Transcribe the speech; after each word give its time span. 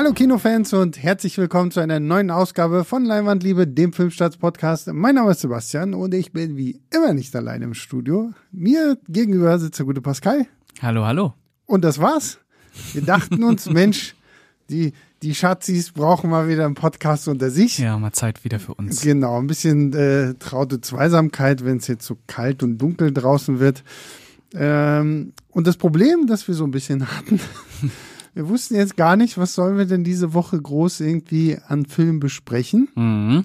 Hallo 0.00 0.14
Kinofans 0.14 0.72
und 0.72 1.02
herzlich 1.02 1.36
willkommen 1.36 1.70
zu 1.70 1.78
einer 1.78 2.00
neuen 2.00 2.30
Ausgabe 2.30 2.86
von 2.86 3.04
Leinwandliebe, 3.04 3.66
dem 3.66 3.92
Filmstarts-Podcast. 3.92 4.90
Mein 4.94 5.16
Name 5.16 5.32
ist 5.32 5.40
Sebastian 5.40 5.92
und 5.92 6.14
ich 6.14 6.32
bin 6.32 6.56
wie 6.56 6.80
immer 6.90 7.12
nicht 7.12 7.36
allein 7.36 7.60
im 7.60 7.74
Studio. 7.74 8.32
Mir 8.50 8.96
gegenüber 9.10 9.58
sitzt 9.58 9.78
der 9.78 9.84
gute 9.84 10.00
Pascal. 10.00 10.46
Hallo, 10.80 11.04
hallo. 11.04 11.34
Und 11.66 11.84
das 11.84 12.00
war's. 12.00 12.38
Wir 12.94 13.02
dachten 13.02 13.44
uns, 13.44 13.66
Mensch, 13.70 14.14
die, 14.70 14.94
die 15.20 15.34
Schatzis 15.34 15.90
brauchen 15.92 16.30
mal 16.30 16.48
wieder 16.48 16.64
einen 16.64 16.76
Podcast 16.76 17.28
unter 17.28 17.50
sich. 17.50 17.76
Ja, 17.76 17.98
mal 17.98 18.12
Zeit 18.12 18.42
wieder 18.42 18.58
für 18.58 18.72
uns. 18.72 19.02
Genau, 19.02 19.38
ein 19.38 19.48
bisschen 19.48 19.92
äh, 19.92 20.32
traute 20.38 20.80
Zweisamkeit, 20.80 21.62
wenn 21.62 21.76
es 21.76 21.88
jetzt 21.88 22.06
so 22.06 22.16
kalt 22.26 22.62
und 22.62 22.78
dunkel 22.78 23.12
draußen 23.12 23.60
wird. 23.60 23.84
Ähm, 24.54 25.34
und 25.50 25.66
das 25.66 25.76
Problem, 25.76 26.26
das 26.26 26.48
wir 26.48 26.54
so 26.54 26.64
ein 26.64 26.70
bisschen 26.70 27.06
hatten, 27.14 27.38
wir 28.34 28.48
wussten 28.48 28.76
jetzt 28.76 28.96
gar 28.96 29.16
nicht, 29.16 29.38
was 29.38 29.54
sollen 29.54 29.76
wir 29.78 29.86
denn 29.86 30.04
diese 30.04 30.34
Woche 30.34 30.60
groß 30.60 31.00
irgendwie 31.00 31.58
an 31.66 31.86
Filmen 31.86 32.20
besprechen. 32.20 32.88
Mhm. 32.94 33.44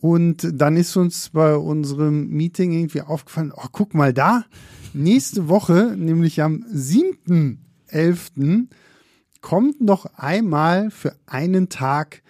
Und 0.00 0.48
dann 0.52 0.76
ist 0.76 0.96
uns 0.96 1.30
bei 1.30 1.56
unserem 1.56 2.28
Meeting 2.28 2.72
irgendwie 2.72 3.00
aufgefallen, 3.00 3.52
oh, 3.54 3.66
guck 3.72 3.94
mal 3.94 4.12
da, 4.12 4.44
nächste 4.92 5.48
Woche, 5.48 5.94
nämlich 5.96 6.42
am 6.42 6.64
7.11., 6.72 8.66
kommt 9.40 9.80
noch 9.80 10.06
einmal 10.16 10.90
für 10.90 11.14
einen 11.26 11.68
Tag 11.68 12.22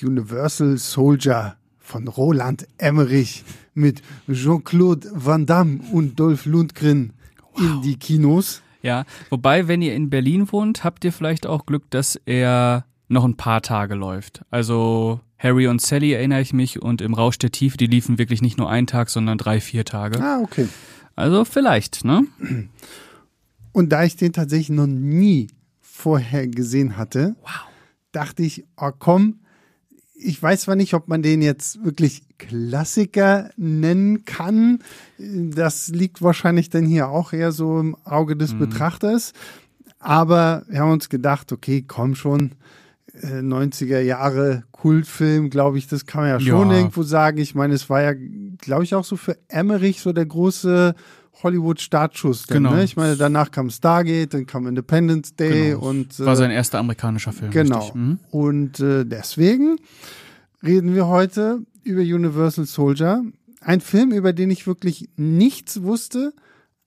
Universal 0.00 0.76
Soldier 0.78 1.56
von 1.78 2.06
Roland 2.06 2.66
Emmerich 2.78 3.44
mit 3.74 4.02
Jean-Claude 4.30 5.10
Van 5.12 5.46
Damme 5.46 5.80
und 5.92 6.20
Dolph 6.20 6.46
Lundgren 6.46 7.12
in 7.58 7.82
die 7.82 7.96
Kinos. 7.96 8.62
Ja, 8.82 9.04
wobei, 9.28 9.68
wenn 9.68 9.82
ihr 9.82 9.94
in 9.94 10.08
Berlin 10.10 10.50
wohnt, 10.52 10.84
habt 10.84 11.04
ihr 11.04 11.12
vielleicht 11.12 11.46
auch 11.46 11.66
Glück, 11.66 11.90
dass 11.90 12.16
er 12.26 12.84
noch 13.08 13.24
ein 13.24 13.36
paar 13.36 13.60
Tage 13.62 13.94
läuft. 13.94 14.42
Also 14.50 15.20
Harry 15.38 15.66
und 15.66 15.80
Sally 15.82 16.12
erinnere 16.12 16.40
ich 16.40 16.52
mich 16.52 16.80
und 16.80 17.00
im 17.02 17.12
Rausch 17.14 17.38
der 17.38 17.50
Tiefe, 17.50 17.76
die 17.76 17.86
liefen 17.86 18.18
wirklich 18.18 18.40
nicht 18.42 18.56
nur 18.58 18.70
einen 18.70 18.86
Tag, 18.86 19.10
sondern 19.10 19.36
drei, 19.38 19.60
vier 19.60 19.84
Tage. 19.84 20.22
Ah, 20.22 20.38
okay. 20.42 20.68
Also 21.16 21.44
vielleicht, 21.44 22.04
ne? 22.04 22.24
Und 23.72 23.90
da 23.92 24.04
ich 24.04 24.16
den 24.16 24.32
tatsächlich 24.32 24.70
noch 24.70 24.86
nie 24.86 25.48
vorher 25.80 26.48
gesehen 26.48 26.96
hatte, 26.96 27.36
Wow. 27.42 27.50
dachte 28.12 28.42
ich, 28.42 28.64
oh 28.76 28.90
komm, 28.98 29.40
ich 30.22 30.42
weiß 30.42 30.62
zwar 30.62 30.76
nicht, 30.76 30.94
ob 30.94 31.08
man 31.08 31.22
den 31.22 31.42
jetzt 31.42 31.84
wirklich 31.84 32.22
Klassiker 32.38 33.50
nennen 33.56 34.24
kann. 34.24 34.78
Das 35.18 35.88
liegt 35.88 36.22
wahrscheinlich 36.22 36.70
dann 36.70 36.84
hier 36.86 37.08
auch 37.08 37.32
eher 37.32 37.52
so 37.52 37.78
im 37.80 37.96
Auge 38.04 38.36
des 38.36 38.54
Betrachters. 38.58 39.32
Aber 39.98 40.62
wir 40.68 40.80
haben 40.80 40.92
uns 40.92 41.08
gedacht, 41.08 41.52
okay, 41.52 41.84
komm 41.86 42.14
schon, 42.14 42.52
äh, 43.22 43.40
90er 43.42 44.00
Jahre 44.00 44.64
Kultfilm, 44.72 45.50
glaube 45.50 45.76
ich, 45.78 45.88
das 45.88 46.06
kann 46.06 46.22
man 46.22 46.30
ja 46.30 46.40
schon 46.40 46.70
Ja. 46.70 46.76
irgendwo 46.76 47.02
sagen. 47.02 47.38
Ich 47.38 47.54
meine, 47.54 47.74
es 47.74 47.90
war 47.90 48.00
ja, 48.00 48.14
glaube 48.58 48.84
ich, 48.84 48.94
auch 48.94 49.04
so 49.04 49.16
für 49.16 49.36
Emmerich 49.48 50.00
so 50.00 50.12
der 50.12 50.24
große 50.26 50.94
Hollywood-Startschuss. 51.42 52.46
Genau. 52.46 52.74
Ne? 52.74 52.84
Ich 52.84 52.96
meine, 52.96 53.16
danach 53.16 53.50
kam 53.50 53.70
Stargate, 53.70 54.34
dann 54.34 54.46
kam 54.46 54.66
Independence 54.66 55.34
Day 55.34 55.70
Genau. 55.70 55.88
und 55.88 56.18
War 56.20 56.32
äh, 56.34 56.36
sein 56.36 56.50
erster 56.50 56.78
amerikanischer 56.78 57.32
Film. 57.32 57.50
Genau. 57.50 57.90
Mhm. 57.94 58.18
Und 58.30 58.80
äh, 58.80 59.04
deswegen 59.04 59.76
reden 60.62 60.94
wir 60.94 61.06
heute 61.06 61.60
über 61.82 62.02
Universal 62.02 62.66
Soldier. 62.66 63.22
Ein 63.60 63.80
Film, 63.80 64.12
über 64.12 64.32
den 64.32 64.50
ich 64.50 64.66
wirklich 64.66 65.08
nichts 65.16 65.82
wusste, 65.82 66.32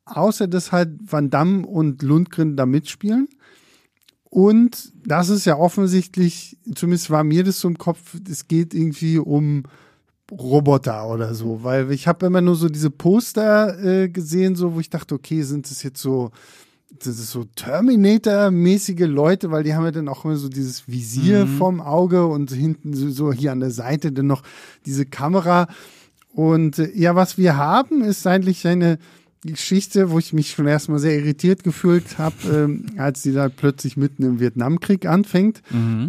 außer 0.05 0.47
dass 0.47 0.71
halt 0.71 0.89
Van 1.05 1.30
Damme 1.30 1.66
und 1.66 2.02
Lundgren 2.02 2.55
da 2.55 2.66
mitspielen. 2.66 3.27
Und 4.30 4.91
das 5.05 5.30
ist 5.30 5.45
ja 5.45 5.58
offensichtlich, 5.58 6.58
zumindest 6.73 7.11
war 7.11 7.23
mir 7.23 7.43
das 7.43 7.59
so 7.59 7.67
im 7.67 7.77
Kopf, 7.77 8.15
es 8.27 8.48
geht 8.48 8.73
irgendwie 8.73 9.20
um 9.20 9.64
Roboter 10.32 11.08
oder 11.10 11.34
so, 11.34 11.64
weil 11.64 11.92
ich 11.92 12.08
habe 12.08 12.26
immer 12.26 12.42
nur 12.42 12.56
so 12.56 12.70
diese 12.70 12.89
Poster 12.89 13.78
äh, 13.84 14.10
gesehen, 14.10 14.56
so 14.56 14.73
wo 14.73 14.80
ich 14.80 14.89
dachte, 14.89 15.16
okay, 15.16 15.42
sind 15.44 15.70
das 15.70 15.84
jetzt 15.84 16.02
so 16.02 16.32
das 17.00 17.20
ist 17.20 17.32
so 17.32 17.44
Terminator-mäßige 17.56 19.08
Leute, 19.08 19.52
weil 19.52 19.64
die 19.64 19.73
haben 19.73 19.83
ja 19.83 19.92
dann 19.92 20.08
auch 20.08 20.26
immer 20.26 20.36
so 20.36 20.50
dieses 20.50 20.88
Visier 20.88 21.48
vom 21.58 21.82
Auge 21.82 22.26
und 22.28 22.52
hinten 22.52 22.94
so, 22.94 23.33
hier 23.33 23.52
an 23.52 23.60
der 23.60 23.72
Seite 23.72 24.12
dann 24.12 24.28
noch 24.28 24.44
diese 24.86 25.06
Kamera. 25.06 25.67
Und 26.33 26.80
äh, 26.80 26.92
ja, 26.94 27.16
was 27.16 27.38
wir 27.38 27.58
haben, 27.58 28.04
ist 28.04 28.26
eigentlich 28.28 28.66
eine 28.67 29.00
Geschichte, 29.42 30.10
wo 30.10 30.20
ich 30.20 30.33
mich 30.33 30.52
schon 30.52 30.67
erstmal 30.67 31.00
sehr 31.00 31.17
irritiert 31.17 31.64
gefühlt 31.64 32.17
habe, 32.17 32.36
ähm, 32.52 32.86
als 32.98 33.23
die 33.23 33.33
da 33.33 33.50
plötzlich 33.50 33.98
mitten 33.98 34.23
im 34.23 34.39
Vietnamkrieg 34.39 35.06
anfängt. 35.06 35.62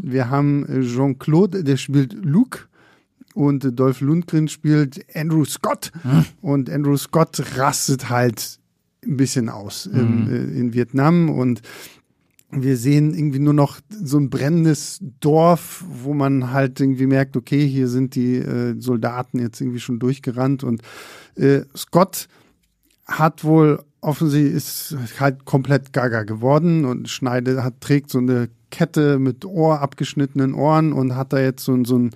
Wir 0.03 0.31
haben 0.31 0.67
äh, 0.67 0.83
Jean-Claude, 0.83 1.65
der 1.65 1.77
spielt 1.77 2.13
Luke 2.13 2.61
und 3.35 3.79
Dolph 3.79 4.01
Lundgren 4.01 4.49
spielt 4.49 5.05
Andrew 5.15 5.45
Scott. 5.45 5.91
Und 6.41 6.71
Andrew 6.71 6.97
Scott 6.97 7.43
rastet 7.57 8.09
halt 8.09 8.59
ein 9.05 9.17
bisschen 9.17 9.49
aus 9.49 9.87
im, 9.87 10.29
äh, 10.29 10.59
in 10.59 10.73
Vietnam. 10.73 11.29
Und 11.29 11.61
wir 12.51 12.77
sehen 12.77 13.13
irgendwie 13.13 13.41
nur 13.41 13.53
noch 13.53 13.81
so 13.91 14.19
ein 14.19 14.31
brennendes 14.31 15.01
Dorf, 15.21 15.85
wo 16.03 16.15
man 16.15 16.53
halt 16.53 16.81
irgendwie 16.81 17.07
merkt, 17.07 17.37
okay, 17.37 17.67
hier 17.67 17.89
sind 17.89 18.15
die 18.15 18.37
äh, 18.37 18.81
Soldaten 18.81 19.41
jetzt 19.41 19.61
irgendwie 19.61 19.81
schon 19.81 19.99
durchgerannt. 19.99 20.63
Und 20.63 20.83
äh, 21.35 21.63
Scott 21.77 22.29
hat 23.07 23.45
wohl 23.45 23.85
offensichtlich 24.01 24.55
ist 24.55 24.97
halt 25.19 25.45
komplett 25.45 25.93
gaga 25.93 26.25
geworden 26.25 26.85
und 26.85 27.09
schneidet, 27.09 27.63
hat, 27.63 27.81
trägt 27.81 28.11
so 28.11 28.19
eine 28.19 28.49
Kette 28.71 29.19
mit 29.19 29.45
Ohr, 29.45 29.81
abgeschnittenen 29.81 30.53
Ohren 30.55 30.93
und 30.93 31.17
hat 31.17 31.33
da 31.33 31.39
jetzt 31.39 31.65
so, 31.65 31.85
so 31.85 31.99
ein 31.99 32.11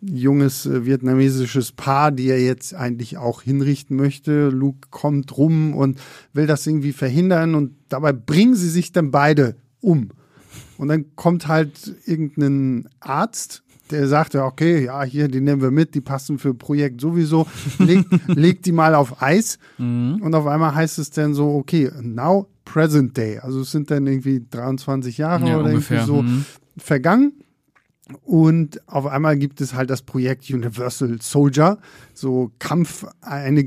junges 0.00 0.66
äh, 0.66 0.84
vietnamesisches 0.84 1.72
Paar, 1.72 2.12
die 2.12 2.28
er 2.28 2.42
jetzt 2.42 2.74
eigentlich 2.74 3.16
auch 3.16 3.42
hinrichten 3.42 3.96
möchte. 3.96 4.48
Luke 4.48 4.88
kommt 4.90 5.36
rum 5.36 5.74
und 5.74 5.98
will 6.32 6.46
das 6.46 6.66
irgendwie 6.66 6.92
verhindern 6.92 7.54
und 7.54 7.72
dabei 7.88 8.12
bringen 8.12 8.54
sie 8.54 8.68
sich 8.68 8.92
dann 8.92 9.10
beide 9.10 9.56
um. 9.80 10.10
Und 10.78 10.88
dann 10.88 11.16
kommt 11.16 11.48
halt 11.48 11.94
irgendein 12.04 12.88
Arzt, 13.00 13.62
der 13.90 14.08
sagt 14.08 14.34
ja, 14.34 14.44
okay, 14.44 14.84
ja, 14.84 15.02
hier, 15.04 15.28
die 15.28 15.40
nehmen 15.40 15.62
wir 15.62 15.70
mit, 15.70 15.94
die 15.94 16.00
passen 16.00 16.38
für 16.38 16.54
Projekt 16.54 17.00
sowieso, 17.00 17.46
legt, 17.78 18.08
legt 18.26 18.66
die 18.66 18.72
mal 18.72 18.94
auf 18.94 19.22
Eis 19.22 19.58
und 19.78 20.34
auf 20.34 20.46
einmal 20.46 20.74
heißt 20.74 20.98
es 20.98 21.10
dann 21.10 21.34
so, 21.34 21.54
okay, 21.54 21.90
now 22.02 22.48
present 22.64 23.16
day. 23.16 23.38
Also 23.38 23.60
es 23.60 23.70
sind 23.70 23.90
dann 23.90 24.06
irgendwie 24.06 24.44
23 24.50 25.18
Jahre 25.18 25.48
Ja, 25.48 25.58
oder 25.58 25.70
ungefähr, 25.70 25.98
irgendwie 25.98 26.14
so 26.14 26.22
mhm. 26.22 26.44
vergangen. 26.76 27.32
Und 28.22 28.86
auf 28.88 29.06
einmal 29.06 29.36
gibt 29.36 29.60
es 29.60 29.74
halt 29.74 29.90
das 29.90 30.02
Projekt 30.02 30.48
Universal 30.48 31.18
Soldier, 31.20 31.78
so 32.14 32.52
Kampf, 32.60 33.04
eine 33.20 33.64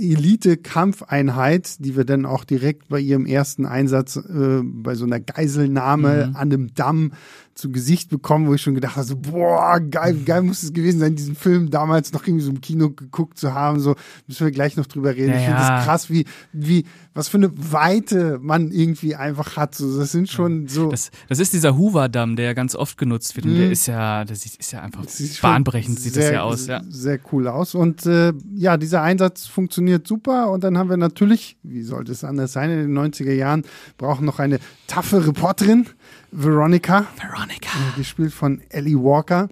Elite-Kampfeinheit, 0.00 1.84
die 1.84 1.96
wir 1.96 2.04
dann 2.04 2.26
auch 2.26 2.44
direkt 2.44 2.88
bei 2.88 3.00
ihrem 3.00 3.26
ersten 3.26 3.66
Einsatz 3.66 4.16
äh, 4.16 4.60
bei 4.62 4.94
so 4.94 5.04
einer 5.04 5.20
Geiselnahme 5.20 6.28
Mhm. 6.28 6.36
an 6.36 6.52
einem 6.52 6.74
Damm 6.74 7.12
zu 7.54 7.70
Gesicht 7.72 8.08
bekommen, 8.08 8.46
wo 8.46 8.54
ich 8.54 8.62
schon 8.62 8.74
gedacht 8.74 8.96
habe, 8.96 9.06
so, 9.06 9.16
boah, 9.16 9.80
geil, 9.80 10.16
geil 10.24 10.42
muss 10.42 10.62
es 10.62 10.72
gewesen 10.72 11.00
sein, 11.00 11.16
diesen 11.16 11.34
Film 11.34 11.68
damals 11.70 12.12
noch 12.12 12.26
irgendwie 12.26 12.44
so 12.44 12.50
im 12.52 12.60
Kino 12.60 12.90
geguckt 12.90 13.36
zu 13.38 13.52
haben. 13.54 13.80
So 13.80 13.96
müssen 14.26 14.46
wir 14.46 14.52
gleich 14.52 14.76
noch 14.76 14.86
drüber 14.86 15.14
reden. 15.14 15.30
Ja, 15.32 15.38
ich 15.38 15.44
finde 15.44 15.58
das 15.58 15.84
krass, 15.84 16.08
wie, 16.10 16.24
wie, 16.52 16.84
was 17.12 17.28
für 17.28 17.38
eine 17.38 17.50
Weite 17.72 18.38
man 18.40 18.70
irgendwie 18.70 19.16
einfach 19.16 19.56
hat. 19.56 19.74
So, 19.74 19.98
das 19.98 20.12
sind 20.12 20.28
schon 20.28 20.68
so. 20.68 20.90
Das, 20.90 21.10
das 21.28 21.40
ist 21.40 21.52
dieser 21.52 21.76
Hoover-Damm, 21.76 22.36
der 22.36 22.46
ja 22.46 22.52
ganz 22.52 22.76
oft 22.76 22.96
genutzt 22.98 23.34
wird. 23.34 23.46
Und 23.46 23.56
der 23.56 23.70
ist 23.70 23.86
ja, 23.86 24.24
das 24.24 24.46
ist, 24.46 24.60
ist 24.60 24.72
ja 24.72 24.82
einfach 24.82 25.06
Sieht 25.08 25.40
bahnbrechend, 25.42 25.98
sieht 25.98 26.16
das 26.16 26.24
sehr, 26.24 26.32
ja 26.34 26.42
aus. 26.42 26.66
Ja. 26.68 26.82
Sehr 26.88 27.18
cool 27.32 27.48
aus. 27.48 27.74
Und 27.74 28.06
äh, 28.06 28.32
ja, 28.54 28.76
dieser 28.76 29.02
Einsatz 29.02 29.46
funktioniert 29.46 30.06
super. 30.06 30.50
Und 30.50 30.62
dann 30.62 30.78
haben 30.78 30.88
wir 30.88 30.96
natürlich, 30.96 31.56
wie 31.64 31.82
sollte 31.82 32.12
es 32.12 32.22
anders 32.22 32.52
sein, 32.52 32.70
in 32.70 32.94
den 32.94 32.98
90er 32.98 33.32
Jahren 33.32 33.64
brauchen 33.98 34.24
noch 34.24 34.38
eine 34.38 34.60
taffe 34.86 35.26
Reporterin, 35.26 35.86
Veronica, 36.30 37.06
Veronica. 37.20 37.70
gespielt 37.96 38.32
von 38.32 38.60
Ellie 38.68 38.96
Walker, 38.96 39.48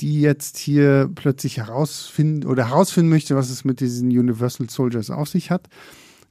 die 0.00 0.22
jetzt 0.22 0.56
hier 0.56 1.10
plötzlich 1.14 1.58
herausfinden 1.58 2.46
oder 2.46 2.68
herausfinden 2.68 3.10
möchte, 3.10 3.36
was 3.36 3.50
es 3.50 3.64
mit 3.64 3.80
diesen 3.80 4.08
Universal 4.08 4.70
Soldiers 4.70 5.10
auf 5.10 5.28
sich 5.28 5.50
hat. 5.50 5.68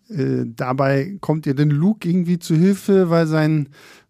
Äh, 0.10 0.46
dabei 0.56 1.18
kommt 1.22 1.46
ihr 1.46 1.54
denn 1.54 1.70
Luke 1.70 2.08
irgendwie 2.08 2.40
zu 2.40 2.56
Hilfe, 2.56 3.10
weil 3.10 3.28
sein 3.28 3.70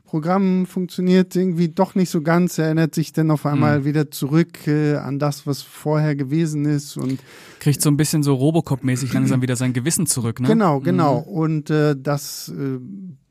Programm 0.10 0.66
funktioniert 0.66 1.36
irgendwie 1.36 1.70
doch 1.70 1.94
nicht 1.94 2.10
so 2.10 2.22
ganz. 2.24 2.58
Er 2.58 2.66
erinnert 2.66 2.96
sich 2.96 3.14
dann 3.14 3.30
auf 3.30 3.46
einmal 3.46 3.86
wieder 3.86 4.10
zurück 4.10 4.66
äh, 4.66 4.96
an 4.96 5.20
das, 5.20 5.46
was 5.46 5.62
vorher 5.62 6.16
gewesen 6.16 6.66
ist. 6.66 6.98
Und 6.98 7.20
Kriegt 7.60 7.80
so 7.80 7.92
ein 7.92 7.98
bisschen 7.98 8.24
so 8.24 8.34
Robocop-mäßig 8.34 9.14
langsam 9.14 9.44
wieder 9.44 9.56
sein 9.56 9.72
Gewissen 9.72 10.08
zurück, 10.08 10.40
ne? 10.40 10.48
genau, 10.48 10.80
genau. 10.80 11.20
Und 11.20 11.70
äh, 11.70 11.96
das 11.96 12.50
äh, 12.50 12.80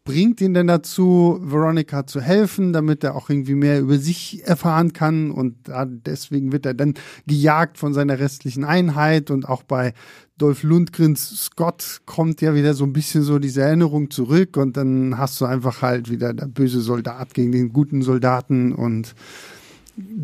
bringt 0.08 0.40
ihn 0.40 0.54
denn 0.54 0.68
dazu, 0.68 1.38
Veronica 1.42 2.06
zu 2.06 2.22
helfen, 2.22 2.72
damit 2.72 3.04
er 3.04 3.14
auch 3.14 3.28
irgendwie 3.28 3.54
mehr 3.54 3.78
über 3.78 3.98
sich 3.98 4.40
erfahren 4.42 4.94
kann? 4.94 5.30
Und 5.30 5.54
deswegen 6.06 6.50
wird 6.50 6.64
er 6.64 6.72
dann 6.72 6.94
gejagt 7.26 7.76
von 7.76 7.92
seiner 7.92 8.18
restlichen 8.18 8.64
Einheit. 8.64 9.30
Und 9.30 9.46
auch 9.46 9.62
bei 9.62 9.92
Dolph 10.38 10.62
Lundgrens 10.62 11.44
Scott 11.44 12.00
kommt 12.06 12.40
ja 12.40 12.54
wieder 12.54 12.72
so 12.72 12.84
ein 12.84 12.94
bisschen 12.94 13.22
so 13.22 13.38
diese 13.38 13.60
Erinnerung 13.60 14.10
zurück. 14.10 14.56
Und 14.56 14.78
dann 14.78 15.18
hast 15.18 15.38
du 15.42 15.44
einfach 15.44 15.82
halt 15.82 16.10
wieder 16.10 16.32
der 16.32 16.46
böse 16.46 16.80
Soldat 16.80 17.34
gegen 17.34 17.52
den 17.52 17.74
guten 17.74 18.00
Soldaten. 18.00 18.72
Und 18.72 19.14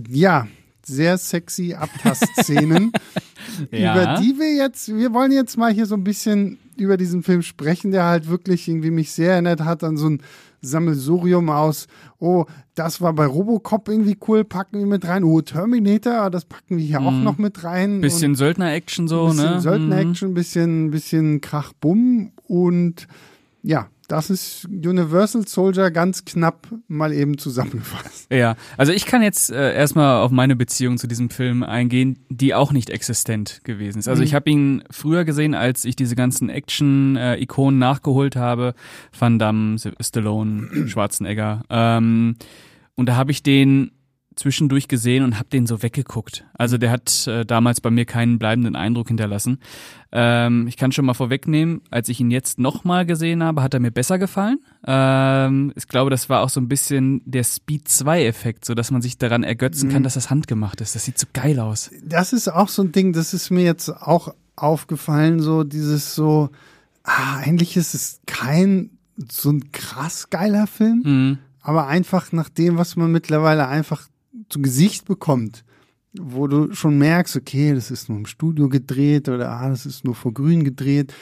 ja, 0.08 0.48
sehr 0.86 1.18
sexy 1.18 1.74
Abtastszenen, 1.74 2.92
Ja. 3.70 3.92
über 3.94 4.20
die 4.20 4.38
wir 4.38 4.54
jetzt, 4.54 4.88
wir 4.94 5.12
wollen 5.12 5.30
jetzt 5.30 5.56
mal 5.56 5.72
hier 5.72 5.86
so 5.86 5.94
ein 5.94 6.04
bisschen 6.04 6.58
über 6.76 6.96
diesen 6.96 7.22
Film 7.22 7.42
sprechen, 7.42 7.90
der 7.92 8.04
halt 8.04 8.28
wirklich 8.28 8.66
irgendwie 8.68 8.90
mich 8.90 9.12
sehr 9.12 9.32
erinnert 9.32 9.60
hat 9.60 9.84
an 9.84 9.96
so 9.96 10.08
ein 10.08 10.22
Sammelsurium 10.60 11.50
aus, 11.50 11.86
oh, 12.18 12.46
das 12.74 13.00
war 13.00 13.12
bei 13.12 13.26
Robocop 13.26 13.88
irgendwie 13.88 14.16
cool, 14.26 14.44
packen 14.44 14.78
wir 14.78 14.86
mit 14.86 15.06
rein, 15.06 15.22
oh, 15.24 15.40
Terminator, 15.42 16.30
das 16.30 16.46
packen 16.46 16.78
wir 16.78 16.84
hier 16.84 17.00
auch 17.00 17.12
noch 17.12 17.38
mit 17.38 17.62
rein. 17.64 18.00
Bisschen 18.00 18.34
Söldner-Action 18.34 19.06
so, 19.06 19.28
bisschen 19.28 19.44
ne? 19.52 19.60
Söldner-Action, 19.60 20.34
bisschen, 20.34 20.90
bisschen 20.90 21.40
Krach-Bumm 21.40 22.32
und 22.48 23.06
ja, 23.62 23.88
das 24.08 24.30
ist 24.30 24.66
Universal 24.66 25.46
Soldier 25.46 25.90
ganz 25.90 26.24
knapp 26.24 26.68
mal 26.88 27.12
eben 27.12 27.38
zusammengefasst. 27.38 28.26
Ja, 28.30 28.56
also 28.76 28.92
ich 28.92 29.06
kann 29.06 29.22
jetzt 29.22 29.50
äh, 29.50 29.74
erstmal 29.74 30.20
auf 30.22 30.30
meine 30.30 30.56
Beziehung 30.56 30.98
zu 30.98 31.06
diesem 31.06 31.30
Film 31.30 31.62
eingehen, 31.62 32.18
die 32.30 32.54
auch 32.54 32.72
nicht 32.72 32.90
existent 32.90 33.60
gewesen 33.64 33.98
ist. 33.98 34.08
Also 34.08 34.20
Mhm. 34.22 34.26
ich 34.26 34.34
habe 34.34 34.50
ihn 34.50 34.82
früher 34.90 35.24
gesehen, 35.24 35.54
als 35.54 35.84
ich 35.84 35.94
diese 35.94 36.16
ganzen 36.16 36.48
Action-Ikonen 36.48 37.78
nachgeholt 37.78 38.34
habe. 38.36 38.74
Van 39.16 39.38
Damme, 39.38 39.76
Stallone, 40.00 40.68
Schwarzenegger. 40.88 41.62
Ähm, 41.70 42.36
und 42.96 43.08
da 43.08 43.16
habe 43.16 43.30
ich 43.30 43.42
den 43.42 43.90
zwischendurch 44.36 44.88
gesehen 44.88 45.22
und 45.24 45.36
habe 45.38 45.48
den 45.48 45.66
so 45.66 45.82
weggeguckt. 45.82 46.44
Also 46.54 46.76
der 46.78 46.90
hat 46.90 47.26
äh, 47.26 47.44
damals 47.46 47.80
bei 47.80 47.90
mir 47.90 48.04
keinen 48.04 48.38
bleibenden 48.38 48.74
Eindruck 48.76 49.08
hinterlassen. 49.08 49.58
Ähm, 50.12 50.66
ich 50.66 50.76
kann 50.76 50.92
schon 50.92 51.04
mal 51.04 51.14
vorwegnehmen, 51.14 51.82
als 51.90 52.08
ich 52.08 52.20
ihn 52.20 52.30
jetzt 52.30 52.58
nochmal 52.58 53.06
gesehen 53.06 53.42
habe, 53.42 53.62
hat 53.62 53.74
er 53.74 53.80
mir 53.80 53.90
besser 53.90 54.18
gefallen. 54.18 54.58
Ähm, 54.86 55.72
ich 55.76 55.88
glaube, 55.88 56.10
das 56.10 56.28
war 56.28 56.42
auch 56.42 56.48
so 56.48 56.60
ein 56.60 56.68
bisschen 56.68 57.22
der 57.24 57.44
Speed 57.44 57.88
2-Effekt, 57.88 58.64
so 58.64 58.74
dass 58.74 58.90
man 58.90 59.02
sich 59.02 59.18
daran 59.18 59.42
ergötzen 59.42 59.88
kann, 59.90 60.02
dass 60.02 60.14
das 60.14 60.30
handgemacht 60.30 60.80
ist. 60.80 60.94
Das 60.94 61.04
sieht 61.04 61.18
so 61.18 61.26
geil 61.32 61.58
aus. 61.60 61.90
Das 62.04 62.32
ist 62.32 62.48
auch 62.48 62.68
so 62.68 62.82
ein 62.82 62.92
Ding, 62.92 63.12
das 63.12 63.34
ist 63.34 63.50
mir 63.50 63.64
jetzt 63.64 63.88
auch 63.88 64.34
aufgefallen, 64.56 65.40
so 65.40 65.64
dieses 65.64 66.14
so, 66.14 66.50
ah, 67.02 67.36
eigentlich 67.38 67.76
ist 67.76 67.94
es 67.94 68.20
kein 68.26 68.90
so 69.30 69.50
ein 69.50 69.70
krass 69.72 70.30
geiler 70.30 70.66
Film, 70.66 71.02
Mhm. 71.04 71.38
aber 71.60 71.86
einfach 71.86 72.32
nach 72.32 72.48
dem, 72.48 72.76
was 72.78 72.96
man 72.96 73.12
mittlerweile 73.12 73.68
einfach 73.68 74.08
zu 74.48 74.60
Gesicht 74.62 75.04
bekommt, 75.06 75.64
wo 76.18 76.46
du 76.46 76.72
schon 76.74 76.98
merkst, 76.98 77.36
okay, 77.36 77.74
das 77.74 77.90
ist 77.90 78.08
nur 78.08 78.18
im 78.18 78.26
Studio 78.26 78.68
gedreht 78.68 79.28
oder 79.28 79.50
ah, 79.50 79.68
das 79.68 79.84
ist 79.86 80.04
nur 80.04 80.14
vor 80.14 80.32
Grün 80.32 80.64
gedreht. 80.64 81.12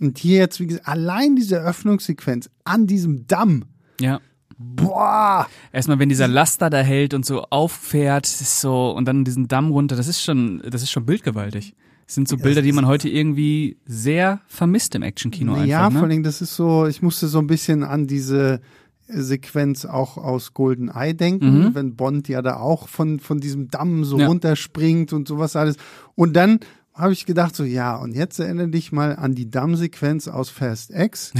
Und 0.00 0.18
hier 0.18 0.38
jetzt, 0.38 0.60
wie 0.60 0.66
gesagt, 0.66 0.86
allein 0.88 1.36
diese 1.36 1.56
Öffnungssequenz 1.60 2.50
an 2.64 2.86
diesem 2.86 3.26
Damm, 3.26 3.64
Ja. 4.00 4.20
boah, 4.58 5.46
Erstmal, 5.72 5.98
wenn 5.98 6.08
dieser 6.08 6.28
Laster 6.28 6.68
da 6.70 6.80
hält 6.80 7.14
und 7.14 7.24
so 7.24 7.42
auffährt, 7.50 8.26
so, 8.26 8.90
und 8.90 9.06
dann 9.06 9.24
diesen 9.24 9.48
Damm 9.48 9.70
runter, 9.70 9.96
das 9.96 10.08
ist 10.08 10.22
schon, 10.22 10.62
das 10.68 10.82
ist 10.82 10.90
schon 10.90 11.06
bildgewaltig. 11.06 11.74
Das 12.06 12.16
sind 12.16 12.28
so 12.28 12.36
Bilder, 12.36 12.60
die 12.60 12.72
man 12.72 12.86
heute 12.86 13.08
irgendwie 13.08 13.78
sehr 13.86 14.42
vermisst 14.46 14.94
im 14.94 15.02
Actionkino 15.02 15.56
ja, 15.64 15.86
einfach. 15.86 16.00
vor 16.00 16.08
Ne? 16.08 16.14
allem, 16.14 16.22
das 16.22 16.42
ist 16.42 16.54
so, 16.54 16.86
ich 16.86 17.00
musste 17.00 17.28
so 17.28 17.38
ein 17.38 17.46
bisschen 17.46 17.82
an 17.82 18.06
diese 18.06 18.60
Sequenz 19.06 19.84
auch 19.84 20.16
aus 20.16 20.54
Golden 20.54 20.88
Eye 20.88 21.14
denken, 21.14 21.64
Mhm. 21.66 21.74
wenn 21.74 21.96
Bond 21.96 22.28
ja 22.28 22.42
da 22.42 22.56
auch 22.56 22.88
von, 22.88 23.20
von 23.20 23.38
diesem 23.38 23.68
Damm 23.68 24.04
so 24.04 24.18
Ja. 24.18 24.26
runterspringt 24.28 25.12
und 25.12 25.28
sowas 25.28 25.56
alles. 25.56 25.76
Und 26.14 26.34
dann 26.34 26.60
habe 26.96 27.12
ich 27.12 27.26
gedacht, 27.26 27.56
so 27.56 27.64
ja, 27.64 27.96
und 27.96 28.14
jetzt 28.14 28.38
erinnere 28.38 28.68
dich 28.68 28.92
mal 28.92 29.16
an 29.16 29.34
die 29.34 29.50
Dammsequenz 29.50 30.28
aus 30.28 30.48
Fast 30.48 30.90
X, 30.94 31.32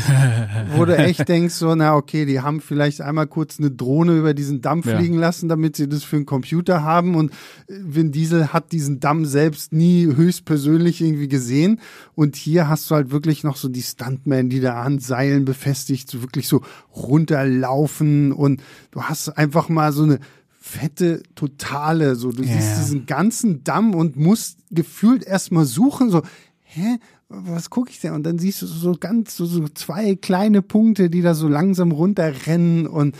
wo 0.74 0.84
du 0.84 0.96
echt 0.96 1.28
denkst, 1.28 1.54
so, 1.54 1.72
na 1.76 1.94
okay, 1.94 2.26
die 2.26 2.40
haben 2.40 2.60
vielleicht 2.60 3.00
einmal 3.00 3.28
kurz 3.28 3.60
eine 3.60 3.70
Drohne 3.70 4.18
über 4.18 4.34
diesen 4.34 4.62
Damm 4.62 4.82
Ja. 4.84 4.98
fliegen 4.98 5.16
lassen, 5.16 5.48
damit 5.48 5.76
sie 5.76 5.88
das 5.88 6.02
für 6.02 6.16
einen 6.16 6.26
Computer 6.26 6.82
haben. 6.82 7.14
Und 7.14 7.30
äh, 7.68 7.74
Vin 7.84 8.10
Diesel 8.10 8.52
hat 8.52 8.72
diesen 8.72 8.98
Damm 8.98 9.26
selbst 9.26 9.72
nie 9.72 10.06
höchstpersönlich 10.06 11.00
irgendwie 11.00 11.28
gesehen. 11.28 11.78
Und 12.16 12.34
hier 12.34 12.68
hast 12.68 12.90
du 12.90 12.96
halt 12.96 13.12
wirklich 13.12 13.44
noch 13.44 13.56
so 13.56 13.68
die 13.68 13.82
Stuntmen, 13.82 14.50
die 14.50 14.58
da 14.60 14.82
an 14.82 14.98
Seilen 14.98 15.44
befestigt, 15.44 16.10
so 16.10 16.20
wirklich 16.20 16.48
so 16.48 16.62
runterlaufen. 16.96 18.32
Und 18.32 18.60
du 18.90 19.02
hast 19.02 19.28
einfach 19.28 19.68
mal 19.68 19.92
so 19.92 20.02
eine 20.02 20.18
fette 20.66 21.22
Totale, 21.34 22.16
so 22.16 22.32
du 22.32 22.42
Ja. 22.42 22.54
siehst 22.54 22.78
diesen 22.78 23.04
ganzen 23.04 23.64
Damm 23.64 23.94
und 23.94 24.16
musst 24.16 24.60
gefühlt 24.70 25.22
erstmal 25.22 25.66
suchen, 25.66 26.08
so, 26.10 26.22
hä, 26.62 26.96
was 27.28 27.68
gucke 27.68 27.90
ich 27.90 28.00
denn? 28.00 28.14
Und 28.14 28.22
dann 28.22 28.38
siehst 28.38 28.62
du 28.62 28.66
so 28.66 28.96
ganz, 28.98 29.36
so, 29.36 29.44
so 29.44 29.68
zwei 29.68 30.14
kleine 30.14 30.62
Punkte, 30.62 31.10
die 31.10 31.20
da 31.20 31.34
so 31.34 31.48
langsam 31.48 31.92
runterrennen 31.92 32.86
und 32.86 33.14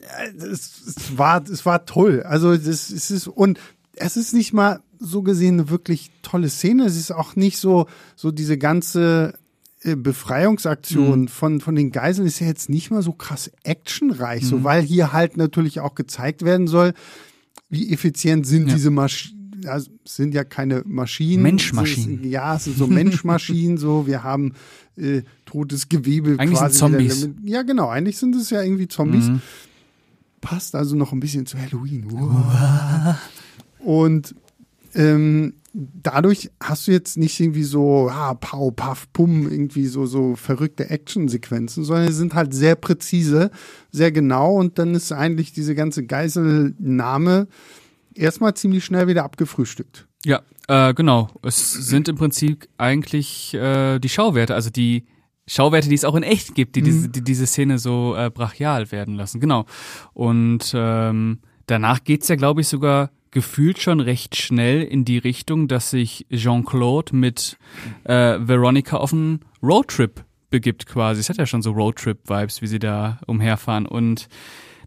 äh, 0.00 0.30
es, 0.38 0.80
es 0.86 1.18
war, 1.18 1.42
es 1.50 1.66
war 1.66 1.84
toll. 1.84 2.22
Also 2.22 2.56
das, 2.56 2.88
es 2.90 3.10
ist 3.10 3.28
und 3.28 3.58
es 3.94 4.16
ist 4.16 4.32
nicht 4.32 4.54
mal 4.54 4.80
so 4.98 5.22
gesehen 5.22 5.56
eine 5.60 5.68
wirklich 5.68 6.10
tolle 6.22 6.48
Szene. 6.48 6.86
Es 6.86 6.96
ist 6.96 7.10
auch 7.12 7.36
nicht 7.36 7.58
so 7.58 7.86
so 8.14 8.30
diese 8.30 8.56
ganze 8.56 9.38
äh, 9.86 9.96
Befreiungsaktion 9.96 11.28
von 11.28 11.60
von 11.60 11.74
den 11.74 11.90
Geiseln 11.92 12.26
ist 12.26 12.40
ja 12.40 12.46
jetzt 12.46 12.68
nicht 12.68 12.90
mal 12.90 13.02
so 13.02 13.12
krass 13.12 13.50
actionreich, 13.62 14.44
so 14.44 14.64
weil 14.64 14.82
hier 14.82 15.12
halt 15.12 15.36
natürlich 15.36 15.80
auch 15.80 15.94
gezeigt 15.94 16.42
werden 16.44 16.66
soll, 16.66 16.92
wie 17.70 17.92
effizient 17.92 18.46
sind 18.46 18.68
Ja. 18.68 18.74
diese 18.74 18.90
Maschinen. 18.90 19.34
Also, 19.66 19.90
es 20.04 20.16
sind 20.16 20.34
ja 20.34 20.44
keine 20.44 20.82
Maschinen. 20.86 21.42
Menschmaschinen. 21.42 22.22
Ist- 22.22 22.30
Ja, 22.30 22.56
es 22.56 22.64
sind 22.64 22.76
so 22.76 22.86
Menschmaschinen, 22.86 23.78
so. 23.78 24.06
Wir 24.06 24.22
haben 24.22 24.52
äh, 24.96 25.22
totes 25.44 25.88
Gewebe. 25.88 26.30
Eigentlich 26.38 26.58
sind 26.58 26.68
quasi 26.68 26.78
Zombies. 26.78 27.22
wieder- 27.28 27.34
Ja, 27.44 27.62
genau. 27.62 27.88
Eigentlich 27.88 28.18
sind 28.18 28.34
es 28.36 28.50
ja 28.50 28.62
irgendwie 28.62 28.86
Zombies 28.88 29.28
Mhm. 29.28 29.40
passt 30.40 30.74
also 30.74 30.94
noch 30.96 31.12
ein 31.12 31.20
bisschen 31.20 31.46
zu 31.46 31.58
Halloween. 31.58 32.06
Uah. 32.12 33.18
Und 33.78 34.34
ähm, 34.94 35.54
dadurch 35.76 36.50
hast 36.62 36.88
du 36.88 36.92
jetzt 36.92 37.18
nicht 37.18 37.38
irgendwie 37.38 37.64
so 37.64 38.08
ah, 38.10 38.34
Pau, 38.34 38.70
Puff, 38.70 39.12
Pum, 39.12 39.50
irgendwie 39.50 39.86
so, 39.86 40.06
so 40.06 40.34
verrückte 40.34 40.88
Actionsequenzen, 40.88 41.84
sondern 41.84 42.08
sie 42.08 42.14
sind 42.14 42.34
halt 42.34 42.54
sehr 42.54 42.76
präzise, 42.76 43.50
sehr 43.92 44.10
genau 44.10 44.54
und 44.54 44.78
dann 44.78 44.94
ist 44.94 45.12
eigentlich 45.12 45.52
diese 45.52 45.74
ganze 45.74 46.06
Geiselnahme 46.06 47.48
erstmal 48.14 48.54
ziemlich 48.54 48.84
schnell 48.84 49.06
wieder 49.06 49.24
abgefrühstückt. 49.24 50.06
Ja, 50.24 50.42
äh, 50.68 50.94
genau. 50.94 51.28
Es 51.42 51.72
sind 51.72 52.08
im 52.08 52.16
Prinzip 52.16 52.68
eigentlich 52.78 53.52
äh, 53.54 53.98
die 53.98 54.08
Schauwerte, 54.08 54.54
also 54.54 54.70
die 54.70 55.04
Schauwerte, 55.46 55.88
die 55.88 55.94
es 55.94 56.04
auch 56.04 56.16
in 56.16 56.22
echt 56.22 56.54
gibt, 56.54 56.74
die, 56.74 56.82
diese, 56.82 57.08
die 57.08 57.22
diese 57.22 57.46
Szene 57.46 57.78
so 57.78 58.16
äh, 58.16 58.30
brachial 58.30 58.90
werden 58.90 59.14
lassen. 59.14 59.40
Genau. 59.40 59.66
Und 60.14 60.72
ähm, 60.74 61.38
danach 61.66 62.02
geht's 62.02 62.28
ja, 62.28 62.34
glaube 62.34 62.62
ich, 62.62 62.68
sogar 62.68 63.10
gefühlt 63.30 63.78
schon 63.78 64.00
recht 64.00 64.36
schnell 64.36 64.82
in 64.82 65.04
die 65.04 65.18
Richtung, 65.18 65.68
dass 65.68 65.90
sich 65.90 66.26
Jean-Claude 66.30 67.14
mit 67.14 67.58
äh, 68.04 68.38
Veronica 68.40 68.96
auf 68.96 69.12
einen 69.12 69.40
Roadtrip 69.62 70.24
begibt 70.50 70.86
quasi. 70.86 71.20
Es 71.20 71.28
hat 71.28 71.36
ja 71.36 71.46
schon 71.46 71.62
so 71.62 71.72
Roadtrip-Vibes, 71.72 72.62
wie 72.62 72.66
sie 72.66 72.78
da 72.78 73.18
umherfahren. 73.26 73.86
Und 73.86 74.28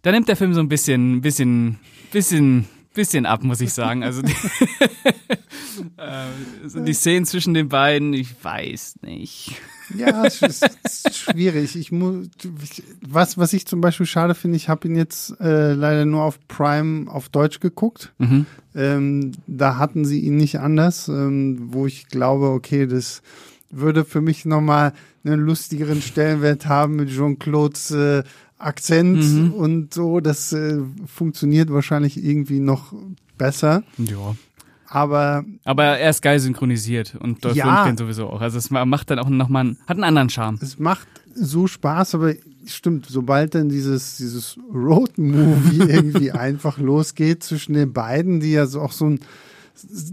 da 0.02 0.12
nimmt 0.12 0.28
der 0.28 0.36
Film 0.36 0.54
so 0.54 0.62
ein 0.62 0.70
bisschen, 0.70 1.22
bisschen, 1.22 1.80
bisschen, 2.12 2.68
bisschen 2.94 3.26
ab, 3.26 3.44
muss 3.44 3.62
ich 3.62 3.74
sagen. 3.74 4.04
Also 4.04 4.22
die, 4.22 4.34
äh, 5.98 6.68
so 6.68 6.80
die 6.80 6.94
Szenen 6.94 7.26
zwischen 7.26 7.54
den 7.54 7.70
beiden, 7.70 8.14
ich 8.14 8.44
weiß 8.44 8.98
nicht. 9.02 9.56
Ja, 9.96 10.26
es 10.26 10.42
ist, 10.42 10.70
es 10.84 11.06
ist 11.06 11.18
schwierig. 11.18 11.76
Ich 11.76 11.92
muss, 11.92 12.28
was, 13.02 13.38
was 13.38 13.54
ich 13.54 13.66
zum 13.66 13.82
Beispiel 13.82 14.06
schade 14.06 14.36
finde, 14.36 14.58
ich 14.58 14.70
habe 14.70 14.88
ihn 14.88 14.96
jetzt 14.96 15.40
äh, 15.40 15.74
leider 15.74 16.06
nur 16.06 16.24
auf 16.24 16.40
Prime 16.48 17.10
auf 17.12 17.30
Deutsch 17.30 17.60
geguckt. 17.60 18.14
Mhm. 18.18 18.46
Ähm, 18.76 19.32
da 19.48 19.78
hatten 19.78 20.06
sie 20.06 20.20
ihn 20.20 20.38
nicht 20.38 20.60
anders, 20.60 21.08
ähm, 21.08 21.70
wo 21.72 21.86
ich 21.86 22.08
glaube, 22.08 22.50
okay, 22.50 22.88
das 22.88 23.22
würde 23.72 24.06
für 24.06 24.22
mich 24.22 24.46
nochmal 24.46 24.94
einen 25.24 25.40
lustigeren 25.40 26.02
Stellenwert 26.02 26.66
haben 26.68 26.96
mit 26.96 27.10
Jean-Claudes 27.10 27.92
äh, 27.92 28.24
Akzent 28.60 29.24
Mhm. 29.24 29.52
und 29.54 29.94
so. 29.94 30.20
Das 30.20 30.54
äh, 30.54 30.80
funktioniert 31.06 31.72
wahrscheinlich 31.72 32.24
irgendwie 32.24 32.60
noch 32.60 32.94
besser. 33.38 33.84
Ja. 33.98 34.36
Aber 34.92 35.44
Aber 35.66 35.84
er 35.86 36.10
ist 36.10 36.22
geil 36.22 36.40
synchronisiert 36.40 37.16
und 37.20 37.46
Dolph 37.46 37.56
Ja. 37.56 37.66
Lundgren 37.66 37.98
sowieso 37.98 38.28
auch. 38.28 38.42
Also 38.42 38.58
es 38.58 38.70
ma- 38.72 38.86
macht 38.86 39.12
dann 39.12 39.20
auch 39.20 39.30
nochmal, 39.30 39.62
einen- 39.66 39.78
hat 39.88 39.98
einen 39.98 40.04
anderen 40.04 40.30
Charme. 40.30 40.58
es 40.62 40.80
macht 40.80 41.08
so 41.36 41.68
Spaß, 41.68 42.16
aber 42.16 42.34
stimmt, 42.66 43.06
sobald 43.08 43.54
dann 43.56 43.70
dieses, 43.70 44.18
dieses 44.18 44.58
Road-Movie 44.74 45.78
irgendwie 45.90 46.32
einfach 46.32 46.80
losgeht 46.80 47.44
zwischen 47.44 47.74
den 47.74 47.94
beiden, 47.94 48.40
die 48.40 48.52
ja 48.52 48.66
so 48.66 48.82
auch 48.82 48.92
so 48.92 49.06
ein, 49.06 49.20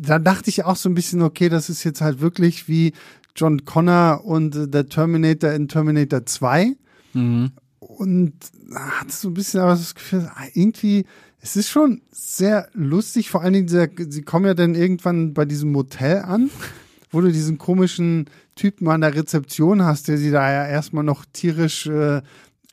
da 0.01 0.19
dachte 0.19 0.51
ich 0.51 0.65
auch 0.65 0.77
so 0.77 0.89
ein 0.91 0.95
bisschen, 0.95 1.23
okay, 1.23 1.49
das 1.49 1.71
ist 1.71 1.83
jetzt 1.85 2.01
halt 2.03 2.21
wirklich 2.21 2.69
wie 2.69 2.93
John 3.35 3.65
Connor 3.65 4.25
und 4.25 4.55
äh, 4.57 4.69
der 4.69 4.89
Terminator 4.89 5.53
in 5.53 5.69
Terminator 5.69 6.25
2. 6.27 6.77
Mhm. 7.15 7.51
Und 7.97 8.33
hat 8.75 9.11
so 9.11 9.29
ein 9.29 9.35
bisschen 9.35 9.61
aber 9.61 9.73
das 9.73 9.95
Gefühl, 9.95 10.31
ah, 10.35 10.45
irgendwie, 10.55 11.07
es 11.41 11.57
ist 11.57 11.69
schon 11.69 12.03
sehr 12.11 12.69
lustig, 12.73 13.31
vor 13.31 13.43
allen 13.43 13.53
Dingen, 13.53 13.67
dieser, 13.67 13.89
sie 14.09 14.23
kommen 14.23 14.47
ja 14.47 14.55
dann 14.55 14.75
irgendwann 14.75 15.35
bei 15.35 15.45
diesem 15.45 15.73
Motel 15.73 16.19
an, 16.19 16.51
wo 17.11 17.21
du 17.21 17.33
diesen 17.33 17.59
komischen 17.59 18.27
Typen 18.55 18.89
an 18.89 19.03
der 19.03 19.15
Rezeption 19.15 19.85
hast, 19.85 20.09
der 20.09 20.19
sie 20.19 20.31
da 20.31 20.51
ja 20.51 20.67
erstmal 20.67 21.05
noch 21.05 21.25
tierisch 21.33 21.87
äh, 21.87 22.23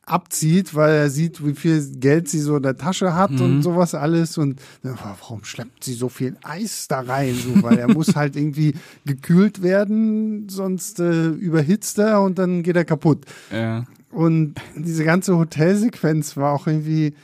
abzieht, 0.06 0.74
weil 0.74 0.94
er 0.94 1.10
sieht, 1.10 1.44
wie 1.44 1.54
viel 1.54 1.82
Geld 1.96 2.28
sie 2.28 2.40
so 2.40 2.56
in 2.56 2.62
der 2.62 2.76
Tasche 2.76 3.14
hat 3.14 3.30
und 3.40 3.62
sowas 3.62 3.94
alles 3.94 4.36
und 4.36 4.60
warum 4.82 5.44
schleppt 5.44 5.84
sie 5.84 5.94
so 5.94 6.08
viel 6.08 6.36
Eis 6.42 6.88
da 6.88 7.00
rein, 7.00 7.34
so, 7.34 7.62
weil 7.62 7.78
er 7.78 7.88
muss 7.88 8.14
halt 8.14 8.36
irgendwie 8.36 8.74
gekühlt 9.06 9.62
werden, 9.62 10.48
sonst 10.48 11.00
äh, 11.00 11.28
überhitzt 11.28 11.98
er 11.98 12.20
und 12.20 12.38
dann 12.38 12.62
geht 12.62 12.76
er 12.76 12.84
kaputt. 12.84 13.24
Ja. 13.50 13.84
Und 14.14 14.54
diese 14.76 15.04
ganze 15.04 15.36
Hotelsequenz 15.36 16.36
war 16.36 16.52
auch 16.52 16.66
irgendwie 16.66 17.14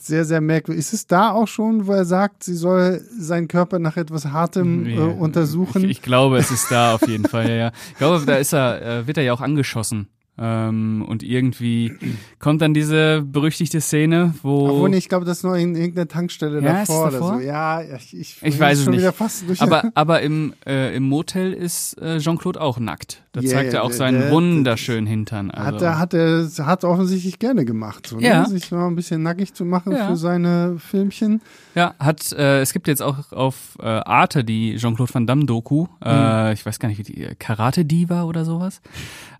sehr, 0.00 0.24
sehr 0.24 0.40
merkwürdig. 0.40 0.80
Ist 0.80 0.92
es 0.92 1.06
da 1.06 1.32
auch 1.32 1.48
schon, 1.48 1.86
wo 1.86 1.92
er 1.92 2.04
sagt, 2.04 2.44
sie 2.44 2.54
soll 2.54 3.00
seinen 3.18 3.48
Körper 3.48 3.78
nach 3.78 3.96
etwas 3.96 4.26
Hartem 4.26 4.86
äh, 4.86 4.98
untersuchen? 4.98 5.84
Ich, 5.84 5.90
ich 5.90 6.02
glaube, 6.02 6.38
es 6.38 6.50
ist 6.50 6.70
da 6.70 6.94
auf 6.94 7.06
jeden 7.08 7.24
Fall, 7.24 7.48
ja, 7.48 7.54
ja. 7.56 7.72
Ich 7.90 7.98
glaube, 7.98 8.24
da 8.24 8.36
ist 8.36 8.52
er, 8.52 8.82
äh, 8.82 9.06
wird 9.06 9.18
er 9.18 9.24
ja 9.24 9.32
auch 9.32 9.40
angeschossen. 9.40 10.08
Ähm, 10.38 11.02
und 11.08 11.22
irgendwie 11.22 11.94
kommt 12.38 12.60
dann 12.60 12.74
diese 12.74 13.22
berüchtigte 13.22 13.80
Szene, 13.80 14.34
wo. 14.42 14.68
Obwohl, 14.68 14.94
ich 14.94 15.08
glaube, 15.08 15.24
das 15.24 15.38
ist 15.38 15.44
nur 15.44 15.56
in 15.56 15.74
irgendeiner 15.74 16.08
Tankstelle 16.08 16.60
Ja, 16.60 16.80
davor, 16.80 17.10
davor? 17.10 17.28
oder 17.28 17.38
so. 17.38 17.42
Ja, 17.42 17.80
ich, 17.80 18.14
ich, 18.14 18.42
Ich 18.42 18.60
weiß 18.60 18.78
es 18.78 18.84
schon 18.84 18.90
nicht. 18.92 19.00
Wieder 19.00 19.14
fast 19.14 19.48
durch 19.48 19.62
aber 19.62 19.84
aber 19.94 20.20
im, 20.20 20.52
äh, 20.66 20.94
im 20.94 21.04
Motel 21.04 21.54
ist 21.54 21.94
äh, 22.02 22.18
Jean-Claude 22.18 22.60
auch 22.60 22.78
nackt. 22.78 23.22
Da 23.36 23.42
Ja, 23.42 23.50
zeigt 23.50 23.74
er 23.74 23.84
auch 23.84 23.92
seinen 23.92 24.18
der- 24.20 24.30
wunderschönen 24.30 25.06
Hintern. 25.06 25.50
Also. 25.50 25.76
hat 25.76 25.82
er 25.82 25.98
hat 25.98 26.14
er 26.14 26.48
hat 26.64 26.84
offensichtlich 26.84 27.38
gerne 27.38 27.66
gemacht, 27.66 28.06
so, 28.06 28.18
Ja. 28.18 28.40
ne? 28.44 28.48
sich 28.48 28.70
mal 28.72 28.86
ein 28.86 28.96
bisschen 28.96 29.22
nackig 29.22 29.52
zu 29.52 29.66
machen 29.66 29.92
Ja. 29.92 30.08
für 30.08 30.16
seine 30.16 30.78
Filmchen. 30.78 31.42
Ja, 31.74 31.94
hat, 31.98 32.32
äh, 32.32 32.62
es 32.62 32.72
gibt 32.72 32.88
jetzt 32.88 33.02
auch 33.02 33.32
auf 33.32 33.76
äh, 33.78 33.84
Arte 33.84 34.42
die 34.42 34.76
Jean-Claude 34.76 35.12
Van 35.12 35.26
Damme 35.26 35.44
Doku, 35.44 35.86
äh, 36.02 36.54
ich 36.54 36.64
weiß 36.64 36.78
gar 36.78 36.88
nicht, 36.88 36.96
wie 36.98 37.02
die, 37.02 37.28
Karate 37.38 37.84
Diva 37.84 38.22
oder 38.24 38.46
sowas. 38.46 38.80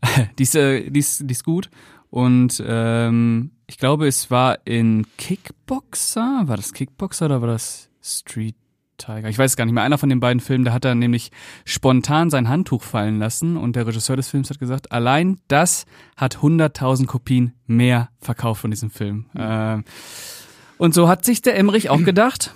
die, 0.39 0.43
ist, 0.43 0.55
äh, 0.57 0.91
die, 0.91 1.01
ist, 1.01 1.23
die 1.25 1.33
ist 1.33 1.45
gut. 1.45 1.71
Und 2.11 2.63
ähm, 2.67 3.51
ich 3.67 3.79
glaube, 3.79 4.07
es 4.07 4.31
war 4.31 4.59
in 4.67 5.07
Kickboxer. 5.17 6.43
War 6.45 6.57
das 6.57 6.73
Kickboxer 6.75 7.25
oder 7.27 7.41
war 7.41 7.49
das 7.49 7.89
Street 8.03 8.57
Tiger? 8.97 9.29
Ich 9.29 9.39
weiß 9.39 9.53
es 9.53 9.57
gar 9.57 9.65
nicht 9.65 9.75
mehr. 9.75 9.83
Einer 9.83 9.99
von 9.99 10.09
den 10.09 10.21
beiden 10.21 10.41
Filmen, 10.41 10.65
da 10.65 10.73
hat 10.73 10.85
er 10.85 10.95
nämlich 10.95 11.31
spontan 11.65 12.31
sein 12.31 12.49
Handtuch 12.49 12.83
fallen 12.83 13.19
lassen 13.19 13.57
und 13.57 13.77
der 13.77 13.87
Regisseur 13.87 14.17
des 14.17 14.29
Films 14.29 14.51
hat 14.51 14.59
gesagt, 14.59 14.93
allein 14.93 15.39
das 15.49 15.87
hat 16.17 16.39
100.000 16.39 17.07
Kopien 17.07 17.53
mehr 17.67 18.11
verkauft 18.21 18.61
von 18.61 18.71
diesem 18.71 18.91
Film. 18.91 19.27
Ähm, 19.37 19.85
und 20.79 20.95
so 20.95 21.09
hat 21.09 21.25
sich 21.25 21.43
der 21.43 21.57
Emmerich 21.57 21.91
auch 21.91 22.03
gedacht, 22.05 22.55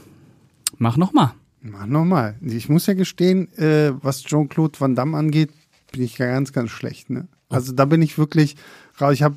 mach 0.78 0.96
noch 0.96 1.12
mal. 1.12 1.34
Mach 1.62 1.86
nochmal. 1.86 2.36
Ich 2.40 2.68
muss 2.68 2.86
ja 2.86 2.94
gestehen, 2.94 3.52
äh, 3.58 3.92
was 4.02 4.22
Jean-Claude 4.24 4.80
Van 4.80 4.94
Damme 4.94 5.16
angeht, 5.16 5.50
bin 5.92 6.02
ich 6.02 6.16
ganz, 6.16 6.52
ganz 6.52 6.70
schlecht. 6.70 7.10
Ne? 7.10 7.28
Also 7.48 7.72
da 7.72 7.84
bin 7.84 8.00
ich 8.00 8.16
wirklich 8.16 8.56
raus. 9.00 9.12
Ich 9.14 9.22
habe, 9.22 9.36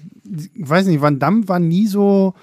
weiß 0.55 0.87
nicht, 0.87 1.01
Van 1.01 1.19
Damme 1.19 1.47
war 1.47 1.59
nie 1.59 1.87
so, 1.87 2.33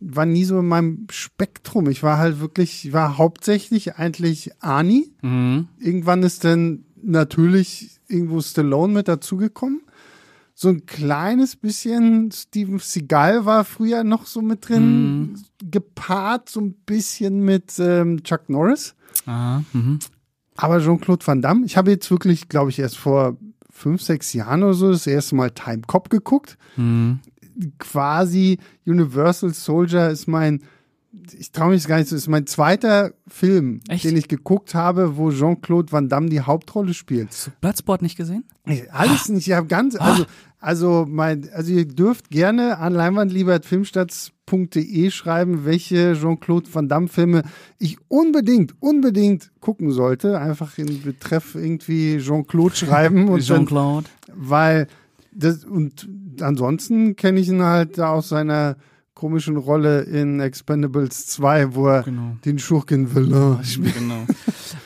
war 0.00 0.26
nie 0.26 0.44
so 0.44 0.60
in 0.60 0.66
meinem 0.66 1.06
Spektrum. 1.10 1.88
Ich 1.88 2.02
war 2.02 2.18
halt 2.18 2.40
wirklich, 2.40 2.86
ich 2.86 2.92
war 2.92 3.18
hauptsächlich 3.18 3.96
eigentlich 3.96 4.52
Ani. 4.60 5.12
Mhm. 5.22 5.68
Irgendwann 5.78 6.22
ist 6.22 6.44
dann 6.44 6.84
natürlich 7.02 8.00
irgendwo 8.08 8.40
Stallone 8.40 8.92
mit 8.92 9.08
dazugekommen. 9.08 9.82
So 10.54 10.68
ein 10.70 10.86
kleines 10.86 11.54
bisschen 11.54 12.32
Steven 12.32 12.80
Seagal 12.80 13.44
war 13.44 13.64
früher 13.64 14.02
noch 14.02 14.26
so 14.26 14.42
mit 14.42 14.68
drin, 14.68 15.38
gepaart 15.62 16.48
so 16.48 16.60
ein 16.60 16.74
bisschen 16.84 17.44
mit 17.44 17.78
ähm, 17.78 18.24
Chuck 18.24 18.48
Norris. 18.48 18.96
Ah, 19.26 19.62
mhm. 19.72 20.00
Aber 20.56 20.80
Jean-Claude 20.80 21.24
Van 21.24 21.42
Damme, 21.42 21.64
ich 21.64 21.76
habe 21.76 21.92
jetzt 21.92 22.10
wirklich, 22.10 22.48
glaube 22.48 22.70
ich, 22.70 22.80
erst 22.80 22.98
vor 22.98 23.36
fünf, 23.70 24.02
sechs 24.02 24.32
Jahren 24.32 24.64
oder 24.64 24.74
so 24.74 24.90
das 24.90 25.06
erste 25.06 25.36
Mal 25.36 25.52
Time 25.52 25.82
Cop 25.86 26.10
geguckt. 26.10 26.58
Mhm. 26.76 27.20
Quasi 27.78 28.58
Universal 28.86 29.52
Soldier 29.54 30.10
ist 30.10 30.26
mein, 30.28 30.62
ich 31.38 31.50
traue 31.52 31.70
mich 31.70 31.86
gar 31.86 31.96
nicht, 31.98 32.08
so, 32.08 32.16
ist 32.16 32.28
mein 32.28 32.46
zweiter 32.46 33.12
Film, 33.26 33.80
Echt? 33.88 34.04
den 34.04 34.16
ich 34.16 34.28
geguckt 34.28 34.74
habe, 34.74 35.16
wo 35.16 35.30
Jean-Claude 35.30 35.90
Van 35.92 36.08
Damme 36.08 36.28
die 36.28 36.40
Hauptrolle 36.42 36.94
spielt. 36.94 37.30
Hast 37.30 37.46
du 37.48 37.50
Bloodsport 37.60 38.02
nicht 38.02 38.16
gesehen? 38.16 38.44
Nee, 38.64 38.86
Alles 38.90 39.28
nicht, 39.28 39.46
ich 39.48 39.54
habe 39.54 39.66
ganz, 39.66 39.96
also, 39.96 40.24
also 40.60 41.06
mein, 41.08 41.48
also 41.52 41.72
ihr 41.72 41.86
dürft 41.86 42.30
gerne 42.30 42.78
an 42.78 42.92
leinwandliebertfilmstarts.de 42.94 45.10
schreiben, 45.10 45.64
welche 45.64 46.14
Jean-Claude 46.14 46.72
Van 46.72 46.88
Damme 46.88 47.08
Filme 47.08 47.42
ich 47.78 47.98
unbedingt, 48.08 48.74
unbedingt 48.80 49.50
gucken 49.60 49.90
sollte. 49.92 50.38
Einfach 50.40 50.78
in 50.78 51.02
Betreff 51.02 51.54
irgendwie 51.54 52.18
Jean-Claude 52.18 52.74
schreiben 52.76 53.28
und 53.28 53.42
Jean-Claude. 53.42 54.08
weil 54.34 54.86
das, 55.38 55.64
und 55.64 56.08
ansonsten 56.40 57.16
kenne 57.16 57.40
ich 57.40 57.48
ihn 57.48 57.62
halt 57.62 57.96
da 57.98 58.10
aus 58.10 58.28
seiner 58.28 58.76
komischen 59.14 59.56
Rolle 59.56 60.02
in 60.02 60.38
Expendables 60.38 61.26
2, 61.26 61.74
wo 61.74 61.88
er 61.88 62.02
Genau. 62.04 62.36
den 62.44 62.58
Schurken 62.60 63.12
Villain 63.14 63.64
spielt. 63.64 63.94
Genau. 63.94 64.24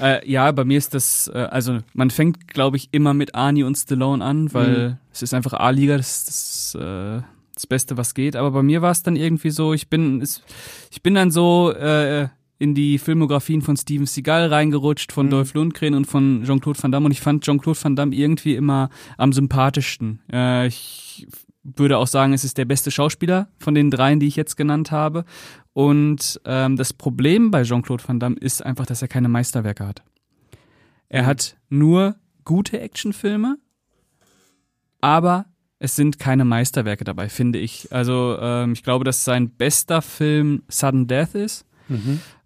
äh, 0.01 0.27
ja, 0.31 0.51
bei 0.53 0.65
mir 0.65 0.79
ist 0.79 0.95
das, 0.95 1.31
äh, 1.35 1.39
also 1.39 1.81
man 1.93 2.09
fängt, 2.11 2.49
glaube 2.49 2.79
ich, 2.79 2.89
immer 2.93 3.13
mit 3.13 3.35
Arnie 3.35 3.63
und 3.65 3.77
Stallone 3.77 4.25
an, 4.25 4.53
weil 4.55 4.99
es 5.13 5.21
ist 5.23 5.35
einfach 5.35 5.53
A-Liga, 5.53 5.99
das 5.99 6.17
ist 6.17 6.75
das, 6.75 6.83
äh, 6.83 7.23
das 7.55 7.67
Beste, 7.67 7.99
was 7.99 8.15
geht. 8.15 8.35
Aber 8.35 8.51
bei 8.53 8.63
mir 8.63 8.81
war 8.81 8.91
es 8.93 9.03
dann 9.03 9.17
irgendwie 9.17 9.51
so, 9.51 9.75
ich 9.75 9.89
bin, 9.91 10.23
ich 10.91 11.03
bin 11.03 11.15
dann 11.15 11.31
so 11.31 11.71
äh, 11.73 12.29
in 12.63 12.77
die 12.77 12.99
Filmografien 12.99 13.61
von 13.61 13.77
Steven 13.77 14.07
Seagal 14.07 14.47
reingerutscht, 14.47 15.11
von 15.11 15.29
Dolph 15.29 15.53
Lundgren 15.55 15.95
und 15.95 16.05
von 16.05 16.45
Jean-Claude 16.45 16.81
Van 16.81 16.93
Damme 16.93 17.07
und 17.07 17.13
ich 17.13 17.21
fand 17.21 17.45
Jean-Claude 17.45 17.83
Van 17.83 17.97
Damme 17.97 18.15
irgendwie 18.15 18.55
immer 18.55 18.89
am 19.19 19.33
sympathischsten. 19.33 20.21
Äh, 20.33 20.69
ich 20.69 21.27
würde 21.65 21.99
auch 21.99 22.07
sagen, 22.07 22.33
es 22.33 22.45
ist 22.45 22.59
der 22.59 22.65
beste 22.65 22.93
Schauspieler 22.93 23.49
von 23.59 23.75
den 23.75 23.91
dreien, 23.91 24.21
die 24.21 24.29
ich 24.29 24.37
jetzt 24.37 24.57
genannt 24.57 24.93
habe. 24.93 25.25
Und 25.73 26.41
ähm, 26.45 26.77
das 26.77 26.93
Problem 26.93 27.51
bei 27.51 27.65
Jean-Claude 27.65 28.07
Van 28.07 28.21
Damme 28.21 28.37
ist 28.37 28.65
einfach, 28.65 28.87
dass 28.87 29.03
er 29.03 29.09
keine 29.09 29.29
Meisterwerke 29.29 29.85
hat. 29.85 30.05
Er 31.09 31.27
hat 31.27 31.57
nur 31.69 32.15
gute 32.45 32.79
Actionfilme, 32.79 33.59
aber 35.01 35.47
es 35.81 35.97
sind 35.97 36.21
keine 36.21 36.45
Meisterwerke 36.45 37.03
dabei, 37.03 37.29
finde 37.29 37.59
ich. 37.59 37.89
Also 37.91 38.39
ähm, 38.41 38.75
ich 38.75 38.85
glaube, 38.85 39.05
dass 39.05 39.25
sein 39.25 39.51
bester 39.51 40.01
Film 40.01 40.63
Sudden 40.69 41.09
Death 41.09 41.35
ist. 41.35 41.67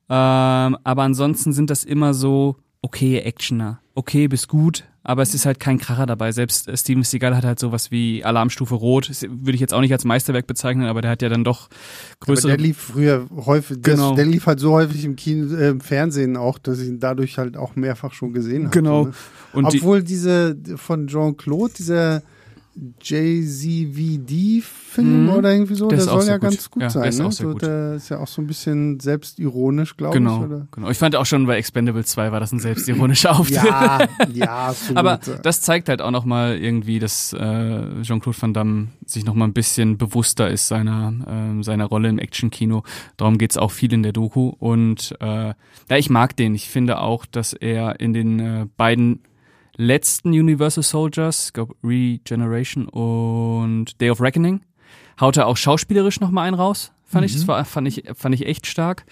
Ähm, 0.08 0.76
aber 0.84 1.02
ansonsten 1.02 1.52
sind 1.52 1.70
das 1.70 1.84
immer 1.84 2.14
so 2.14 2.56
okay 2.82 3.18
Actioner. 3.20 3.80
Okay 3.94 4.28
bis 4.28 4.46
gut, 4.46 4.84
aber 5.02 5.22
es 5.22 5.34
ist 5.34 5.46
halt 5.46 5.58
kein 5.58 5.78
Kracher 5.78 6.04
dabei. 6.06 6.30
Selbst 6.30 6.68
äh, 6.68 6.76
Steven 6.76 7.02
Seagal 7.02 7.34
hat 7.34 7.44
halt 7.44 7.58
sowas 7.58 7.90
wie 7.90 8.22
Alarmstufe 8.24 8.74
Rot. 8.74 9.08
Das 9.08 9.22
würde 9.22 9.52
ich 9.54 9.60
jetzt 9.60 9.72
auch 9.74 9.80
nicht 9.80 9.92
als 9.92 10.04
Meisterwerk 10.04 10.46
bezeichnen, 10.46 10.86
aber 10.86 11.00
der 11.00 11.10
hat 11.12 11.22
ja 11.22 11.28
dann 11.28 11.42
doch 11.42 11.68
Aber 12.20 12.26
größere. 12.26 12.48
der 12.48 12.58
lief 12.58 12.76
früher 12.76 13.26
häufig, 13.34 13.80
der- 13.80 13.94
Genau. 13.94 14.14
der 14.14 14.26
lief 14.26 14.46
halt 14.46 14.60
so 14.60 14.72
häufig 14.72 15.04
im 15.04 15.16
Kino, 15.16 15.56
äh, 15.56 15.70
im 15.70 15.80
Fernsehen 15.80 16.36
auch, 16.36 16.58
dass 16.58 16.78
ich 16.80 16.88
ihn 16.88 17.00
dadurch 17.00 17.38
halt 17.38 17.56
auch 17.56 17.74
mehrfach 17.74 18.12
schon 18.12 18.32
gesehen 18.32 18.64
habe. 18.66 18.70
Genau. 18.78 19.04
Ne? 19.06 19.12
und 19.54 19.72
die, 19.72 19.78
Obwohl 19.78 20.02
diese 20.04 20.56
von 20.76 21.06
Jean-Claude, 21.08 21.72
dieser 21.78 22.22
JZVD-Film 23.02 25.24
Mhm. 25.24 25.28
oder 25.30 25.52
irgendwie 25.52 25.74
so, 25.74 25.88
Der 25.88 25.98
der, 25.98 26.06
soll 26.06 26.24
ja 26.26 26.34
gut. 26.38 26.42
ganz 26.42 26.70
gut 26.70 26.82
Ja, 26.82 26.90
sein. 26.90 27.02
der 27.02 27.08
ist 27.10 27.18
ne? 27.18 27.32
so, 27.32 27.52
gut. 27.52 27.62
Der 27.62 27.94
ist 27.94 28.08
ja 28.08 28.18
auch 28.18 28.26
so 28.26 28.42
ein 28.42 28.46
bisschen 28.46 29.00
selbstironisch, 29.00 29.96
glaube 29.96 30.16
ich. 30.16 30.22
genau, 30.22 30.44
Oder? 30.44 30.66
genau. 30.70 30.90
Ich 30.90 30.98
fand 30.98 31.16
auch 31.16 31.26
schon 31.26 31.46
bei 31.46 31.56
Expendables 31.56 32.06
2 32.08 32.32
war 32.32 32.40
das 32.40 32.52
ein 32.52 32.60
selbstironischer 32.60 33.30
Auftritt. 33.38 33.62
Ja, 33.64 34.06
ja, 34.32 34.66
absolut. 34.68 34.96
Aber 34.98 35.20
das 35.42 35.60
zeigt 35.60 35.88
halt 35.88 36.02
auch 36.02 36.10
nochmal 36.10 36.56
irgendwie, 36.56 36.98
dass 36.98 37.32
äh, 37.32 38.02
Jean-Claude 38.02 38.40
Van 38.40 38.54
Damme 38.54 38.88
sich 39.06 39.24
nochmal 39.24 39.48
ein 39.48 39.54
bisschen 39.54 39.98
bewusster 39.98 40.50
ist 40.50 40.68
seiner, 40.68 41.12
ähm, 41.28 41.62
seiner 41.62 41.86
Rolle 41.86 42.08
im 42.08 42.18
Actionkino. 42.18 42.82
Darum 43.16 43.38
geht's 43.38 43.56
auch 43.56 43.70
viel 43.70 43.92
in 43.92 44.02
der 44.02 44.12
Doku. 44.12 44.52
Und 44.58 45.14
äh, 45.20 45.48
ja, 45.48 45.54
ich 45.96 46.10
mag 46.10 46.36
den. 46.36 46.54
Ich 46.54 46.68
finde 46.68 47.00
auch, 47.00 47.26
dass 47.26 47.52
er 47.52 48.00
in 48.00 48.12
den 48.12 48.40
äh, 48.40 48.66
beiden 48.76 49.20
letzten 49.76 50.30
Universal 50.30 50.82
Soldiers, 50.82 51.46
ich 51.46 51.52
glaube 51.52 51.74
Regeneration 51.84 52.88
und 52.88 54.00
Day 54.00 54.10
of 54.10 54.20
Reckoning, 54.20 54.60
haut 55.20 55.36
er 55.36 55.46
auch 55.46 55.56
schauspielerisch 55.56 56.20
nochmal 56.20 56.46
einen 56.48 56.56
raus. 56.56 56.92
Fand 57.04 57.24
ich, 57.24 57.34
das 57.34 57.46
war, 57.46 57.64
fand 57.64 57.86
ich, 57.88 58.04
fand 58.14 58.34
ich 58.34 58.46
echt 58.46 58.66
stark. 58.66 59.04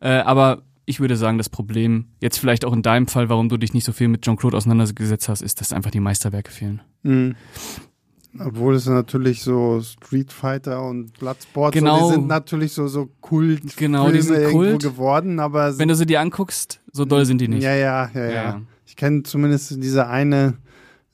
Äh, 0.00 0.08
aber 0.10 0.62
ich 0.84 1.00
würde 1.00 1.16
sagen, 1.16 1.38
das 1.38 1.48
Problem, 1.48 2.06
jetzt 2.20 2.38
vielleicht 2.38 2.64
auch 2.64 2.72
in 2.72 2.82
deinem 2.82 3.06
Fall, 3.08 3.28
warum 3.28 3.48
du 3.48 3.56
dich 3.56 3.74
nicht 3.74 3.84
so 3.84 3.92
viel 3.92 4.08
mit 4.08 4.22
Jean-Claude 4.22 4.56
auseinandergesetzt 4.56 5.28
hast, 5.28 5.40
ist, 5.42 5.60
dass 5.60 5.72
einfach 5.72 5.90
die 5.90 6.00
Meisterwerke 6.00 6.50
fehlen. 6.50 6.82
Mhm. 7.02 7.34
Obwohl 8.38 8.74
es 8.74 8.86
natürlich 8.86 9.42
so 9.42 9.80
Street 9.80 10.32
Fighter 10.32 10.82
und 10.86 11.18
Bloodsport, 11.18 11.72
Genau. 11.74 11.98
so, 12.00 12.08
die 12.08 12.14
sind 12.16 12.26
natürlich 12.28 12.72
so, 12.72 12.86
so 12.86 13.08
Kult 13.20 13.76
Genau, 13.76 14.10
die 14.10 14.20
sind 14.20 14.50
Kult. 14.50 14.82
geworden, 14.82 15.40
aber 15.40 15.76
Wenn 15.78 15.88
du 15.88 15.94
sie 15.96 16.06
dir 16.06 16.20
anguckst, 16.20 16.80
so 16.92 17.04
doll 17.04 17.24
sind 17.24 17.40
die 17.40 17.48
nicht. 17.48 17.62
Ja, 17.62 17.74
ja, 17.74 18.10
ja, 18.14 18.24
ja. 18.24 18.30
Ja. 18.32 18.60
Ich 18.98 19.00
kenne 19.00 19.22
zumindest 19.22 19.80
diese 19.80 20.08
eine 20.08 20.54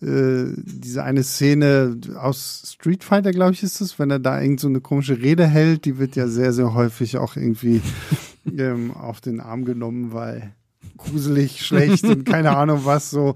äh, 0.01 0.55
diese 0.57 1.05
eine 1.05 1.23
Szene 1.23 1.99
aus 2.19 2.63
Street 2.75 3.05
Fighter, 3.05 3.31
glaube 3.31 3.53
ich, 3.53 3.63
ist 3.63 3.83
es, 3.83 3.99
wenn 3.99 4.11
er 4.11 4.21
da 4.21 4.41
irgend 4.41 4.61
so 4.61 4.69
eine 4.69 4.81
komische 4.81 5.21
Rede 5.21 5.47
hält, 5.47 5.85
die 5.85 5.99
wird 5.99 6.17
ja 6.17 6.27
sehr, 6.27 6.55
sehr 6.55 6.73
häufig 6.73 7.19
auch 7.19 7.37
irgendwie 7.37 7.83
ähm, 8.59 8.93
auf 8.93 9.21
den 9.21 9.39
Arm 9.39 9.67
genommen, 9.67 10.15
weil 10.15 10.55
gruselig, 10.97 11.61
schlecht 11.61 12.05
und 12.05 12.25
keine 12.25 12.51
Ahnung 12.57 12.87
was 12.87 13.11
so. 13.11 13.35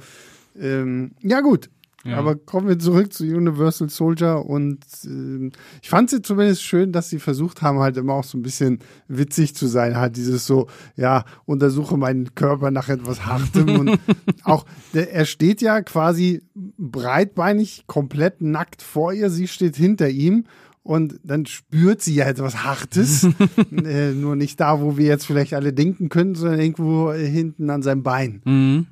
Ähm, 0.58 1.10
ja 1.20 1.42
gut, 1.42 1.68
ja. 2.04 2.16
Aber 2.16 2.36
kommen 2.36 2.68
wir 2.68 2.78
zurück 2.78 3.12
zu 3.12 3.24
Universal 3.24 3.88
Soldier 3.88 4.46
und 4.46 4.78
äh, 5.04 5.50
ich 5.82 5.88
fand 5.88 6.10
sie 6.10 6.22
zumindest 6.22 6.62
schön, 6.62 6.92
dass 6.92 7.10
sie 7.10 7.18
versucht 7.18 7.60
haben, 7.60 7.80
halt 7.80 7.96
immer 7.96 8.14
auch 8.14 8.24
so 8.24 8.38
ein 8.38 8.42
bisschen 8.42 8.78
witzig 9.08 9.56
zu 9.56 9.66
sein. 9.66 9.96
Halt 9.96 10.16
dieses 10.16 10.46
so, 10.46 10.68
ja, 10.96 11.24
untersuche 11.44 11.96
meinen 11.96 12.34
Körper 12.36 12.70
nach 12.70 12.88
etwas 12.88 13.26
Hartem 13.26 13.80
und 13.80 14.00
auch, 14.44 14.64
der, 14.94 15.12
er 15.12 15.24
steht 15.24 15.60
ja 15.60 15.82
quasi 15.82 16.42
breitbeinig, 16.54 17.84
komplett 17.88 18.42
nackt 18.42 18.82
vor 18.82 19.12
ihr, 19.12 19.28
sie 19.28 19.48
steht 19.48 19.74
hinter 19.74 20.08
ihm 20.08 20.44
und 20.88 21.20
dann 21.22 21.44
spürt 21.44 22.00
sie 22.00 22.14
ja 22.14 22.24
etwas 22.24 22.64
Hartes. 22.64 23.28
äh, 23.84 24.12
nur 24.12 24.36
nicht 24.36 24.58
da, 24.58 24.80
wo 24.80 24.96
wir 24.96 25.04
jetzt 25.04 25.26
vielleicht 25.26 25.52
alle 25.52 25.74
denken 25.74 26.08
könnten, 26.08 26.34
sondern 26.34 26.60
irgendwo 26.60 27.12
hinten 27.12 27.68
an 27.68 27.82
seinem 27.82 28.02
Bein. 28.02 28.40
Mhm. 28.46 28.86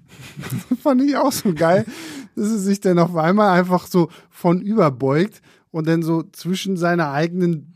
Das 0.68 0.78
fand 0.82 1.00
ich 1.00 1.16
auch 1.16 1.32
so 1.32 1.54
geil, 1.54 1.86
dass 2.34 2.50
sie 2.50 2.58
sich 2.58 2.80
dann 2.80 2.98
auf 2.98 3.16
einmal 3.16 3.58
einfach 3.58 3.86
so 3.86 4.10
von 4.28 4.60
überbeugt 4.60 5.40
und 5.70 5.88
dann 5.88 6.02
so 6.02 6.22
zwischen 6.32 6.76
seine 6.76 7.08
eigenen 7.12 7.72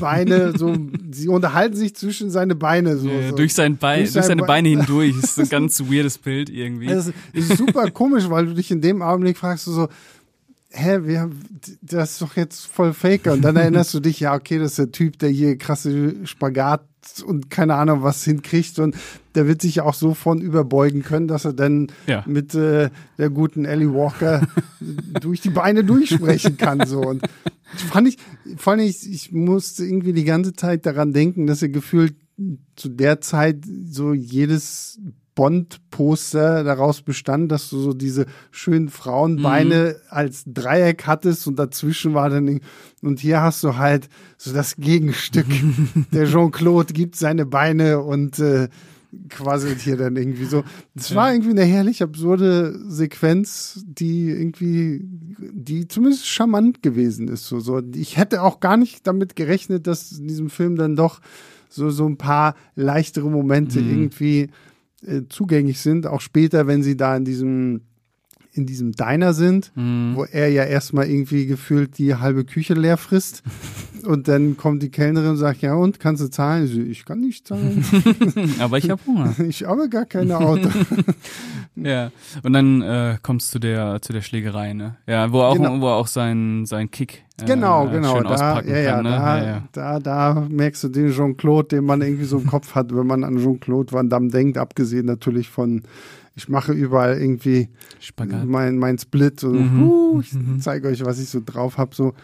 Beine, 0.00 0.52
so, 0.58 0.76
sie 1.12 1.28
unterhalten 1.28 1.76
sich 1.76 1.94
zwischen 1.94 2.28
seine 2.28 2.56
Beine. 2.56 2.96
So, 2.96 3.08
ja, 3.08 3.30
so. 3.30 3.36
Durch, 3.36 3.54
sein 3.54 3.76
Bein, 3.76 4.00
durch, 4.00 4.14
durch 4.14 4.24
seine 4.24 4.42
Beine 4.42 4.68
hindurch. 4.70 5.14
Das 5.20 5.30
ist 5.30 5.38
ein 5.38 5.48
ganz 5.48 5.80
weirdes 5.80 6.18
Bild 6.18 6.50
irgendwie. 6.50 6.88
Das 6.88 7.12
ist 7.32 7.56
super 7.56 7.88
komisch, 7.92 8.28
weil 8.30 8.46
du 8.46 8.54
dich 8.54 8.72
in 8.72 8.80
dem 8.80 9.00
Augenblick 9.00 9.38
fragst, 9.38 9.68
du 9.68 9.70
so, 9.70 9.88
hä, 10.70 11.00
wir, 11.02 11.30
das 11.82 12.12
ist 12.12 12.22
doch 12.22 12.36
jetzt 12.36 12.66
voll 12.66 12.92
Faker. 12.92 13.32
Und 13.32 13.42
dann 13.42 13.56
erinnerst 13.56 13.92
du 13.94 14.00
dich, 14.00 14.20
ja, 14.20 14.34
okay, 14.34 14.58
das 14.58 14.72
ist 14.72 14.78
der 14.78 14.92
Typ, 14.92 15.18
der 15.18 15.30
hier 15.30 15.58
krasse 15.58 16.26
Spagat 16.26 16.84
und 17.24 17.50
keine 17.50 17.74
Ahnung 17.76 18.02
was 18.02 18.24
hinkriegt 18.24 18.78
und 18.78 18.94
der 19.34 19.46
wird 19.46 19.62
sich 19.62 19.80
auch 19.80 19.94
so 19.94 20.12
von 20.12 20.40
überbeugen 20.40 21.02
können, 21.02 21.28
dass 21.28 21.46
er 21.46 21.54
dann 21.54 21.88
ja. 22.06 22.22
mit 22.26 22.54
äh, 22.54 22.90
der 23.18 23.30
guten 23.30 23.64
Ellie 23.64 23.92
Walker 23.92 24.46
durch 25.20 25.40
die 25.40 25.50
Beine 25.50 25.82
durchsprechen 25.82 26.58
kann 26.58 26.86
so 26.86 27.00
und 27.00 27.22
fand 27.74 28.06
ich 28.06 28.18
fand 28.56 28.82
ich 28.82 29.10
ich 29.10 29.32
musste 29.32 29.84
irgendwie 29.84 30.12
die 30.12 30.24
ganze 30.24 30.52
Zeit 30.52 30.84
daran 30.84 31.14
denken, 31.14 31.46
dass 31.46 31.62
er 31.62 31.70
gefühlt 31.70 32.16
zu 32.76 32.90
der 32.90 33.20
Zeit 33.20 33.64
so 33.88 34.12
jedes 34.12 34.98
Bond-Poster 35.34 36.64
daraus 36.64 37.02
bestand, 37.02 37.50
dass 37.50 37.70
du 37.70 37.78
so 37.78 37.92
diese 37.92 38.26
schönen 38.50 38.88
Frauenbeine 38.88 39.96
mhm. 39.96 40.06
als 40.08 40.44
Dreieck 40.46 41.06
hattest 41.06 41.46
und 41.46 41.58
dazwischen 41.58 42.14
war 42.14 42.30
dann, 42.30 42.60
und 43.02 43.20
hier 43.20 43.40
hast 43.40 43.62
du 43.64 43.76
halt 43.76 44.08
so 44.36 44.52
das 44.52 44.76
Gegenstück. 44.76 45.46
Der 46.12 46.26
Jean-Claude 46.26 46.92
gibt 46.92 47.16
seine 47.16 47.46
Beine 47.46 48.00
und 48.00 48.38
äh, 48.38 48.68
quasselt 49.28 49.80
hier 49.80 49.96
dann 49.96 50.16
irgendwie 50.16 50.44
so. 50.44 50.62
Es 50.94 51.14
war 51.14 51.32
irgendwie 51.32 51.50
eine 51.50 51.64
herrlich 51.64 52.02
absurde 52.02 52.78
Sequenz, 52.88 53.82
die 53.86 54.30
irgendwie, 54.30 55.00
die 55.02 55.88
zumindest 55.88 56.28
charmant 56.28 56.82
gewesen 56.82 57.28
ist. 57.28 57.46
So, 57.46 57.60
so. 57.60 57.80
Ich 57.94 58.16
hätte 58.16 58.42
auch 58.42 58.60
gar 58.60 58.76
nicht 58.76 59.06
damit 59.06 59.36
gerechnet, 59.36 59.86
dass 59.86 60.12
in 60.12 60.28
diesem 60.28 60.50
Film 60.50 60.76
dann 60.76 60.96
doch 60.96 61.20
so, 61.68 61.90
so 61.90 62.06
ein 62.06 62.18
paar 62.18 62.54
leichtere 62.74 63.30
Momente 63.30 63.80
mhm. 63.80 63.90
irgendwie 63.90 64.50
äh, 65.02 65.22
zugänglich 65.28 65.80
sind, 65.80 66.06
auch 66.06 66.20
später, 66.20 66.66
wenn 66.66 66.82
sie 66.82 66.96
da 66.96 67.16
in 67.16 67.24
diesem 67.24 67.82
in 68.52 68.66
diesem 68.66 68.92
Diner 68.92 69.32
sind, 69.32 69.72
mhm. 69.74 70.12
wo 70.16 70.24
er 70.24 70.48
ja 70.48 70.64
erstmal 70.64 71.06
irgendwie 71.06 71.46
gefühlt 71.46 71.98
die 71.98 72.14
halbe 72.14 72.44
Küche 72.44 72.74
leer 72.74 72.96
frisst. 72.96 73.42
und 74.04 74.28
dann 74.28 74.56
kommt 74.56 74.82
die 74.82 74.90
Kellnerin 74.90 75.30
und 75.30 75.36
sagt, 75.36 75.62
ja 75.62 75.74
und, 75.74 76.00
kannst 76.00 76.22
du 76.22 76.28
zahlen? 76.28 76.64
Ich, 76.64 76.72
so, 76.72 76.80
ich 76.80 77.04
kann 77.04 77.20
nicht 77.20 77.46
zahlen. 77.46 77.84
Aber 78.58 78.78
ich 78.78 78.90
habe 78.90 79.00
Hunger. 79.06 79.34
Ich 79.50 79.64
habe 79.64 79.88
gar 79.88 80.06
keine 80.06 80.38
Auto. 80.38 80.68
ja, 81.76 82.10
und 82.42 82.52
dann 82.52 82.82
äh, 82.82 83.18
kommst 83.22 83.48
du 83.48 83.52
zu 83.52 83.60
der, 83.60 84.02
zu 84.02 84.12
der 84.12 84.22
Schlägerei, 84.22 84.72
ne? 84.72 84.96
Ja, 85.06 85.32
wo 85.32 85.40
auch, 85.40 85.54
genau. 85.54 85.80
wo 85.80 85.88
auch 85.88 86.06
sein, 86.06 86.66
sein 86.66 86.90
Kick 86.90 87.24
äh, 87.40 87.46
genau, 87.46 87.88
genau. 87.88 88.16
Schön 88.16 88.24
da, 88.24 88.62
ja, 88.62 88.78
ja, 88.78 88.94
kann, 88.94 89.04
ne? 89.04 89.10
da, 89.10 89.38
ja, 89.38 89.44
ja. 89.44 89.62
Da, 89.72 89.98
da 89.98 90.46
merkst 90.48 90.84
du 90.84 90.88
den 90.88 91.12
Jean-Claude, 91.12 91.68
den 91.68 91.84
man 91.84 92.02
irgendwie 92.02 92.24
so 92.24 92.38
im 92.38 92.46
Kopf 92.46 92.74
hat, 92.74 92.94
wenn 92.94 93.06
man 93.06 93.24
an 93.24 93.38
Jean-Claude 93.38 93.92
Van 93.92 94.08
Damme 94.08 94.28
denkt, 94.28 94.58
abgesehen 94.58 95.06
natürlich 95.06 95.48
von 95.48 95.82
ich 96.34 96.48
mache 96.48 96.72
überall 96.72 97.20
irgendwie 97.20 97.68
Spagat. 97.98 98.46
mein, 98.46 98.78
mein 98.78 98.98
Split 98.98 99.44
und 99.44 99.74
mhm. 99.74 99.82
uh, 99.82 100.20
ich 100.20 100.32
mhm. 100.32 100.60
zeige 100.60 100.88
euch, 100.88 101.04
was 101.04 101.18
ich 101.18 101.28
so 101.28 101.42
drauf 101.44 101.78
habe. 101.78 101.94
So. 101.94 102.14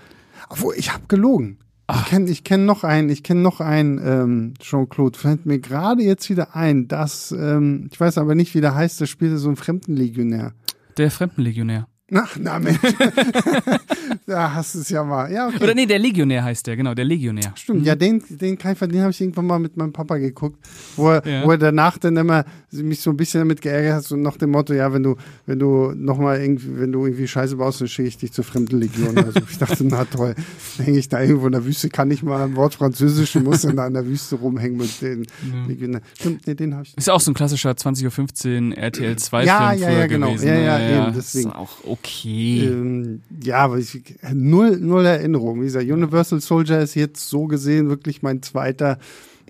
Obwohl, 0.48 0.74
ich 0.76 0.92
habe 0.92 1.04
gelogen. 1.08 1.58
Ach. 1.88 2.02
Ich 2.02 2.10
kenne 2.10 2.30
ich 2.30 2.44
kenn 2.44 2.66
noch 2.66 2.82
einen, 2.82 3.08
ich 3.10 3.22
kenne 3.22 3.40
noch 3.40 3.60
einen 3.60 4.00
ähm, 4.04 4.54
Jean-Claude, 4.58 5.18
fällt 5.18 5.46
mir 5.46 5.60
gerade 5.60 6.02
jetzt 6.02 6.28
wieder 6.28 6.56
ein, 6.56 6.88
dass, 6.88 7.30
ähm, 7.30 7.88
ich 7.92 8.00
weiß 8.00 8.18
aber 8.18 8.34
nicht, 8.34 8.54
wie 8.54 8.60
der 8.60 8.74
heißt, 8.74 9.00
der 9.00 9.06
spielte 9.06 9.38
so 9.38 9.48
einen 9.48 9.56
Fremdenlegionär. 9.56 10.52
Der 10.96 11.10
Fremdenlegionär. 11.10 11.86
Ach, 12.14 12.36
na 12.38 12.60
Mensch. 12.60 12.78
da 14.26 14.54
hast 14.54 14.76
du 14.76 14.78
es 14.78 14.88
ja 14.90 15.02
mal. 15.02 15.30
Ja, 15.32 15.48
okay. 15.48 15.62
Oder 15.62 15.74
nee, 15.74 15.86
der 15.86 15.98
Legionär 15.98 16.44
heißt 16.44 16.64
der, 16.68 16.76
genau, 16.76 16.94
der 16.94 17.04
Legionär. 17.04 17.52
Stimmt, 17.56 17.80
mhm. 17.80 17.84
ja, 17.84 17.96
den, 17.96 18.22
den 18.28 18.56
den 18.56 19.02
habe 19.02 19.10
ich 19.10 19.20
irgendwann 19.20 19.46
mal 19.46 19.58
mit 19.58 19.76
meinem 19.76 19.92
Papa 19.92 20.16
geguckt, 20.18 20.64
wo 20.94 21.10
er, 21.10 21.26
ja. 21.26 21.44
wo 21.44 21.50
er 21.50 21.58
danach 21.58 21.98
dann 21.98 22.16
immer 22.16 22.44
mich 22.70 23.00
so 23.00 23.10
ein 23.10 23.16
bisschen 23.16 23.40
damit 23.40 23.60
geärgert 23.60 23.94
hat, 23.94 24.04
so 24.04 24.14
nach 24.16 24.36
dem 24.36 24.50
Motto, 24.50 24.72
ja, 24.72 24.92
wenn 24.92 25.02
du, 25.02 25.16
wenn 25.46 25.58
du 25.58 25.92
nochmal 25.96 26.40
irgendwie, 26.40 26.78
wenn 26.78 26.92
du 26.92 27.06
irgendwie 27.06 27.26
Scheiße 27.26 27.56
baust, 27.56 27.80
dann 27.80 27.88
schicke 27.88 28.08
ich 28.08 28.18
dich 28.18 28.32
zur 28.32 28.44
Fremdenlegion. 28.44 29.16
Also 29.18 29.40
ich 29.48 29.58
dachte, 29.58 29.84
na 29.84 30.04
toll, 30.04 30.34
hänge 30.78 30.98
ich 30.98 31.08
da 31.08 31.20
irgendwo 31.20 31.46
in 31.46 31.52
der 31.52 31.64
Wüste, 31.64 31.88
kann 31.88 32.10
ich 32.10 32.22
mal 32.22 32.42
ein 32.42 32.54
Wort 32.54 32.74
Französisch 32.74 33.34
und 33.34 33.44
muss 33.44 33.62
dann 33.62 33.76
da 33.76 33.86
in 33.86 33.94
der 33.94 34.06
Wüste 34.06 34.36
rumhängen 34.36 34.78
mit 34.78 35.00
den 35.00 35.20
mhm. 35.20 35.68
Legionären. 35.68 36.04
Stimmt, 36.14 36.46
nee, 36.46 36.54
den 36.54 36.74
habe 36.74 36.84
ich. 36.84 36.96
Ist 36.96 37.10
auch 37.10 37.20
so 37.20 37.32
ein 37.32 37.34
klassischer 37.34 37.70
20.15 37.70 38.70
Uhr 38.70 38.78
RTL 38.78 39.16
2 39.16 39.44
ja, 39.44 39.70
Film 39.70 39.82
ja, 39.82 39.90
ja, 39.90 40.06
genau. 40.06 40.28
gewesen. 40.28 40.46
Ja, 40.46 40.54
ja, 40.54 40.78
ne? 40.78 40.90
ja, 40.90 41.04
eben, 41.06 41.14
deswegen. 41.16 41.48
Ist 41.48 41.56
auch 41.56 41.84
okay. 41.98 42.66
Ähm, 42.66 43.22
ja, 43.42 43.58
aber 43.58 43.78
ich, 43.78 44.02
null, 44.32 44.78
null 44.78 45.04
Erinnerung. 45.04 45.60
Wie 45.60 45.66
gesagt, 45.66 45.86
Universal 45.86 46.40
Soldier 46.40 46.80
ist 46.80 46.94
jetzt 46.94 47.28
so 47.28 47.46
gesehen 47.46 47.88
wirklich 47.88 48.22
mein 48.22 48.42
zweiter 48.42 48.98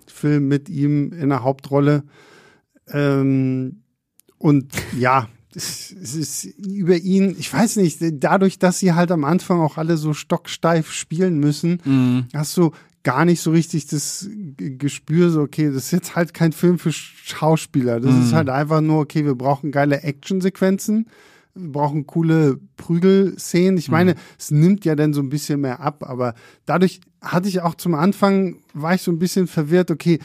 Film 0.05 0.47
mit 0.47 0.69
ihm 0.69 1.13
in 1.13 1.29
der 1.29 1.43
Hauptrolle. 1.43 2.03
Ähm, 2.89 3.83
und 4.37 4.73
ja, 4.97 5.27
es, 5.55 5.91
ist 5.91 6.45
über 6.45 6.95
ihn, 6.95 7.35
ich 7.39 7.51
weiß 7.51 7.77
nicht, 7.77 7.99
dadurch, 8.01 8.59
dass 8.59 8.79
sie 8.79 8.93
halt 8.93 9.11
am 9.11 9.23
Anfang 9.23 9.59
auch 9.59 9.77
alle 9.77 9.97
so 9.97 10.13
stocksteif 10.13 10.91
spielen 10.91 11.39
müssen, 11.39 11.81
mhm. 11.83 12.25
hast 12.33 12.55
du 12.57 12.71
gar 13.03 13.25
nicht 13.25 13.41
so 13.41 13.51
richtig 13.51 13.87
das 13.87 14.29
Gespür, 14.57 15.29
so, 15.29 15.41
okay, 15.41 15.67
das 15.67 15.85
ist 15.85 15.91
jetzt 15.91 16.15
halt 16.15 16.33
kein 16.33 16.51
Film 16.51 16.77
für 16.77 16.91
Schauspieler. 16.91 17.99
Das 17.99 18.13
mhm. 18.13 18.23
ist 18.23 18.33
halt 18.33 18.49
einfach 18.49 18.81
nur, 18.81 18.99
okay, 18.99 19.23
wir 19.23 19.35
brauchen 19.35 19.71
geile 19.71 20.03
Actionsequenzen 20.03 21.07
wir 21.57 21.71
brauchen 21.71 22.07
coole 22.07 22.59
Prügelszenen. 22.77 23.77
Ich 23.77 23.89
meine, 23.89 24.13
mhm. 24.13 24.17
es 24.37 24.51
nimmt 24.51 24.85
ja 24.85 24.95
dann 24.95 25.13
so 25.13 25.21
ein 25.21 25.29
bisschen 25.29 25.61
mehr 25.61 25.79
ab, 25.79 26.03
aber 26.07 26.33
dadurch 26.65 27.01
hatte 27.21 27.49
ich 27.49 27.61
auch 27.61 27.75
zum 27.75 27.95
Anfang, 27.95 28.57
war 28.73 28.93
ich 28.93 29.01
so 29.01 29.11
ein 29.11 29.19
bisschen 29.19 29.47
verwirrt, 29.47 29.91
okay, 29.91 30.19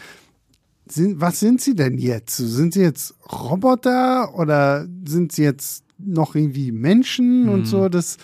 sind, 0.87 1.21
was 1.21 1.41
sind 1.41 1.61
sie 1.61 1.75
denn 1.75 1.99
jetzt? 1.99 2.37
Sind 2.37 2.75
sie 2.75 2.83
jetzt 2.83 3.15
Roboter 3.31 4.37
oder 4.39 4.87
sind 5.07 5.33
sie 5.33 5.43
jetzt 5.43 5.85
noch 5.99 6.35
irgendwie 6.35 6.73
Menschen 6.73 7.45
mhm. 7.45 7.49
und 7.51 7.67
so? 7.67 7.89
Das, 7.89 8.19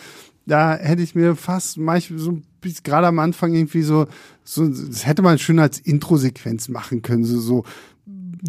da 0.46 0.76
hätte 0.76 1.02
ich 1.02 1.14
mir 1.14 1.36
fast 1.36 1.78
manchmal 1.78 2.18
so 2.18 2.38
gerade 2.82 3.06
am 3.06 3.18
Anfang 3.18 3.54
irgendwie 3.54 3.82
so, 3.82 4.06
so, 4.44 4.66
das 4.66 5.06
hätte 5.06 5.22
man 5.22 5.38
schön 5.38 5.58
als 5.58 5.78
Intro-Sequenz 5.78 6.68
machen 6.68 7.02
können, 7.02 7.24
so, 7.24 7.38
so, 7.38 7.64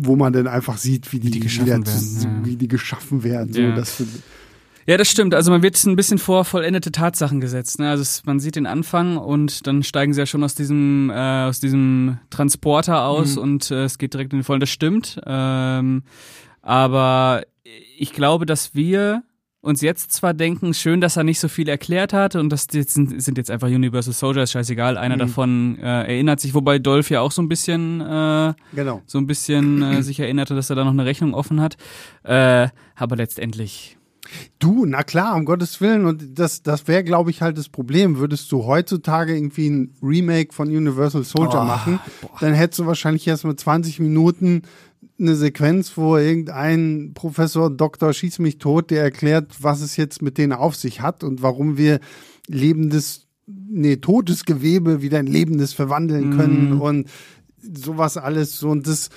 wo 0.01 0.15
man 0.15 0.33
dann 0.33 0.47
einfach 0.47 0.77
sieht, 0.77 1.11
wie 1.13 1.19
die, 1.19 1.27
wie 1.27 1.31
die 1.31 1.39
geschaffen 1.41 1.65
wieder, 1.65 1.85
werden, 1.85 2.21
ja. 2.21 2.45
wie 2.45 2.55
die 2.55 2.67
geschaffen 2.67 3.23
werden. 3.23 3.53
So, 3.53 3.61
ja. 3.61 3.75
Ja, 4.89 4.97
das 4.97 5.07
stimmt. 5.07 5.35
Also 5.35 5.51
man 5.51 5.61
wird 5.61 5.83
ein 5.85 5.95
bisschen 5.95 6.17
vor 6.17 6.45
vollendete 6.45 6.91
Tatsachen 6.91 7.39
gesetzt. 7.39 7.77
Ne? 7.77 7.91
Also 7.91 8.01
es, 8.01 8.25
man 8.25 8.39
sieht 8.39 8.55
den 8.55 8.65
Anfang 8.65 9.17
und 9.17 9.67
dann 9.67 9.83
steigen 9.83 10.15
sie 10.15 10.21
ja 10.21 10.25
schon 10.25 10.43
aus 10.43 10.55
diesem 10.55 11.11
äh, 11.11 11.43
aus 11.43 11.59
diesem 11.59 12.17
Transporter 12.31 13.05
aus 13.05 13.35
mhm. 13.35 13.41
und 13.43 13.69
äh, 13.69 13.83
es 13.83 13.99
geht 13.99 14.15
direkt 14.15 14.33
in 14.33 14.39
den 14.39 14.43
Vollen. 14.43 14.59
Das 14.59 14.71
stimmt. 14.71 15.21
Ähm, 15.27 16.01
aber 16.63 17.43
ich 17.99 18.13
glaube, 18.13 18.47
dass 18.47 18.73
wir 18.73 19.21
uns 19.61 19.81
jetzt 19.81 20.11
zwar 20.11 20.33
denken, 20.33 20.73
schön, 20.73 21.01
dass 21.01 21.17
er 21.17 21.23
nicht 21.23 21.39
so 21.39 21.49
viel 21.49 21.69
erklärt 21.69 22.11
hat 22.11 22.35
und 22.35 22.49
das 22.49 22.65
sind, 22.71 23.21
sind 23.21 23.37
jetzt 23.37 23.51
einfach 23.51 23.67
Universal 23.67 24.13
Soldiers, 24.15 24.51
scheißegal. 24.53 24.97
Einer 24.97 25.17
mhm. 25.17 25.19
davon 25.19 25.77
äh, 25.77 26.13
erinnert 26.13 26.39
sich, 26.39 26.55
wobei 26.55 26.79
Dolph 26.79 27.11
ja 27.11 27.21
auch 27.21 27.31
so 27.31 27.43
ein 27.43 27.47
bisschen, 27.47 28.01
äh, 28.01 28.55
genau. 28.73 29.03
so 29.05 29.19
ein 29.19 29.27
bisschen 29.27 29.83
äh, 29.83 30.01
sich 30.01 30.19
erinnerte, 30.19 30.55
dass 30.55 30.71
er 30.71 30.77
da 30.77 30.83
noch 30.83 30.93
eine 30.93 31.05
Rechnung 31.05 31.35
offen 31.35 31.61
hat. 31.61 31.77
Äh, 32.23 32.69
aber 32.95 33.17
letztendlich 33.17 33.98
Du, 34.59 34.85
na 34.85 35.03
klar, 35.03 35.35
um 35.35 35.45
Gottes 35.45 35.81
Willen. 35.81 36.05
Und 36.05 36.37
das, 36.39 36.63
das 36.63 36.87
wäre, 36.87 37.03
glaube 37.03 37.29
ich, 37.31 37.41
halt 37.41 37.57
das 37.57 37.69
Problem. 37.69 38.17
Würdest 38.17 38.51
du 38.51 38.65
heutzutage 38.65 39.35
irgendwie 39.35 39.69
ein 39.69 39.93
Remake 40.01 40.53
von 40.53 40.67
Universal 40.69 41.23
Soldier 41.23 41.61
oh, 41.61 41.65
machen, 41.65 41.99
boah. 42.21 42.29
dann 42.39 42.53
hättest 42.53 42.79
du 42.79 42.85
wahrscheinlich 42.85 43.27
erst 43.27 43.45
mal 43.45 43.55
20 43.55 43.99
Minuten 43.99 44.63
eine 45.19 45.35
Sequenz, 45.35 45.97
wo 45.97 46.17
irgendein 46.17 47.11
Professor 47.13 47.69
Doktor 47.69 48.13
schießt 48.13 48.39
mich 48.39 48.57
tot, 48.57 48.89
der 48.89 49.03
erklärt, 49.03 49.55
was 49.59 49.81
es 49.81 49.97
jetzt 49.97 50.21
mit 50.21 50.37
denen 50.37 50.53
auf 50.53 50.75
sich 50.75 51.01
hat 51.01 51.23
und 51.23 51.41
warum 51.41 51.77
wir 51.77 51.99
lebendes, 52.47 53.27
nee, 53.45 53.97
totes 53.97 54.45
Gewebe 54.45 55.01
wieder 55.01 55.19
in 55.19 55.27
lebendes 55.27 55.73
verwandeln 55.73 56.37
können 56.37 56.75
Mhm. 56.75 56.81
und 56.81 57.09
sowas 57.61 58.17
alles 58.17 58.57
so 58.57 58.69
und 58.69 58.87
das 58.87 59.09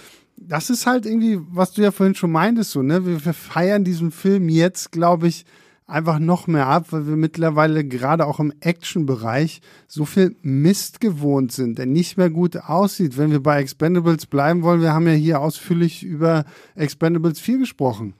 das 0.48 0.70
ist 0.70 0.87
halt 0.87 1.07
irgendwie, 1.07 1.38
was 1.50 1.72
du 1.72 1.83
ja 1.83 1.90
vorhin 1.90 2.14
schon 2.14 2.33
meintest, 2.33 2.70
so, 2.72 2.83
ne? 2.83 3.07
Wir, 3.07 3.24
wir 3.24 3.35
feiern 3.35 3.85
diesen 3.85 4.11
Film 4.11 4.48
jetzt, 4.48 4.92
glaube 4.92 5.28
ich, 5.28 5.44
einfach 5.87 6.18
noch 6.18 6.46
mehr 6.46 6.66
ab, 6.68 6.87
weil 6.90 7.07
wir 7.07 7.16
mittlerweile 7.16 7.85
gerade 7.85 8.24
auch 8.26 8.40
im 8.40 8.52
Action-Bereich 8.61 9.61
so 9.88 10.05
viel 10.05 10.37
Mist 10.42 11.00
gewohnt 11.00 11.52
sind, 11.52 11.78
der 11.78 11.87
nicht 11.87 12.16
mehr 12.16 12.31
gut 12.31 12.57
aussieht. 12.57 13.18
Wenn 13.18 13.31
wir 13.31 13.42
bei 13.42 13.61
Expendables 13.61 14.26
bleiben 14.26 14.62
wollen, 14.62 14.81
wir 14.81 14.92
haben 14.92 15.07
ja 15.07 15.12
hier 15.12 15.40
ausführlich 15.40 16.02
über 16.02 16.44
Expendables 16.76 17.40
4 17.40 17.59
gesprochen. 17.59 18.14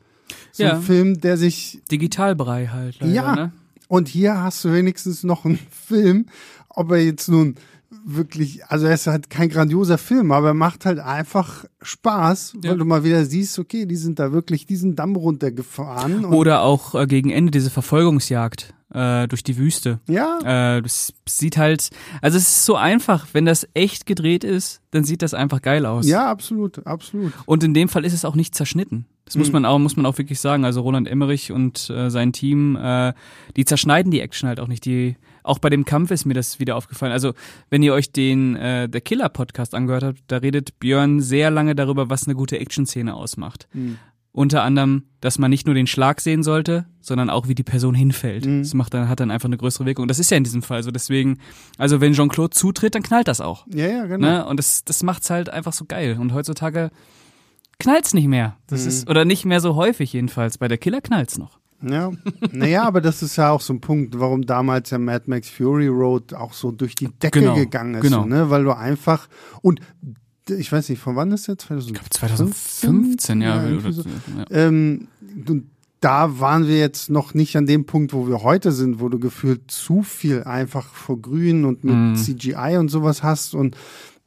So 0.51 0.65
Ja. 0.65 0.77
ein 0.77 0.83
Film, 0.83 1.21
der 1.21 1.37
sich 1.37 1.81
Digitalbrei 1.91 2.67
halt. 2.67 3.01
Leider, 3.01 3.13
ja, 3.13 3.35
Ne? 3.37 3.53
und 3.89 4.09
hier 4.09 4.43
hast 4.43 4.65
du 4.65 4.73
wenigstens 4.73 5.23
noch 5.25 5.45
einen 5.45 5.59
Film, 5.71 6.27
ob 6.69 6.91
er 6.91 6.99
jetzt 7.03 7.29
nun 7.29 7.55
wirklich, 8.05 8.65
also 8.67 8.87
er 8.87 8.95
ist 8.95 9.07
halt 9.07 9.31
kein 9.31 9.49
grandioser 9.49 9.99
Film, 9.99 10.33
aber 10.33 10.49
er 10.49 10.55
macht 10.55 10.87
halt 10.87 10.99
einfach 10.99 11.65
Spaß, 11.83 12.55
weil 12.63 12.71
Ja. 12.73 12.77
du 12.77 12.85
mal 12.85 13.05
wieder 13.05 13.25
siehst, 13.25 13.59
okay, 13.59 13.87
die 13.87 13.97
sind 13.97 14.19
da 14.19 14.33
wirklich 14.33 14.67
diesen 14.67 14.97
Damm 14.97 15.15
runtergefahren. 15.17 16.25
Oder 16.27 16.63
auch 16.63 16.95
äh, 16.95 17.07
gegen 17.07 17.31
Ende 17.31 17.51
diese 17.51 17.71
Verfolgungsjagd 17.71 18.75
äh, 18.95 19.27
durch 19.29 19.43
die 19.43 19.57
Wüste. 19.57 20.01
ja, 20.09 20.39
Äh, 20.77 20.83
das 20.83 21.13
sieht 21.29 21.57
halt, 21.57 21.91
also 22.21 22.37
es 22.39 22.45
ist 22.49 22.65
so 22.67 22.77
einfach, 22.77 23.27
wenn 23.33 23.45
das 23.47 23.67
echt 23.75 24.07
gedreht 24.07 24.45
ist, 24.45 24.81
dann 24.91 25.05
sieht 25.05 25.23
das 25.23 25.35
einfach 25.35 25.63
geil 25.63 25.87
aus. 25.87 26.07
ja, 26.07 26.31
absolut, 26.31 26.87
absolut. 26.87 27.33
Und 27.47 27.65
in 27.65 27.73
dem 27.75 27.89
Fall 27.89 28.05
ist 28.05 28.13
es 28.13 28.25
auch 28.25 28.35
nicht 28.35 28.55
zerschnitten. 28.55 29.07
Das 29.25 29.37
muss 29.37 29.49
Mhm. 29.49 29.53
man 29.55 29.65
auch, 29.67 29.79
muss 29.79 29.97
man 29.97 30.05
auch 30.05 30.19
wirklich 30.19 30.41
sagen. 30.41 30.65
Also 30.65 30.81
Roland 30.83 31.09
Emmerich 31.09 31.53
und 31.53 31.89
äh, 31.91 32.11
sein 32.11 32.33
Team, 32.33 32.77
äh, 32.77 33.13
die 33.57 33.65
zerschneiden 33.65 34.11
die 34.11 34.21
Action 34.21 34.49
halt 34.49 34.61
auch 34.61 34.67
nicht. 34.69 34.85
Die, 34.85 35.17
auch 35.43 35.59
bei 35.59 35.71
dem 35.71 35.85
Kampf 35.85 36.11
ist 36.11 36.25
mir 36.25 36.35
das 36.35 36.59
wieder 36.61 36.77
aufgefallen. 36.77 37.13
Also 37.13 37.33
wenn 37.71 37.83
ihr 37.83 37.93
euch 37.95 38.13
den 38.13 38.57
äh, 38.57 38.89
der 38.89 39.01
Killer 39.01 39.29
Podcast 39.29 39.75
angehört 39.75 40.03
habt, 40.05 40.19
da 40.29 40.39
redet 40.39 40.79
Björn 40.79 41.21
sehr 41.21 41.51
lange 41.51 41.75
darüber, 41.75 42.11
was 42.11 42.27
eine 42.27 42.35
gute 42.35 42.59
Action-Szene 42.59 43.15
ausmacht. 43.15 43.69
Mhm. 43.73 43.99
Unter 44.35 44.63
anderem, 44.63 45.05
dass 45.21 45.39
man 45.39 45.51
nicht 45.51 45.67
nur 45.67 45.75
den 45.75 45.87
Schlag 45.87 46.23
sehen 46.23 46.43
sollte, 46.43 46.87
sondern 47.03 47.29
auch 47.29 47.49
wie 47.49 47.55
die 47.55 47.65
Person 47.65 47.95
hinfällt. 47.95 48.47
Mhm. 48.47 48.63
Das 48.63 48.73
macht 48.73 48.95
dann, 48.95 49.09
hat 49.11 49.21
dann 49.21 49.31
einfach 49.31 49.49
eine 49.49 49.59
größere 49.59 49.85
Wirkung. 49.85 50.05
Und 50.05 50.09
das 50.11 50.19
ist 50.19 50.31
ja 50.31 50.39
in 50.39 50.45
diesem 50.45 50.63
Fall 50.63 50.83
so. 50.83 50.91
Deswegen, 50.91 51.39
also 51.77 52.01
wenn 52.01 52.15
Jean-Claude 52.15 52.51
zutritt, 52.51 52.95
dann 52.95 53.03
knallt 53.03 53.29
das 53.29 53.43
auch. 53.43 53.67
Ja, 53.75 53.87
ja, 53.89 54.07
genau. 54.07 54.27
Ne? 54.27 54.47
Und 54.47 54.57
das, 54.59 54.85
das 54.85 55.03
macht's 55.03 55.29
halt 55.29 55.51
einfach 55.51 55.75
so 55.75 55.85
geil. 55.85 56.17
Und 56.19 56.33
heutzutage 56.33 56.91
knallt's 57.79 58.15
nicht 58.15 58.27
mehr. 58.29 58.57
Das 58.69 58.83
Mhm. 58.83 58.89
ist, 58.89 59.11
oder 59.11 59.25
nicht 59.27 59.45
mehr 59.45 59.61
so 59.61 59.75
häufig 59.75 60.13
jedenfalls. 60.15 60.57
Bei 60.57 60.69
der 60.69 60.79
Killer 60.79 61.01
knallt's 61.03 61.37
noch. 61.37 61.59
Ja, 61.83 62.11
naja, 62.53 62.85
aber 62.85 63.01
das 63.01 63.23
ist 63.23 63.37
ja 63.37 63.51
auch 63.51 63.61
so 63.61 63.73
ein 63.73 63.81
Punkt, 63.81 64.19
warum 64.19 64.47
damals 64.47 64.91
ja 64.91 64.99
Mad 64.99 65.25
Max 65.29 65.49
Fury 65.49 65.89
Road 65.89 66.35
auch 66.35 66.53
so 66.53 66.71
durch 66.71 66.95
die 66.95 67.09
Decke 67.09 67.41
Genau, 67.41 67.55
gegangen 67.55 67.95
ist, 67.95 68.03
genau. 68.03 68.25
ne? 68.25 68.51
weil 68.51 68.65
du 68.65 68.77
einfach 68.77 69.29
und 69.63 69.81
ich 70.49 70.71
weiß 70.73 70.89
nicht, 70.89 71.01
von 71.01 71.15
wann 71.17 71.31
ist 71.33 71.47
der? 71.49 71.57
2015? 71.57 71.95
Ich 71.95 72.01
glaube 72.01 72.11
2015, 72.11 73.41
ja. 73.43 73.65
oder, 73.65 73.93
so. 73.93 74.03
ja. 74.03 74.45
Ähm, 74.51 75.09
und 75.49 75.71
da 76.01 76.41
waren 76.41 76.67
wir 76.67 76.79
jetzt 76.79 77.11
noch 77.11 77.33
nicht 77.33 77.57
an 77.57 77.67
dem 77.67 77.85
Punkt, 77.87 78.13
wo 78.13 78.27
wir 78.27 78.43
heute 78.43 78.73
sind, 78.73 78.99
wo 78.99 79.09
du 79.09 79.21
gefühlt 79.21 79.71
zu 79.71 80.03
viel 80.03 80.43
einfach 80.43 80.89
vor 80.93 81.21
Grün 81.23 81.65
und 81.65 81.85
mit 81.85 81.95
Mhm. 81.95 82.17
CGI 82.17 82.77
und 82.79 82.89
sowas 82.89 83.23
hast 83.23 83.55
und 83.55 83.77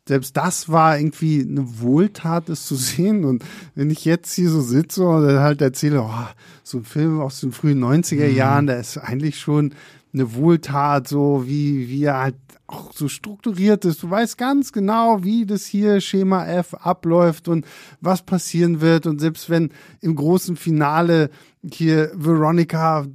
selbst 0.08 0.38
das 0.38 0.70
war 0.70 0.98
irgendwie 0.98 1.41
eine 1.41 1.80
Wohltat, 1.80 2.50
es 2.50 2.65
zu 2.65 2.76
sehen. 2.76 3.26
Und 3.26 3.44
wenn 3.74 3.89
ich 3.89 4.06
jetzt 4.06 4.34
hier 4.34 4.50
so 4.50 4.62
sitze 4.62 5.04
und 5.06 5.26
halt 5.39 5.62
erzähle, 5.62 6.02
oh, 6.04 6.28
so 6.63 6.80
ein 6.80 6.86
Film 6.86 7.20
aus 7.20 7.39
den 7.39 7.52
frühen 7.52 7.84
90er 7.84 8.30
Mhm. 8.30 8.36
Jahren, 8.36 8.68
da 8.68 8.74
ist 8.76 8.98
eigentlich 8.98 9.39
schon 9.39 9.74
eine 10.13 10.34
Wohltat, 10.34 11.08
so 11.08 11.44
wie, 11.46 11.89
wie 11.89 12.04
er 12.04 12.20
halt 12.20 12.36
auch 12.68 12.94
so 12.94 13.08
strukturiert 13.08 13.86
ist. 13.86 14.02
Du 14.02 14.10
weißt 14.10 14.38
ganz 14.38 14.72
genau, 14.72 15.24
wie 15.24 15.46
das 15.46 15.65
hier 15.65 16.02
Schema 16.02 16.46
F 16.46 16.74
abläuft 16.74 17.48
und 17.48 17.65
was 18.02 18.24
passieren 18.24 18.82
wird. 18.82 19.06
Und 19.06 19.20
selbst 19.20 19.50
wenn 19.50 19.72
im 20.02 20.15
großen 20.15 20.56
Finale 20.56 21.30
hier 21.63 22.12
Veronica 22.15 23.06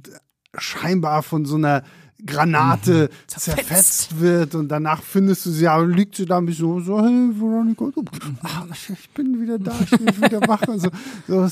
scheinbar 0.57 1.23
von 1.23 1.45
so 1.45 1.55
einer 1.55 1.83
Granate 2.25 3.09
zerfetzt. 3.27 3.67
Zerfetzt. 3.67 4.19
wird 4.19 4.55
und 4.55 4.69
danach 4.69 5.01
findest 5.01 5.45
du 5.45 5.51
sie, 5.51 5.67
aber 5.67 5.85
liegt 5.87 6.15
sie 6.15 6.25
da 6.25 6.37
ein 6.37 6.45
bisschen 6.45 6.83
so, 6.83 6.99
hey 7.01 7.29
Veronica, 7.33 7.85
du, 7.93 8.03
ah, 8.43 8.65
ich 8.89 9.09
bin 9.11 9.41
wieder 9.41 9.59
da, 9.59 9.73
ich 9.83 9.89
bin 9.91 10.15
wieder 10.17 10.41
wach. 10.47 10.61
Also, 10.67 10.89
so, 11.27 11.43
äh, 11.43 11.49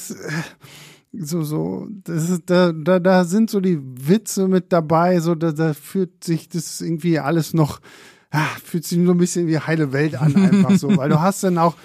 so, 1.12 1.44
so, 1.44 1.88
das 2.04 2.30
ist, 2.30 2.44
da, 2.46 2.72
da, 2.72 3.00
da 3.00 3.24
sind 3.24 3.50
so 3.50 3.60
die 3.60 3.80
Witze 3.82 4.48
mit 4.48 4.72
dabei, 4.72 5.20
so, 5.20 5.36
da, 5.36 5.52
da 5.52 5.74
fühlt 5.74 6.24
sich 6.24 6.50
das 6.50 6.82
irgendwie 6.82 7.20
alles 7.20 7.54
noch, 7.54 7.80
ah, 8.32 8.46
fühlt 8.64 8.86
sich 8.86 9.04
so 9.04 9.12
ein 9.12 9.18
bisschen 9.18 9.48
wie 9.48 9.58
heile 9.60 9.92
Welt 9.92 10.16
an, 10.16 10.36
einfach 10.36 10.78
so, 10.78 10.96
weil 10.98 11.10
du 11.10 11.20
hast 11.22 11.44
dann 11.44 11.58
auch 11.58 11.76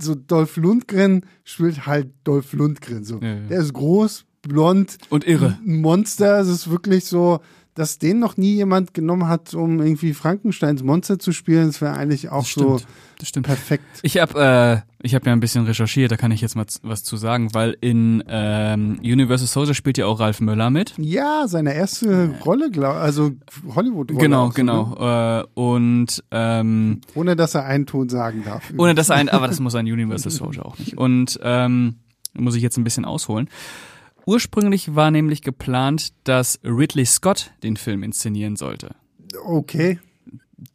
so 0.00 0.14
Dolph 0.14 0.56
Lundgren 0.56 1.24
spielt 1.44 1.86
halt 1.86 2.08
Dolph 2.24 2.52
Lundgren, 2.52 3.04
so. 3.04 3.20
Ja, 3.20 3.34
ja. 3.34 3.40
Der 3.48 3.60
ist 3.60 3.74
groß, 3.74 4.24
blond, 4.42 4.98
Und 5.10 5.26
irre. 5.26 5.58
ein 5.64 5.80
Monster. 5.80 6.40
Es 6.40 6.48
ist 6.48 6.70
wirklich 6.70 7.04
so, 7.04 7.40
dass 7.74 7.98
den 7.98 8.20
noch 8.20 8.36
nie 8.36 8.54
jemand 8.54 8.94
genommen 8.94 9.26
hat, 9.28 9.52
um 9.54 9.80
irgendwie 9.80 10.14
Frankensteins 10.14 10.82
Monster 10.84 11.18
zu 11.18 11.32
spielen. 11.32 11.66
Das 11.66 11.80
wäre 11.80 11.94
eigentlich 11.94 12.28
auch 12.30 12.42
Das 12.44 12.52
so 12.52 12.78
stimmt. 12.78 12.92
Das 13.18 13.28
stimmt. 13.28 13.46
perfekt. 13.46 13.84
Ich 14.02 14.18
habe 14.18 14.84
äh, 14.84 15.04
ich 15.04 15.14
hab 15.14 15.26
ja 15.26 15.32
ein 15.32 15.40
bisschen 15.40 15.64
recherchiert, 15.64 16.10
da 16.12 16.16
kann 16.16 16.30
ich 16.30 16.40
jetzt 16.40 16.54
mal 16.56 16.66
was 16.82 17.02
zu 17.04 17.16
sagen, 17.16 17.52
weil 17.52 17.76
in 17.80 18.22
ähm, 18.28 18.98
Universal 19.02 19.46
Soldier 19.48 19.74
spielt 19.74 19.98
ja 19.98 20.06
auch 20.06 20.20
Ralf 20.20 20.40
Möller 20.40 20.70
mit. 20.70 20.94
Ja, 20.98 21.46
seine 21.46 21.74
erste 21.74 22.30
Rolle, 22.44 22.70
glaub, 22.70 22.94
also 22.94 23.32
Hollywood-Rolle. 23.74 24.20
Genau, 24.22 24.44
auch 24.44 24.52
so, 24.52 24.54
genau. 24.54 24.94
Ne? 24.98 25.44
Äh, 25.56 25.60
und 25.60 26.24
ähm, 26.30 27.00
Ohne 27.14 27.36
dass 27.36 27.54
er 27.54 27.64
einen 27.64 27.86
Ton 27.86 28.08
sagen 28.08 28.42
darf. 28.44 28.72
ohne 28.76 28.94
dass 28.94 29.10
ein, 29.10 29.28
aber 29.28 29.46
das 29.48 29.58
muss 29.60 29.74
ein 29.74 29.86
Universal 29.86 30.30
Soldier 30.30 30.64
auch 30.66 30.78
nicht. 30.78 30.96
Und 30.96 31.38
ähm, 31.42 31.96
muss 32.36 32.54
ich 32.56 32.62
jetzt 32.62 32.76
ein 32.78 32.84
bisschen 32.84 33.04
ausholen. 33.04 33.48
Ursprünglich 34.26 34.94
war 34.94 35.10
nämlich 35.10 35.42
geplant, 35.42 36.12
dass 36.24 36.58
Ridley 36.64 37.06
Scott 37.06 37.52
den 37.62 37.76
Film 37.76 38.02
inszenieren 38.02 38.56
sollte. 38.56 38.94
Okay. 39.44 39.98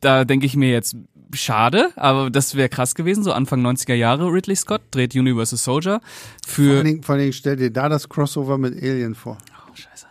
Da 0.02 0.26
denke 0.26 0.46
ich 0.46 0.56
mir 0.56 0.72
jetzt, 0.72 0.96
schade, 1.34 1.92
aber 1.96 2.30
das 2.30 2.56
wäre 2.56 2.70
krass 2.70 2.96
gewesen. 2.96 3.24
So 3.24 3.32
Anfang 3.32 3.66
90er 3.66 3.94
Jahre 3.94 4.32
Ridley 4.32 4.56
Scott 4.56 4.82
dreht 4.92 5.16
Universal 5.16 5.58
Soldier 5.58 6.02
Vor 6.46 6.66
für. 6.66 6.76
allen, 6.78 6.86
Dingen, 6.86 7.04
vor 7.04 7.14
allen 7.14 7.22
Dingen 7.22 7.34
stell 7.34 7.56
dir 7.56 7.72
da 7.72 7.90
das 7.90 8.08
Crossover 8.10 8.58
mit 8.58 8.76
Alien 8.82 9.16
vor. 9.16 9.38
Oh, 9.68 9.76
scheiße. 9.76 10.06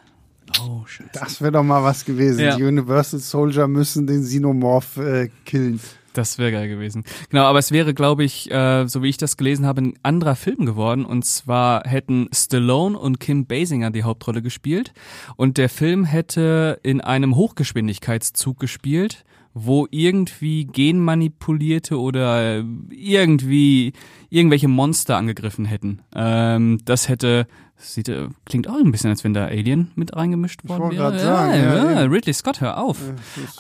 Oh, 0.62 0.84
scheiße. 0.86 1.10
Das 1.12 1.40
wäre 1.40 1.52
doch 1.52 1.62
mal 1.62 1.82
was 1.82 2.04
gewesen. 2.04 2.40
Ja. 2.40 2.56
Die 2.56 2.64
Universal 2.64 3.20
Soldier 3.20 3.68
müssen 3.68 4.06
den 4.06 4.22
Xenomorph 4.22 4.96
äh, 4.98 5.28
killen. 5.44 5.80
Das 6.18 6.36
wäre 6.36 6.50
geil 6.50 6.68
gewesen. 6.68 7.04
Genau, 7.30 7.44
aber 7.44 7.60
es 7.60 7.70
wäre, 7.70 7.94
glaube 7.94 8.24
ich, 8.24 8.50
äh, 8.50 8.88
so 8.88 9.04
wie 9.04 9.08
ich 9.08 9.18
das 9.18 9.36
gelesen 9.36 9.64
habe, 9.64 9.82
ein 9.82 9.94
anderer 10.02 10.34
Film 10.34 10.66
geworden. 10.66 11.04
Und 11.04 11.24
zwar 11.24 11.84
hätten 11.84 12.28
Stallone 12.34 12.98
und 12.98 13.20
Kim 13.20 13.46
Basinger 13.46 13.92
die 13.92 14.02
Hauptrolle 14.02 14.42
gespielt. 14.42 14.92
Und 15.36 15.58
der 15.58 15.68
Film 15.68 16.04
hätte 16.04 16.80
in 16.82 17.00
einem 17.00 17.36
Hochgeschwindigkeitszug 17.36 18.58
gespielt, 18.58 19.24
wo 19.54 19.86
irgendwie 19.92 20.64
genmanipulierte 20.64 22.00
oder 22.00 22.64
irgendwie 22.90 23.92
irgendwelche 24.28 24.66
Monster 24.66 25.16
angegriffen 25.18 25.66
hätten. 25.66 26.00
Ähm, 26.16 26.80
das 26.84 27.08
hätte 27.08 27.46
Sieht, 27.80 28.08
äh, 28.08 28.26
klingt 28.44 28.68
auch 28.68 28.74
ein 28.74 28.90
bisschen, 28.90 29.10
als 29.10 29.22
wenn 29.22 29.34
da 29.34 29.44
Alien 29.44 29.92
mit 29.94 30.16
reingemischt 30.16 30.68
worden 30.68 30.90
wäre. 30.90 31.12
grad 31.12 31.20
sagen, 31.20 31.52
ja, 31.52 31.92
ja. 31.92 32.06
Ridley 32.06 32.34
Scott, 32.34 32.60
hör 32.60 32.78
auf. 32.78 32.98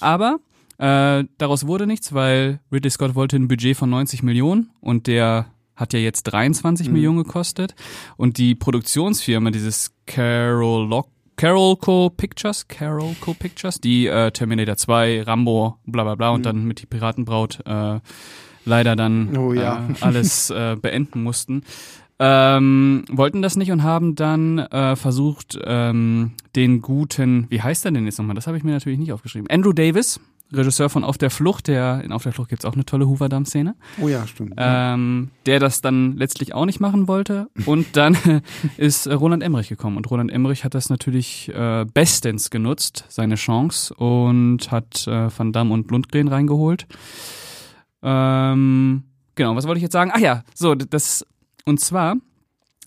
Aber 0.00 0.40
äh, 0.78 1.24
daraus 1.38 1.66
wurde 1.66 1.86
nichts, 1.86 2.12
weil 2.14 2.60
Ridley 2.72 2.90
Scott 2.90 3.14
wollte 3.14 3.36
ein 3.36 3.48
Budget 3.48 3.76
von 3.76 3.90
90 3.90 4.22
Millionen 4.22 4.70
und 4.80 5.06
der 5.06 5.46
hat 5.76 5.92
ja 5.92 5.98
jetzt 6.00 6.24
23 6.24 6.88
Mhm. 6.88 6.92
Millionen 6.92 7.18
gekostet. 7.18 7.74
Und 8.16 8.38
die 8.38 8.54
Produktionsfirma, 8.56 9.50
dieses 9.50 9.92
Carol 10.06 10.88
Lock 10.88 11.08
Carolco 11.36 12.10
Pictures, 12.10 12.66
Carolco 12.66 13.32
Pictures, 13.32 13.80
die 13.80 14.08
äh, 14.08 14.32
Terminator 14.32 14.76
2, 14.76 15.22
Rambo, 15.22 15.76
bla 15.86 16.02
bla 16.02 16.16
bla 16.16 16.30
und 16.30 16.40
Mhm. 16.40 16.42
dann 16.42 16.64
mit 16.64 16.82
die 16.82 16.86
Piratenbraut 16.86 17.60
äh, 17.64 18.00
leider 18.64 18.96
dann 18.96 19.36
Oh 19.36 19.52
ja. 19.52 19.88
äh, 19.88 19.94
alles 20.00 20.50
äh, 20.50 20.76
beenden 20.82 21.22
mussten. 21.22 21.62
Ähm, 22.18 23.04
wollten 23.08 23.42
das 23.42 23.56
nicht 23.56 23.70
und 23.70 23.84
haben 23.84 24.16
dann 24.16 24.58
äh, 24.58 24.96
versucht, 24.96 25.56
ähm, 25.64 26.32
den 26.56 26.82
guten, 26.82 27.46
wie 27.50 27.62
heißt 27.62 27.84
er 27.84 27.92
denn 27.92 28.04
jetzt 28.06 28.18
nochmal? 28.18 28.34
Das 28.34 28.48
habe 28.48 28.56
ich 28.56 28.64
mir 28.64 28.72
natürlich 28.72 28.98
nicht 28.98 29.12
aufgeschrieben. 29.12 29.48
Andrew 29.48 29.72
Davis, 29.72 30.18
Regisseur 30.52 30.88
von 30.88 31.04
Auf 31.04 31.18
der 31.18 31.30
Flucht, 31.30 31.68
der 31.68 32.02
in 32.02 32.12
Auf 32.12 32.22
der 32.22 32.32
Flucht 32.32 32.48
gibt's 32.48 32.64
auch 32.64 32.72
eine 32.74 32.84
tolle 32.84 33.06
Hoover-Damm-Szene, 33.06 33.74
Oh 34.00 34.08
ja, 34.08 34.26
stimmt. 34.26 34.54
ähm, 34.56 35.30
der 35.46 35.60
das 35.60 35.80
dann 35.80 36.16
letztlich 36.16 36.54
auch 36.54 36.64
nicht 36.64 36.80
machen 36.80 37.06
wollte. 37.08 37.48
Und 37.66 37.96
dann 37.96 38.16
ist 38.78 39.06
Roland 39.08 39.42
Emmerich 39.42 39.68
gekommen. 39.68 39.96
Und 39.98 40.10
Roland 40.10 40.30
Emmerich 40.32 40.64
hat 40.64 40.74
das 40.74 40.88
natürlich 40.88 41.52
äh, 41.54 41.84
bestens 41.92 42.50
genutzt, 42.50 43.04
seine 43.08 43.34
Chance, 43.34 43.92
und 43.94 44.70
hat 44.70 45.06
äh, 45.06 45.28
Van 45.36 45.52
Damme 45.52 45.74
und 45.74 45.90
Lundgren 45.90 46.28
reingeholt. 46.28 46.86
Ähm, 48.02 49.04
genau, 49.34 49.54
was 49.56 49.66
wollte 49.66 49.78
ich 49.78 49.82
jetzt 49.82 49.92
sagen? 49.92 50.10
Ach 50.14 50.20
ja, 50.20 50.44
so, 50.54 50.74
das 50.74 51.26
Und 51.64 51.80
zwar 51.80 52.16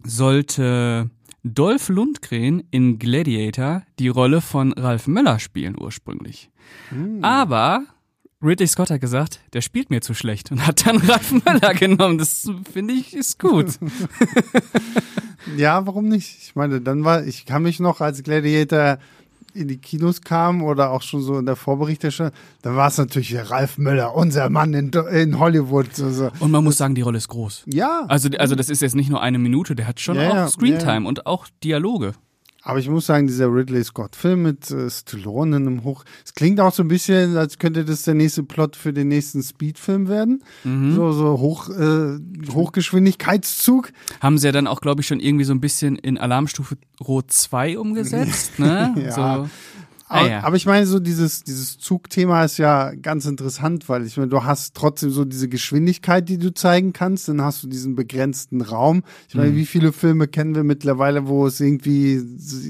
sollte 0.03 1.09
Dolph 1.43 1.89
Lundgren 1.89 2.63
in 2.71 2.99
Gladiator 2.99 3.83
die 3.99 4.09
Rolle 4.09 4.41
von 4.41 4.73
Ralf 4.73 5.07
Möller 5.07 5.39
spielen 5.39 5.75
ursprünglich. 5.79 6.49
Hm. 6.89 7.23
Aber 7.23 7.85
Ridley 8.43 8.67
Scott 8.67 8.89
hat 8.89 9.01
gesagt, 9.01 9.39
der 9.53 9.61
spielt 9.61 9.89
mir 9.89 10.01
zu 10.01 10.13
schlecht 10.13 10.51
und 10.51 10.65
hat 10.65 10.85
dann 10.85 10.97
Ralf 11.07 11.31
Möller 11.31 11.73
genommen. 11.73 12.17
Das 12.17 12.49
finde 12.71 12.93
ich 12.93 13.13
ist 13.15 13.39
gut. 13.39 13.77
Ja, 15.57 15.85
warum 15.85 16.07
nicht? 16.07 16.37
Ich 16.41 16.55
meine, 16.55 16.81
dann 16.81 17.03
war, 17.03 17.25
ich 17.25 17.45
kann 17.45 17.63
mich 17.63 17.79
noch 17.79 18.01
als 18.01 18.23
Gladiator 18.23 18.99
in 19.53 19.67
die 19.67 19.77
Kinos 19.77 20.21
kam 20.21 20.63
oder 20.63 20.91
auch 20.91 21.01
schon 21.01 21.21
so 21.21 21.37
in 21.37 21.45
der 21.45 21.55
Vorberichterstattung, 21.55 22.37
dann 22.61 22.75
war 22.75 22.87
es 22.87 22.97
natürlich 22.97 23.35
Ralf 23.49 23.77
Möller, 23.77 24.15
unser 24.15 24.49
Mann 24.49 24.73
in, 24.73 24.91
in 25.11 25.39
Hollywood. 25.39 25.95
So, 25.95 26.09
so. 26.09 26.29
Und 26.39 26.51
man 26.51 26.63
muss 26.63 26.77
sagen, 26.77 26.95
die 26.95 27.01
Rolle 27.01 27.17
ist 27.17 27.27
groß. 27.27 27.63
Ja, 27.67 28.05
Also, 28.07 28.29
also 28.37 28.55
das 28.55 28.69
ist 28.69 28.81
jetzt 28.81 28.95
nicht 28.95 29.09
nur 29.09 29.21
eine 29.21 29.37
Minute, 29.39 29.75
der 29.75 29.87
hat 29.87 29.99
schon 29.99 30.15
Ja, 30.15 30.45
auch 30.45 30.49
Screentime 30.49 31.03
ja. 31.03 31.07
und 31.07 31.25
auch 31.25 31.47
Dialoge. 31.63 32.13
Aber 32.63 32.79
ich 32.79 32.89
muss 32.89 33.07
sagen, 33.07 33.27
dieser 33.27 33.51
Ridley 33.51 33.83
Scott-Film 33.83 34.43
mit 34.43 34.69
äh, 34.69 34.89
Stallone 34.89 35.57
in 35.57 35.67
einem 35.67 35.83
Hoch, 35.83 36.03
es 36.23 36.33
klingt 36.33 36.59
auch 36.59 36.73
so 36.73 36.83
ein 36.83 36.87
bisschen, 36.87 37.35
als 37.35 37.57
könnte 37.57 37.85
das 37.85 38.03
der 38.03 38.13
nächste 38.13 38.43
Plot 38.43 38.75
für 38.75 38.93
den 38.93 39.07
nächsten 39.07 39.41
Speed-Film 39.41 40.07
werden. 40.07 40.43
Mhm. 40.63 40.93
So, 40.93 41.11
so 41.11 41.39
Hoch, 41.39 41.69
äh, 41.69 42.19
Hochgeschwindigkeitszug. 42.53 43.91
Haben 44.19 44.37
sie 44.37 44.47
ja 44.47 44.51
dann 44.51 44.67
auch, 44.67 44.81
glaube 44.81 45.01
ich, 45.01 45.07
schon 45.07 45.19
irgendwie 45.19 45.45
so 45.45 45.53
ein 45.53 45.61
bisschen 45.61 45.95
in 45.97 46.17
Alarmstufe 46.17 46.77
Rot 46.99 47.31
2 47.31 47.79
umgesetzt, 47.79 48.59
ne? 48.59 48.95
Ja. 49.01 49.11
So. 49.11 49.49
Ah, 50.13 50.19
Aber, 50.19 50.29
ja. 50.29 50.43
aber 50.43 50.55
ich 50.57 50.65
meine, 50.65 50.85
so 50.85 50.99
dieses, 50.99 51.43
dieses 51.45 51.77
Zugthema 51.77 52.43
ist 52.43 52.57
ja 52.57 52.91
ganz 52.95 53.25
interessant, 53.25 53.87
weil 53.87 54.05
ich 54.05 54.17
meine, 54.17 54.27
du 54.27 54.43
hast 54.43 54.75
trotzdem 54.75 55.09
so 55.09 55.23
diese 55.23 55.47
Geschwindigkeit, 55.47 56.27
die 56.27 56.37
du 56.37 56.53
zeigen 56.53 56.91
kannst, 56.91 57.29
dann 57.29 57.41
hast 57.41 57.63
du 57.63 57.67
diesen 57.69 57.95
begrenzten 57.95 58.61
Raum. 58.61 59.03
Ich 59.29 59.35
Mhm. 59.35 59.41
meine, 59.41 59.55
wie 59.55 59.65
viele 59.65 59.93
Filme 59.93 60.27
kennen 60.27 60.53
wir 60.53 60.65
mittlerweile, 60.65 61.27
wo 61.29 61.47
es 61.47 61.61
irgendwie 61.61 62.21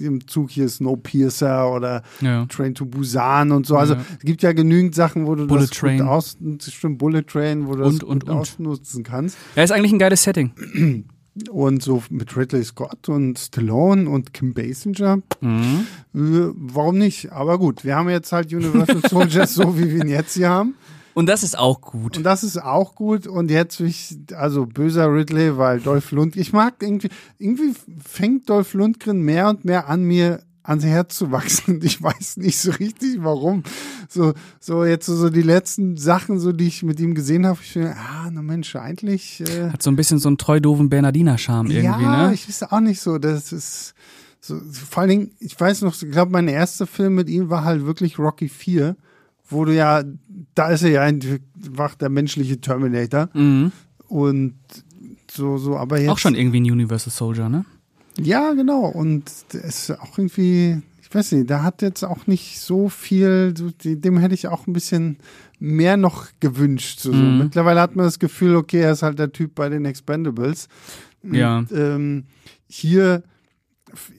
im 0.03 0.27
Zug 0.27 0.51
hier 0.51 0.69
Snowpiercer 0.69 1.71
oder 1.73 2.03
Ja. 2.21 2.45
Train 2.45 2.75
to 2.75 2.85
Busan 2.85 3.51
und 3.51 3.65
so. 3.65 3.75
Also 3.75 3.95
Ja. 3.95 4.01
es 4.19 4.25
gibt 4.25 4.43
ja 4.43 4.53
genügend 4.53 4.93
Sachen, 4.93 5.25
wo 5.25 5.33
du 5.33 5.47
Bullet 5.47 5.61
das 5.61 5.69
Train. 5.71 5.97
gut 5.97 6.07
aus, 6.07 6.37
stimmt, 6.67 6.99
Bullet 6.99 7.23
Train, 7.23 7.65
wo 7.67 7.75
du 7.75 7.83
Und, 7.85 7.93
das 8.03 8.03
und, 8.07 8.19
gut 8.25 8.29
und. 8.29 8.35
ausnutzen 8.37 9.03
kannst. 9.03 9.35
Ja, 9.55 9.63
ist 9.63 9.71
eigentlich 9.71 9.93
ein 9.93 9.99
geiles 9.99 10.21
Setting. 10.21 10.51
Und 11.49 11.81
so 11.81 12.03
mit 12.09 12.35
Ridley 12.35 12.63
Scott 12.63 13.07
und 13.07 13.39
Stallone 13.39 14.09
und 14.09 14.33
Kim 14.33 14.53
Basinger, 14.53 15.19
Mhm. 15.39 15.87
äh, 16.13 16.51
warum 16.55 16.97
nicht? 16.97 17.31
Aber 17.31 17.57
gut, 17.57 17.85
wir 17.85 17.95
haben 17.95 18.09
jetzt 18.09 18.31
halt 18.33 18.53
Universal 18.53 19.01
Soldiers 19.09 19.53
so, 19.55 19.77
wie 19.77 19.89
wir 19.91 20.01
ihn 20.03 20.09
jetzt 20.09 20.33
hier 20.33 20.49
haben. 20.49 20.75
Und 21.13 21.27
das 21.27 21.43
ist 21.43 21.57
auch 21.57 21.81
gut. 21.81 22.17
Und 22.17 22.23
das 22.23 22.43
ist 22.43 22.61
auch 22.61 22.95
gut. 22.95 23.27
Und 23.27 23.49
jetzt, 23.51 23.79
ich, 23.81 24.17
also 24.33 24.65
böser 24.65 25.13
Ridley, 25.13 25.57
weil 25.57 25.79
Dolph 25.79 26.11
Lundgren, 26.11 26.41
ich 26.41 26.53
mag 26.53 26.75
irgendwie, 26.81 27.09
irgendwie 27.37 27.73
fängt 28.05 28.49
Dolph 28.49 28.73
Lundgren 28.73 29.21
mehr 29.21 29.49
und 29.49 29.63
mehr 29.65 29.87
an 29.89 30.03
mir 30.03 30.41
ans 30.63 30.83
Herz 30.83 31.17
zu 31.17 31.31
wachsen. 31.31 31.75
Und 31.75 31.83
ich 31.83 32.01
weiß 32.01 32.37
nicht 32.37 32.57
so 32.57 32.71
richtig, 32.71 33.17
warum. 33.19 33.63
So, 34.09 34.33
so 34.59 34.85
jetzt 34.85 35.05
so, 35.05 35.29
die 35.29 35.41
letzten 35.41 35.97
Sachen, 35.97 36.39
so 36.39 36.51
die 36.51 36.67
ich 36.67 36.83
mit 36.83 36.99
ihm 36.99 37.15
gesehen 37.15 37.45
habe, 37.45 37.59
ich 37.61 37.71
finde, 37.71 37.95
ah, 37.95 38.29
na 38.31 38.41
Mensch, 38.41 38.75
eigentlich. 38.75 39.41
Äh, 39.41 39.71
Hat 39.71 39.83
so 39.83 39.91
ein 39.91 39.95
bisschen 39.95 40.19
so 40.19 40.29
einen 40.29 40.37
treu 40.37 40.59
doofen 40.59 40.89
Bernardiner-Charme 40.89 41.71
irgendwie, 41.71 42.03
ja, 42.03 42.27
ne? 42.27 42.33
ich 42.33 42.47
weiß 42.47 42.63
auch 42.71 42.79
nicht 42.79 43.01
so. 43.01 43.17
Das 43.17 43.51
ist 43.51 43.93
so, 44.39 44.59
vor 44.59 45.01
allen 45.01 45.09
Dingen, 45.09 45.31
ich 45.39 45.59
weiß 45.59 45.81
noch, 45.83 45.93
ich 46.01 46.11
glaube, 46.11 46.31
mein 46.31 46.47
erster 46.47 46.87
Film 46.87 47.15
mit 47.15 47.29
ihm 47.29 47.49
war 47.49 47.63
halt 47.63 47.85
wirklich 47.85 48.17
Rocky 48.17 48.49
4, 48.49 48.95
wo 49.47 49.65
du 49.65 49.75
ja, 49.75 50.03
da 50.55 50.69
ist 50.69 50.81
er 50.81 50.89
ja 50.89 51.01
einfach 51.01 51.95
der 51.95 52.09
menschliche 52.09 52.59
Terminator. 52.59 53.29
Mhm. 53.33 53.71
Und 54.07 54.55
so, 55.29 55.57
so, 55.57 55.77
aber 55.77 55.99
jetzt. 55.99 56.09
Auch 56.09 56.17
schon 56.17 56.35
irgendwie 56.35 56.59
ein 56.59 56.71
Universal 56.71 57.11
Soldier, 57.11 57.49
ne? 57.49 57.65
Ja, 58.23 58.53
genau. 58.53 58.85
Und 58.85 59.31
der 59.53 59.63
ist 59.63 59.91
auch 59.91 60.17
irgendwie, 60.17 60.81
ich 61.01 61.13
weiß 61.13 61.33
nicht, 61.33 61.49
der 61.49 61.63
hat 61.63 61.81
jetzt 61.81 62.03
auch 62.03 62.27
nicht 62.27 62.59
so 62.59 62.89
viel, 62.89 63.53
dem 63.53 64.17
hätte 64.17 64.33
ich 64.33 64.47
auch 64.47 64.67
ein 64.67 64.73
bisschen 64.73 65.17
mehr 65.59 65.97
noch 65.97 66.27
gewünscht. 66.39 66.99
So. 66.99 67.13
Mhm. 67.13 67.39
Mittlerweile 67.39 67.81
hat 67.81 67.95
man 67.95 68.05
das 68.05 68.19
Gefühl, 68.19 68.55
okay, 68.55 68.81
er 68.81 68.93
ist 68.93 69.03
halt 69.03 69.19
der 69.19 69.31
Typ 69.31 69.55
bei 69.55 69.69
den 69.69 69.85
Expendables. 69.85 70.67
Ja. 71.23 71.59
Und, 71.59 71.71
ähm, 71.71 72.23
hier, 72.67 73.23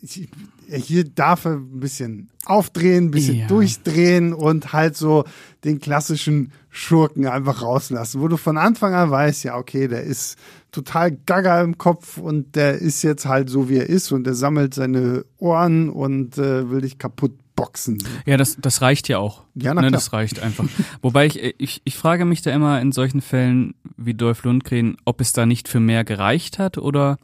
hier 0.68 1.04
darf 1.04 1.44
er 1.44 1.52
ein 1.52 1.80
bisschen 1.80 2.28
aufdrehen, 2.44 3.06
ein 3.06 3.10
bisschen 3.10 3.36
Ja. 3.36 3.46
durchdrehen 3.46 4.32
und 4.32 4.72
halt 4.72 4.96
so 4.96 5.24
den 5.64 5.80
klassischen 5.80 6.52
Schurken 6.70 7.26
einfach 7.26 7.62
rauslassen, 7.62 8.20
wo 8.20 8.28
du 8.28 8.36
von 8.36 8.56
Anfang 8.58 8.94
an 8.94 9.10
weißt, 9.10 9.44
ja, 9.44 9.56
okay, 9.56 9.88
der 9.88 10.02
ist 10.02 10.36
total 10.72 11.12
gaga 11.26 11.60
im 11.62 11.76
Kopf 11.78 12.16
und 12.16 12.56
der 12.56 12.76
ist 12.76 13.02
jetzt 13.02 13.26
halt 13.26 13.50
so, 13.50 13.68
wie 13.68 13.76
er 13.76 13.88
ist 13.88 14.10
und 14.10 14.24
der 14.24 14.34
sammelt 14.34 14.74
seine 14.74 15.24
Ohren 15.38 15.90
und 15.90 16.38
äh, 16.38 16.70
will 16.70 16.80
dich 16.80 16.98
kaputt 16.98 17.32
boxen. 17.54 17.98
Ja, 18.24 18.38
das, 18.38 18.56
das 18.58 18.80
reicht 18.80 19.08
ja 19.08 19.18
auch. 19.18 19.44
Ja, 19.54 19.74
na 19.74 19.82
ne, 19.82 19.90
das 19.90 20.14
reicht 20.14 20.40
einfach. 20.40 20.64
Wobei 21.02 21.26
ich, 21.26 21.54
ich, 21.58 21.82
ich 21.84 21.96
frage 21.96 22.24
mich 22.24 22.40
da 22.40 22.50
immer 22.50 22.80
in 22.80 22.90
solchen 22.92 23.20
Fällen 23.20 23.74
wie 23.98 24.14
Dolph 24.14 24.44
Lundgren, 24.44 24.96
ob 25.04 25.20
es 25.20 25.34
da 25.34 25.44
nicht 25.44 25.68
für 25.68 25.78
mehr 25.78 26.04
gereicht 26.04 26.58
hat 26.58 26.78
oder 26.78 27.18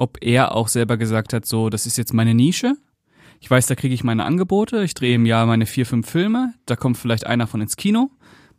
ob 0.00 0.16
er 0.22 0.54
auch 0.56 0.68
selber 0.68 0.96
gesagt 0.96 1.34
hat, 1.34 1.44
so, 1.44 1.68
das 1.68 1.84
ist 1.84 1.98
jetzt 1.98 2.14
meine 2.14 2.34
Nische. 2.34 2.74
Ich 3.38 3.50
weiß, 3.50 3.66
da 3.66 3.74
kriege 3.74 3.94
ich 3.94 4.02
meine 4.02 4.24
Angebote. 4.24 4.82
Ich 4.82 4.94
drehe 4.94 5.14
im 5.14 5.26
Jahr 5.26 5.44
meine 5.44 5.66
vier, 5.66 5.84
fünf 5.84 6.08
Filme. 6.08 6.54
Da 6.64 6.74
kommt 6.74 6.96
vielleicht 6.96 7.26
einer 7.26 7.46
von 7.46 7.60
ins 7.60 7.76
Kino. 7.76 8.10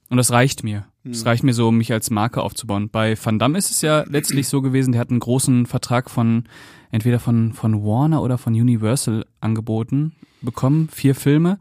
Und 0.10 0.18
das 0.18 0.32
reicht 0.32 0.64
mir. 0.64 0.86
Das 1.04 1.26
reicht 1.26 1.44
mir 1.44 1.54
so, 1.54 1.70
um 1.70 1.78
mich 1.78 1.92
als 1.92 2.12
Marke 2.12 2.44
aufzubauen. 2.44 2.90
Bei 2.90 3.18
Van 3.18 3.40
Damme 3.40 3.58
ist 3.58 3.72
es 3.72 3.82
ja 3.82 4.04
letztlich 4.08 4.48
so 4.50 4.62
gewesen, 4.62 4.92
der 4.92 5.02
hat 5.02 5.10
einen 5.10 5.20
großen 5.20 5.66
Vertrag 5.66 6.12
von, 6.12 6.44
entweder 6.92 7.20
von, 7.20 7.54
von 7.54 7.84
Warner 7.84 8.22
oder 8.22 8.38
von 8.38 8.54
Universal 8.54 9.26
angeboten 9.40 10.12
bekommen. 10.42 10.90
Vier 10.92 11.16
Filme. 11.16 11.58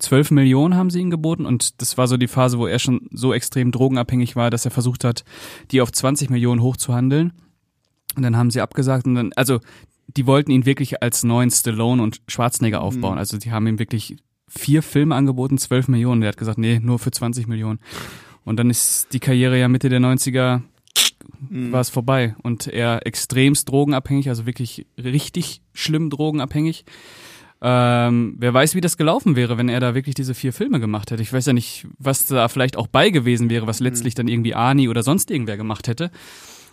12 0.00 0.32
Millionen 0.32 0.74
haben 0.74 0.90
sie 0.90 1.00
ihm 1.00 1.10
geboten 1.10 1.46
und 1.46 1.80
das 1.80 1.98
war 1.98 2.08
so 2.08 2.16
die 2.16 2.26
Phase, 2.26 2.58
wo 2.58 2.66
er 2.66 2.78
schon 2.78 3.02
so 3.12 3.32
extrem 3.32 3.70
drogenabhängig 3.70 4.34
war, 4.34 4.50
dass 4.50 4.64
er 4.64 4.70
versucht 4.70 5.04
hat, 5.04 5.24
die 5.70 5.82
auf 5.82 5.92
20 5.92 6.30
Millionen 6.30 6.62
hochzuhandeln. 6.62 7.32
Und 8.16 8.22
dann 8.22 8.36
haben 8.36 8.50
sie 8.50 8.60
abgesagt 8.60 9.06
und 9.06 9.14
dann, 9.14 9.32
also 9.36 9.60
die 10.16 10.26
wollten 10.26 10.50
ihn 10.50 10.66
wirklich 10.66 11.02
als 11.02 11.22
neuen 11.22 11.50
Stallone 11.50 12.02
und 12.02 12.20
Schwarzenegger 12.26 12.80
aufbauen. 12.80 13.18
Also 13.18 13.38
die 13.38 13.52
haben 13.52 13.66
ihm 13.66 13.78
wirklich 13.78 14.16
vier 14.48 14.82
Filme 14.82 15.14
angeboten, 15.14 15.58
12 15.58 15.88
Millionen. 15.88 16.20
Der 16.20 16.28
hat 16.28 16.36
gesagt, 16.36 16.58
nee, 16.58 16.80
nur 16.80 16.98
für 16.98 17.12
20 17.12 17.46
Millionen. 17.46 17.78
Und 18.44 18.56
dann 18.56 18.70
ist 18.70 19.12
die 19.12 19.20
Karriere 19.20 19.58
ja 19.58 19.68
Mitte 19.68 19.88
der 19.88 20.00
90er 20.00 20.62
war 21.48 21.80
es 21.80 21.90
vorbei 21.90 22.34
und 22.42 22.66
er 22.66 23.06
extremst 23.06 23.68
drogenabhängig, 23.68 24.28
also 24.28 24.46
wirklich 24.46 24.86
richtig 24.98 25.62
schlimm 25.72 26.10
drogenabhängig. 26.10 26.84
Ähm, 27.62 28.36
wer 28.38 28.54
weiß, 28.54 28.74
wie 28.74 28.80
das 28.80 28.96
gelaufen 28.96 29.36
wäre, 29.36 29.58
wenn 29.58 29.68
er 29.68 29.80
da 29.80 29.94
wirklich 29.94 30.14
diese 30.14 30.34
vier 30.34 30.52
Filme 30.52 30.80
gemacht 30.80 31.10
hätte. 31.10 31.22
Ich 31.22 31.32
weiß 31.32 31.46
ja 31.46 31.52
nicht, 31.52 31.86
was 31.98 32.26
da 32.26 32.48
vielleicht 32.48 32.76
auch 32.76 32.86
bei 32.86 33.10
gewesen 33.10 33.50
wäre, 33.50 33.66
was 33.66 33.80
letztlich 33.80 34.14
dann 34.14 34.28
irgendwie 34.28 34.54
Ani 34.54 34.88
oder 34.88 35.02
sonst 35.02 35.30
irgendwer 35.30 35.56
gemacht 35.56 35.86
hätte. 35.86 36.10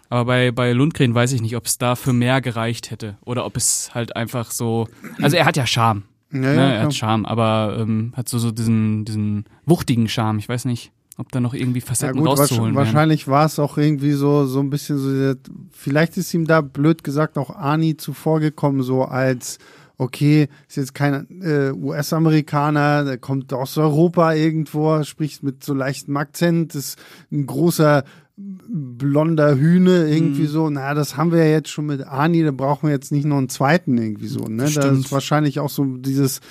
Aber 0.10 0.26
bei, 0.26 0.52
bei 0.52 0.72
Lundgren 0.74 1.14
weiß 1.14 1.34
ich 1.34 1.42
nicht, 1.42 1.56
ob 1.56 1.66
es 1.66 1.78
da 1.78 1.96
für 1.96 2.14
mehr 2.14 2.42
gereicht 2.42 2.92
hätte 2.92 3.18
oder 3.26 3.46
ob 3.46 3.58
es 3.58 3.94
halt 3.94 4.16
einfach 4.16 4.52
so. 4.52 4.88
Also 5.22 5.36
er 5.38 5.46
hat 5.46 5.58
ja 5.58 5.66
Charme. 5.66 6.04
Ja, 6.32 6.40
ne? 6.40 6.56
ja, 6.56 6.70
Er 6.70 6.82
hat 6.84 6.94
Charme, 6.94 7.26
aber 7.26 7.78
ähm, 7.80 8.14
hat 8.16 8.28
so, 8.28 8.38
so 8.38 8.52
diesen, 8.52 9.06
diesen 9.06 9.46
wuchtigen 9.66 10.08
Charme. 10.10 10.40
Ich 10.40 10.50
weiß 10.50 10.66
nicht, 10.66 10.92
ob 11.18 11.32
da 11.32 11.40
noch 11.40 11.54
irgendwie 11.54 11.80
Ja 11.80 11.86
Facetten 11.86 12.18
gut, 12.20 12.28
rauszuholen 12.28 12.76
wahrscheinlich, 12.76 12.76
wären. 12.76 12.96
wahrscheinlich 12.96 13.28
war 13.28 13.46
es 13.46 13.60
auch 13.60 13.78
irgendwie 13.78 14.12
so, 14.12 14.46
so 14.46 14.60
ein 14.60 14.70
bisschen 14.70 14.98
so, 14.98 15.34
vielleicht 15.72 16.18
ist 16.18 16.34
ihm 16.34 16.46
da 16.46 16.62
blöd 16.62 17.04
gesagt 17.04 17.38
auch 17.38 17.50
Ani 17.56 17.98
zuvorgekommen, 17.98 18.84
so 18.84 19.04
als, 19.04 19.58
okay, 19.98 20.48
ist 20.68 20.78
jetzt 20.78 20.94
kein 20.94 21.42
äh, 21.42 21.72
US-Amerikaner, 21.72 23.04
der 23.04 23.18
kommt 23.18 23.52
aus 23.54 23.78
Europa 23.78 24.34
irgendwo, 24.34 25.04
spricht 25.04 25.44
mit 25.44 25.64
so 25.64 25.74
leichtem 25.74 26.18
Akzent, 26.18 26.76
ist 26.76 27.00
ein 27.32 27.46
großer 27.46 28.04
blonder 28.38 29.56
Hühne 29.58 30.08
irgendwie 30.10 30.44
Mhm. 30.44 30.48
so. 30.48 30.70
Na, 30.70 30.94
das 30.94 31.18
haben 31.18 31.32
wir 31.32 31.40
ja 31.40 31.52
jetzt 31.52 31.70
schon 31.70 31.88
mit 31.88 32.02
Ani, 32.06 32.44
da 32.44 32.52
brauchen 32.52 32.88
wir 32.88 32.94
jetzt 32.94 33.12
nicht 33.12 33.26
noch 33.26 33.38
einen 33.38 33.50
zweiten 33.50 33.98
irgendwie 33.98 34.28
so. 34.28 34.46
Ne? 34.46 34.70
Das 34.70 34.86
ist 34.86 35.12
wahrscheinlich 35.12 35.60
auch 35.60 35.70
so 35.70 35.84
dieses 35.98 36.42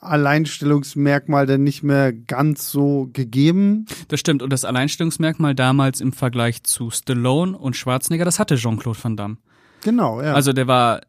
Alleinstellungsmerkmal 0.00 1.46
dann 1.46 1.62
nicht 1.62 1.82
mehr 1.82 2.12
ganz 2.12 2.70
so 2.70 3.08
gegeben. 3.12 3.86
Das 4.08 4.20
stimmt. 4.20 4.42
Und 4.42 4.52
das 4.52 4.64
Alleinstellungsmerkmal 4.64 5.54
damals 5.54 6.00
im 6.00 6.12
Vergleich 6.12 6.62
zu 6.64 6.90
Stallone 6.90 7.56
und 7.56 7.76
Schwarzenegger, 7.76 8.24
das 8.24 8.38
hatte 8.38 8.56
Jean-Claude 8.56 8.98
Van 9.02 9.16
Damme. 9.16 9.36
Genau, 9.82 10.20
ja. 10.22 10.32
Also 10.34 10.52
der 10.52 10.66
war 10.66 11.00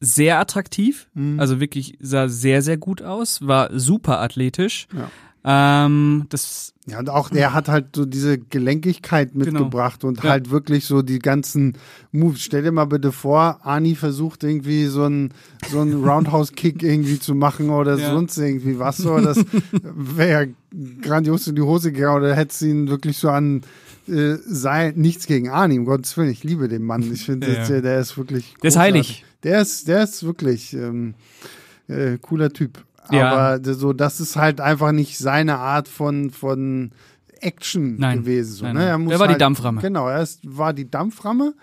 sehr 0.00 0.38
attraktiv, 0.38 1.08
Mhm. 1.14 1.38
also 1.40 1.60
wirklich 1.60 1.98
sah 2.00 2.28
sehr, 2.28 2.62
sehr 2.62 2.76
gut 2.78 3.02
aus, 3.02 3.46
war 3.46 3.78
super 3.78 4.20
athletisch. 4.20 4.86
Ja. 4.94 5.10
Ähm, 5.44 6.26
das 6.28 6.74
Ja, 6.86 6.98
und 6.98 7.08
auch 7.08 7.30
der 7.30 7.54
hat 7.54 7.68
halt 7.68 7.94
so 7.94 8.04
diese 8.04 8.36
Gelenkigkeit 8.38 9.32
Genau. 9.32 9.44
mitgebracht 9.44 10.02
und 10.04 10.22
Ja. 10.24 10.30
halt 10.30 10.50
wirklich 10.50 10.84
so 10.86 11.02
die 11.02 11.18
ganzen 11.20 11.74
Moves. 12.12 12.40
Stell 12.42 12.62
dir 12.62 12.72
mal 12.72 12.84
bitte 12.86 13.12
vor, 13.12 13.60
Ani 13.64 13.94
versucht 13.94 14.42
irgendwie 14.44 14.86
so 14.86 15.04
einen 15.04 15.32
so 15.70 15.80
einen 15.80 16.02
Roundhouse-Kick 16.04 16.82
irgendwie 16.82 17.18
zu 17.20 17.34
machen 17.34 17.70
oder 17.70 17.96
Ja. 17.96 18.10
sonst 18.12 18.36
irgendwie 18.38 18.78
was 18.78 18.96
so. 18.98 19.18
Das 19.20 19.38
wäre 19.82 20.46
ja 20.46 20.50
grandios 21.02 21.46
in 21.46 21.54
die 21.54 21.62
Hose 21.62 21.92
gegangen 21.92 22.16
oder 22.22 22.34
hätte 22.34 22.66
ihn 22.66 22.88
wirklich 22.88 23.16
so 23.18 23.30
an 23.30 23.62
äh, 24.08 24.36
Seil, 24.44 24.92
nichts 24.96 25.26
gegen 25.26 25.48
Ani, 25.50 25.78
um 25.78 25.84
Gottes 25.84 26.16
Willen, 26.16 26.30
ich 26.30 26.42
liebe 26.42 26.66
den 26.68 26.82
Mann. 26.82 27.10
Ich 27.12 27.24
finde, 27.24 27.54
Ja. 27.54 27.66
der, 27.66 27.82
der 27.82 28.00
ist 28.00 28.16
wirklich 28.18 28.54
Der 28.62 28.68
ist 28.68 28.76
heilig. 28.76 29.24
Der 29.44 29.60
ist, 29.62 29.86
der 29.88 30.02
ist 30.02 30.24
wirklich 30.24 30.72
ähm, 30.74 31.14
äh, 31.88 32.18
cooler 32.20 32.52
Typ. 32.52 32.84
Ja. 33.10 33.30
Aber 33.56 33.74
so, 33.74 33.92
das 33.92 34.20
ist 34.20 34.36
halt 34.36 34.60
einfach 34.60 34.92
nicht 34.92 35.18
seine 35.18 35.58
Art 35.58 35.88
von, 35.88 36.30
von 36.30 36.90
Action 37.40 37.96
Nein. 37.96 38.20
gewesen. 38.20 38.52
So, 38.54 38.64
Nein, 38.64 38.74
ne? 38.76 38.84
Er 38.86 38.98
muss 38.98 39.10
Der 39.10 39.18
war 39.18 39.26
die 39.26 39.32
halt, 39.32 39.40
Dampframme. 39.40 39.80
Genau, 39.80 40.08
er 40.08 40.22
ist, 40.22 40.40
war 40.44 40.72
die 40.72 40.90
Dampframme. 40.90 41.54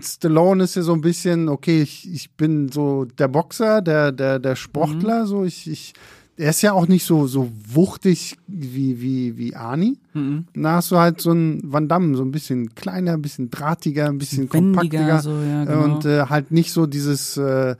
Stallone 0.00 0.64
ist 0.64 0.76
ja 0.76 0.82
so 0.82 0.92
ein 0.92 1.00
bisschen, 1.00 1.48
okay, 1.48 1.80
ich, 1.82 2.10
ich 2.12 2.30
bin 2.32 2.68
so 2.70 3.04
der 3.04 3.28
Boxer, 3.28 3.80
der, 3.80 4.12
der, 4.12 4.38
der 4.38 4.56
Sportler, 4.56 5.22
Mhm. 5.22 5.26
so 5.26 5.44
ich, 5.44 5.70
ich, 5.70 5.94
er 6.36 6.50
ist 6.50 6.60
ja 6.60 6.72
auch 6.72 6.86
nicht 6.86 7.06
so, 7.06 7.26
so 7.26 7.50
wuchtig 7.66 8.36
wie, 8.46 9.00
wie, 9.00 9.38
wie 9.38 9.56
Arnie. 9.56 9.98
Mhm. 10.12 10.46
Da 10.54 10.72
hast 10.72 10.90
du 10.90 10.98
halt 10.98 11.20
so 11.22 11.30
einen 11.30 11.60
Van 11.72 11.88
Damme, 11.88 12.14
so 12.16 12.22
ein 12.22 12.30
bisschen 12.30 12.74
kleiner, 12.74 13.14
ein 13.14 13.22
bisschen 13.22 13.50
drahtiger, 13.50 14.08
ein 14.08 14.18
bisschen 14.18 14.52
wendiger, 14.52 14.98
kompaktiger. 14.98 15.20
so, 15.20 15.30
ja, 15.40 15.64
genau. 15.64 15.84
Und 15.84 16.04
äh, 16.04 16.26
halt 16.26 16.50
nicht 16.50 16.72
so 16.72 16.86
dieses 16.86 17.38
äh, 17.38 17.76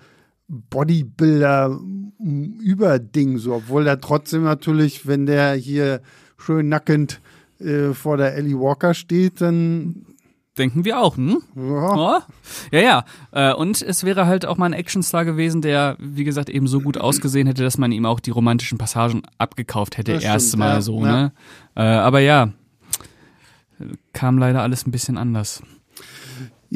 Bodybuilder-Überding, 0.49 3.39
so, 3.39 3.55
obwohl 3.55 3.87
er 3.87 4.01
trotzdem 4.01 4.45
natürlich, 4.45 5.07
wenn 5.07 5.27
der 5.27 5.55
hier 5.55 6.01
schön 6.39 6.69
nackend 6.69 7.21
äh, 7.59 7.93
vor 7.93 8.17
der 8.17 8.35
Ellie 8.35 8.59
Walker 8.59 8.95
steht, 8.95 9.41
dann 9.41 10.07
denken 10.59 10.85
wir 10.85 11.01
auch, 11.01 11.17
hm? 11.17 11.43
ja. 11.57 12.23
Ja, 12.71 12.81
ja. 12.81 13.05
Äh, 13.33 13.55
Und 13.55 13.83
es 13.83 14.05
wäre 14.05 14.27
halt 14.27 14.47
auch 14.47 14.57
mal 14.57 14.67
ein 14.67 14.73
Actionstar 14.73 15.25
gewesen, 15.25 15.63
der, 15.63 15.97
wie 15.99 16.25
gesagt, 16.25 16.49
eben 16.49 16.67
so 16.67 16.81
gut 16.81 16.97
ausgesehen 16.97 17.47
hätte, 17.47 17.63
dass 17.63 17.79
man 17.79 17.93
ihm 17.93 18.07
auch 18.07 18.21
die 18.21 18.31
romantischen 18.31 18.79
Passagen 18.79 19.23
abgekauft 19.39 19.99
hätte, 19.99 20.15
Das 20.15 20.25
erst 20.25 20.49
stimmt, 20.49 20.61
mal 20.61 20.75
ja, 20.75 20.81
so, 20.81 21.05
ja. 21.05 21.23
ne? 21.23 21.33
Äh, 21.75 21.83
aber 21.83 22.21
ja, 22.21 22.53
kam 24.13 24.39
leider 24.39 24.63
alles 24.63 24.87
ein 24.87 24.93
bisschen 24.93 25.19
anders. 25.19 25.63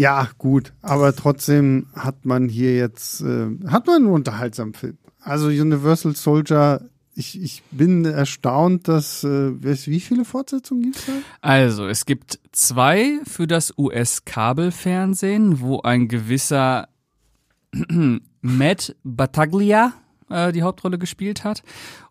Ja, 0.01 0.31
gut, 0.39 0.73
aber 0.81 1.15
trotzdem 1.15 1.87
hat 1.95 2.25
man 2.25 2.49
hier 2.49 2.75
jetzt, 2.75 3.21
äh, 3.21 3.49
hat 3.67 3.87
man 3.87 3.97
einen 3.97 4.07
unterhaltsamen 4.07 4.73
Film. 4.73 4.97
Also 5.21 5.49
Universal 5.49 6.17
Soldier, 6.17 6.89
ich, 7.15 7.39
ich 7.39 7.63
bin 7.71 8.07
erstaunt, 8.07 8.89
dass, 8.89 9.25
äh, 9.25 9.53
wie 9.63 10.01
viele 10.01 10.25
Fortsetzungen 10.25 10.85
gibt's 10.85 11.05
da? 11.05 11.13
Also, 11.43 11.87
es 11.87 12.07
gibt 12.07 12.39
zwei 12.51 13.21
für 13.25 13.47
das 13.47 13.77
US-Kabelfernsehen, 13.77 15.61
wo 15.61 15.83
ein 15.83 16.09
gewisser 16.09 16.89
Matt 18.41 18.97
Battaglia 19.05 19.93
äh, 20.31 20.51
die 20.53 20.63
Hauptrolle 20.63 20.97
gespielt 20.99 21.45
hat. 21.45 21.63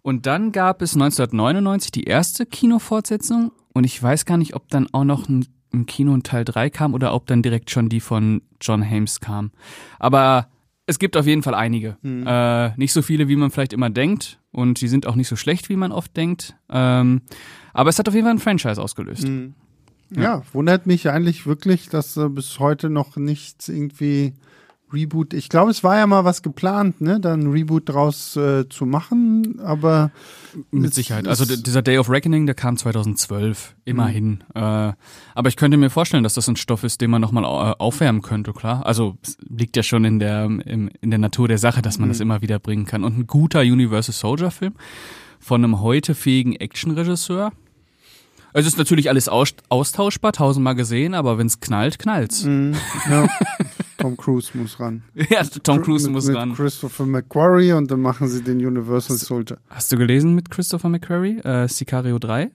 Und 0.03 0.27
dann 0.27 0.51
gab 0.51 0.83
es 0.83 0.93
1999 0.93 1.89
die 1.89 2.03
erste 2.03 2.45
Kinofortsetzung. 2.45 3.51
Und 3.73 3.83
ich 3.83 4.01
weiß 4.01 4.25
gar 4.25 4.37
nicht, 4.37 4.55
ob 4.55 4.67
dann 4.69 4.87
auch 4.91 5.05
noch 5.05 5.27
ein, 5.27 5.47
im 5.71 5.85
Kino 5.85 6.13
ein 6.13 6.23
Teil 6.23 6.45
3 6.45 6.69
kam 6.69 6.93
oder 6.93 7.13
ob 7.13 7.27
dann 7.27 7.41
direkt 7.41 7.69
schon 7.69 7.89
die 7.89 7.99
von 7.99 8.41
John 8.61 8.87
Hames 8.87 9.19
kam. 9.19 9.51
Aber 9.99 10.47
es 10.85 10.97
gibt 10.97 11.15
auf 11.15 11.27
jeden 11.27 11.43
Fall 11.43 11.53
einige. 11.53 11.97
Äh, 12.25 12.77
nicht 12.77 12.93
so 12.93 13.01
viele, 13.03 13.27
wie 13.27 13.35
man 13.35 13.51
vielleicht 13.51 13.73
immer 13.73 13.91
denkt. 13.91 14.39
Und 14.51 14.81
die 14.81 14.87
sind 14.87 15.05
auch 15.05 15.15
nicht 15.15 15.27
so 15.27 15.35
schlecht, 15.35 15.69
wie 15.69 15.75
man 15.75 15.91
oft 15.91 16.17
denkt. 16.17 16.55
Ähm, 16.69 17.21
aber 17.73 17.89
es 17.91 17.99
hat 17.99 18.07
auf 18.07 18.15
jeden 18.15 18.25
Fall 18.25 18.33
ein 18.33 18.39
Franchise 18.39 18.81
ausgelöst. 18.81 19.27
Ja, 20.15 20.41
wundert 20.53 20.87
mich 20.87 21.07
eigentlich 21.09 21.45
wirklich, 21.45 21.89
dass 21.89 22.17
äh, 22.17 22.27
bis 22.29 22.57
heute 22.57 22.89
noch 22.89 23.15
nichts 23.15 23.69
irgendwie 23.69 24.33
Reboot. 24.93 25.33
Ich 25.33 25.49
glaube, 25.49 25.71
es 25.71 25.83
war 25.83 25.97
ja 25.97 26.07
mal 26.07 26.25
was 26.25 26.41
geplant, 26.41 27.01
ne, 27.01 27.19
dann 27.19 27.41
ein 27.41 27.51
Reboot 27.51 27.89
draus 27.89 28.35
äh, 28.35 28.67
zu 28.69 28.85
machen, 28.85 29.59
aber 29.59 30.11
Mit 30.71 30.93
Sicherheit. 30.93 31.27
Also 31.27 31.45
dieser 31.45 31.81
Day 31.81 31.97
of 31.97 32.09
Reckoning, 32.09 32.45
der 32.45 32.55
kam 32.55 32.77
2012, 32.77 33.75
immerhin. 33.85 34.43
Äh, 34.53 34.59
aber 34.59 35.47
ich 35.47 35.55
könnte 35.55 35.77
mir 35.77 35.89
vorstellen, 35.89 36.23
dass 36.23 36.33
das 36.33 36.47
ein 36.49 36.55
Stoff 36.55 36.83
ist, 36.83 37.01
den 37.01 37.11
man 37.11 37.21
nochmal 37.21 37.43
äh, 37.43 37.75
aufwärmen 37.77 38.21
könnte, 38.21 38.53
klar. 38.53 38.85
Also 38.85 39.17
es 39.21 39.37
liegt 39.47 39.75
ja 39.75 39.83
schon 39.83 40.05
in 40.05 40.19
der, 40.19 40.45
im, 40.45 40.89
in 41.01 41.09
der 41.09 41.19
Natur 41.19 41.47
der 41.47 41.57
Sache, 41.57 41.81
dass 41.81 41.99
man 41.99 42.09
das 42.09 42.19
immer 42.19 42.41
wieder 42.41 42.59
bringen 42.59 42.85
kann. 42.85 43.03
Und 43.03 43.17
ein 43.17 43.27
guter 43.27 43.61
Universal 43.61 44.13
Soldier 44.13 44.51
Film 44.51 44.73
von 45.39 45.63
einem 45.63 45.81
heute 45.81 46.15
fähigen 46.15 46.55
Actionregisseur. 46.55 47.51
Es 48.53 48.65
ist 48.65 48.77
natürlich 48.77 49.09
alles 49.09 49.29
aus, 49.29 49.53
austauschbar, 49.69 50.31
tausendmal 50.33 50.75
gesehen, 50.75 51.13
aber 51.13 51.37
wenn's 51.37 51.59
knallt, 51.59 51.99
knallt's. 51.99 52.43
mh, 52.43 52.77
ja, 53.09 53.27
Tom 53.97 54.17
Cruise 54.17 54.51
muss 54.57 54.79
ran. 54.79 55.03
Ja, 55.29 55.43
Tom 55.43 55.81
Cruise 55.81 56.05
mit, 56.07 56.13
muss 56.13 56.25
mit 56.27 56.35
ran. 56.35 56.53
Christopher 56.55 57.05
McQuarrie 57.05 57.73
und 57.73 57.91
dann 57.91 58.01
machen 58.01 58.27
sie 58.27 58.41
den 58.43 58.65
Universal 58.65 59.17
Soldier. 59.17 59.57
Hast 59.69 59.91
du 59.91 59.97
gelesen 59.97 60.33
mit 60.35 60.49
Christopher 60.49 60.89
McQuarrie, 60.89 61.39
äh, 61.39 61.67
Sicario 61.67 62.17
3? 62.17 62.51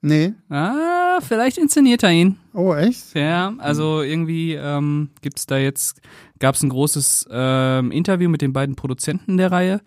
Nee. 0.00 0.34
Ah, 0.48 1.18
vielleicht 1.20 1.58
inszeniert 1.58 2.02
er 2.04 2.12
ihn. 2.12 2.36
Oh, 2.52 2.72
echt? 2.74 3.14
Ja, 3.14 3.52
also 3.58 4.02
irgendwie 4.02 4.54
ähm, 4.54 5.10
gibt's 5.22 5.46
da 5.46 5.56
jetzt, 5.58 6.00
gab's 6.38 6.62
ein 6.62 6.68
großes 6.68 7.26
ähm, 7.32 7.90
Interview 7.90 8.28
mit 8.28 8.40
den 8.42 8.52
beiden 8.52 8.76
Produzenten 8.76 9.36
der 9.38 9.50
Reihe 9.50 9.80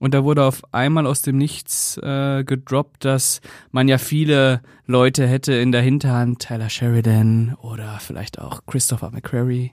und 0.00 0.14
da 0.14 0.24
wurde 0.24 0.44
auf 0.44 0.62
einmal 0.72 1.06
aus 1.06 1.22
dem 1.22 1.38
Nichts 1.38 1.98
äh, 1.98 2.42
gedroppt, 2.42 3.04
dass 3.04 3.40
man 3.70 3.86
ja 3.86 3.98
viele 3.98 4.62
Leute 4.86 5.26
hätte 5.28 5.52
in 5.52 5.70
der 5.70 5.82
Hinterhand, 5.82 6.40
Tyler 6.40 6.70
Sheridan 6.70 7.54
oder 7.60 7.98
vielleicht 8.00 8.40
auch 8.40 8.66
Christopher 8.66 9.10
McQuarrie. 9.10 9.72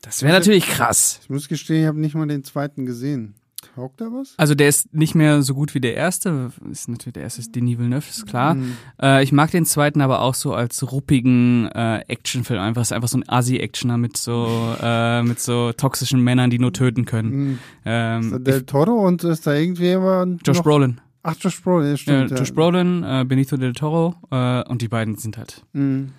Das 0.00 0.22
wäre 0.22 0.32
natürlich 0.32 0.66
krass. 0.66 1.20
Ich 1.22 1.30
muss 1.30 1.48
gestehen, 1.48 1.82
ich 1.82 1.86
habe 1.88 2.00
nicht 2.00 2.14
mal 2.14 2.26
den 2.26 2.44
zweiten 2.44 2.86
gesehen. 2.86 3.34
Taugt 3.74 4.00
da 4.00 4.06
was? 4.06 4.34
Also 4.36 4.54
der 4.54 4.68
ist 4.68 4.92
nicht 4.94 5.14
mehr 5.14 5.42
so 5.42 5.54
gut 5.54 5.74
wie 5.74 5.80
der 5.80 5.94
erste. 5.94 6.50
Ist 6.70 6.88
natürlich 6.88 7.14
der 7.14 7.22
erste 7.22 7.40
ist 7.40 7.54
Denis 7.54 7.78
Villeneuve, 7.78 8.04
ist 8.08 8.26
klar. 8.26 8.54
Mhm. 8.54 8.76
Äh, 9.00 9.22
ich 9.22 9.32
mag 9.32 9.50
den 9.50 9.64
zweiten 9.64 10.00
aber 10.00 10.20
auch 10.22 10.34
so 10.34 10.52
als 10.54 10.90
ruppigen 10.92 11.66
äh, 11.72 11.98
Actionfilm. 12.08 12.60
Einfach 12.60 12.82
ist 12.82 12.92
einfach 12.92 13.08
so 13.08 13.18
ein 13.18 13.28
Asi-Actioner 13.28 13.98
mit 13.98 14.16
so 14.16 14.74
äh, 14.80 15.22
mit 15.22 15.40
so 15.40 15.72
toxischen 15.72 16.20
Männern, 16.20 16.50
die 16.50 16.58
nur 16.58 16.72
töten 16.72 17.04
können. 17.04 17.30
Mhm. 17.32 17.58
Ähm, 17.84 18.44
Del 18.44 18.62
Toro 18.64 19.06
und 19.06 19.24
ist 19.24 19.46
da 19.46 19.54
irgendjemand 19.54 20.46
Josh 20.46 20.58
noch? 20.58 20.64
Brolin, 20.64 21.00
Ach, 21.22 21.36
Josh 21.38 21.62
Brolin, 21.62 21.84
ja, 21.84 21.90
ja, 21.92 21.96
stimmt. 21.96 22.30
ja. 22.32 22.36
Josh 22.38 22.52
Brolin, 22.52 23.04
äh, 23.04 23.24
Benito 23.26 23.56
del 23.56 23.72
Toro 23.74 24.14
äh, 24.30 24.62
und 24.68 24.82
die 24.82 24.88
beiden 24.88 25.16
sind 25.16 25.36
halt, 25.38 25.64
Mhm. 25.72 26.12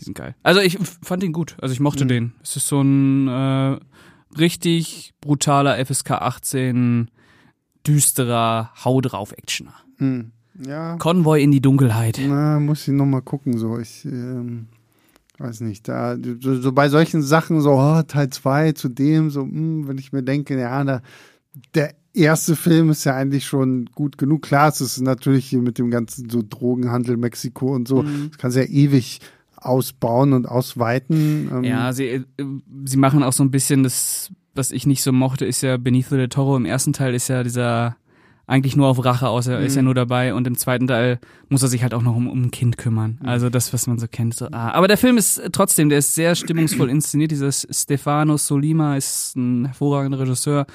die 0.00 0.04
sind 0.04 0.14
geil. 0.16 0.34
Also 0.42 0.60
ich 0.60 0.78
fand 1.02 1.22
ihn 1.24 1.32
gut. 1.32 1.56
Also 1.60 1.72
ich 1.72 1.80
mochte 1.80 2.06
den. 2.06 2.32
Es 2.42 2.56
ist 2.56 2.68
so 2.68 2.80
ein 2.80 3.26
äh, 3.28 3.78
richtig 4.38 5.12
brutaler 5.20 5.84
FSK 5.84 6.12
18 6.12 7.10
düsterer 7.86 8.70
Hau 8.84 9.00
drauf 9.00 9.32
Actioner. 9.36 9.74
Mhm. 9.98 10.32
Ja. 10.66 10.96
Konvoi 10.98 11.42
in 11.42 11.50
die 11.50 11.60
Dunkelheit. 11.60 12.20
Na, 12.26 12.60
muss 12.60 12.86
ich 12.86 12.94
noch 12.94 13.06
mal 13.06 13.20
gucken, 13.22 13.58
so. 13.58 13.78
Ich 13.78 14.04
ähm, 14.04 14.66
weiß 15.38 15.60
nicht, 15.62 15.88
da, 15.88 16.16
so, 16.40 16.60
so 16.60 16.72
bei 16.72 16.88
solchen 16.88 17.22
Sachen, 17.22 17.60
so, 17.60 17.72
oh, 17.72 18.02
Teil 18.02 18.30
2 18.30 18.72
zu 18.72 18.88
dem, 18.88 19.30
so, 19.30 19.42
hm, 19.42 19.88
wenn 19.88 19.98
ich 19.98 20.12
mir 20.12 20.22
denke, 20.22 20.58
ja, 20.58 20.84
da, 20.84 21.02
der 21.74 21.94
erste 22.12 22.54
Film 22.54 22.90
ist 22.90 23.02
ja 23.04 23.16
eigentlich 23.16 23.44
schon 23.46 23.86
gut 23.96 24.16
genug. 24.16 24.42
Klar, 24.42 24.68
es 24.68 24.80
ist 24.80 25.00
natürlich 25.00 25.46
hier 25.46 25.60
mit 25.60 25.78
dem 25.78 25.90
ganzen 25.90 26.30
so 26.30 26.42
Drogenhandel 26.48 27.16
Mexiko 27.16 27.74
und 27.74 27.88
so, 27.88 28.02
Mhm. 28.02 28.28
das 28.30 28.38
kann 28.38 28.50
sehr 28.52 28.70
ewig 28.70 29.20
ausbauen 29.64 30.32
und 30.32 30.46
ausweiten. 30.48 31.50
Ähm, 31.52 31.64
Ja, 31.64 31.92
sie, 31.92 32.06
äh, 32.06 32.24
sie 32.84 32.96
machen 32.96 33.22
auch 33.22 33.32
so 33.32 33.42
ein 33.42 33.50
bisschen 33.50 33.82
das, 33.82 34.30
was 34.54 34.70
ich 34.70 34.86
nicht 34.86 35.02
so 35.02 35.12
mochte, 35.12 35.46
ist 35.46 35.62
ja 35.62 35.76
Benicio 35.76 36.16
del 36.16 36.28
Toro 36.28 36.56
im 36.56 36.64
ersten 36.64 36.92
Teil 36.92 37.14
ist 37.14 37.28
ja 37.28 37.42
dieser 37.42 37.96
eigentlich 38.46 38.76
nur 38.76 38.88
auf 38.88 39.02
Rache 39.02 39.28
aus, 39.28 39.46
er 39.46 39.60
ist 39.60 39.74
ja 39.74 39.80
nur 39.80 39.94
dabei 39.94 40.34
und 40.34 40.46
im 40.46 40.56
zweiten 40.58 40.86
Teil 40.86 41.18
muss 41.48 41.62
er 41.62 41.68
sich 41.68 41.82
halt 41.82 41.94
auch 41.94 42.02
noch 42.02 42.14
um, 42.14 42.28
um 42.28 42.42
ein 42.42 42.50
Kind 42.50 42.76
kümmern. 42.76 43.18
Also 43.24 43.48
das, 43.48 43.72
was 43.72 43.86
man 43.86 43.98
so 43.98 44.06
kennt. 44.06 44.34
So, 44.34 44.48
ah. 44.50 44.70
Aber 44.72 44.86
der 44.86 44.98
Film 44.98 45.16
ist 45.16 45.38
äh, 45.38 45.48
trotzdem, 45.50 45.88
der 45.88 45.98
ist 45.98 46.14
sehr 46.14 46.34
stimmungsvoll 46.34 46.90
inszeniert. 46.90 47.30
Dieser 47.30 47.50
Stefano 47.50 48.36
Solima 48.36 48.96
ist 48.96 49.34
ein 49.36 49.64
hervorragender 49.64 50.18
Regisseur. 50.18 50.66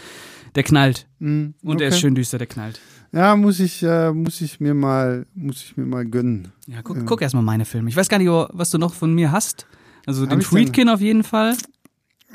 Der 0.55 0.63
knallt. 0.63 1.07
hm, 1.19 1.53
Und 1.63 1.79
er 1.79 1.89
ist 1.89 1.95
okay. 1.95 2.01
schön 2.01 2.15
düster, 2.15 2.39
der 2.39 2.47
knallt. 2.47 2.79
Ja, 3.11 3.35
muss 3.35 3.59
ich, 3.59 3.81
äh, 3.83 4.11
muss 4.11 4.41
ich 4.41 4.59
mir 4.59 4.73
mal, 4.73 5.25
muss 5.33 5.63
ich 5.63 5.77
mir 5.77 5.85
mal 5.85 6.05
gönnen. 6.05 6.49
Ja, 6.67 6.81
guck, 6.83 7.05
guck 7.05 7.21
erst 7.21 7.33
mal 7.35 7.41
meine 7.41 7.65
Filme. 7.65 7.89
Ich 7.89 7.95
weiß 7.95 8.07
gar 8.09 8.19
nicht, 8.19 8.29
was 8.29 8.69
du 8.69 8.77
noch 8.77 8.93
von 8.93 9.13
mir 9.13 9.31
hast. 9.31 9.65
Also 10.05 10.23
Hab 10.23 10.29
den? 10.29 10.41
Friedkin 10.41 10.89
auf 10.89 11.01
jeden 11.01 11.23
Fall. 11.23 11.55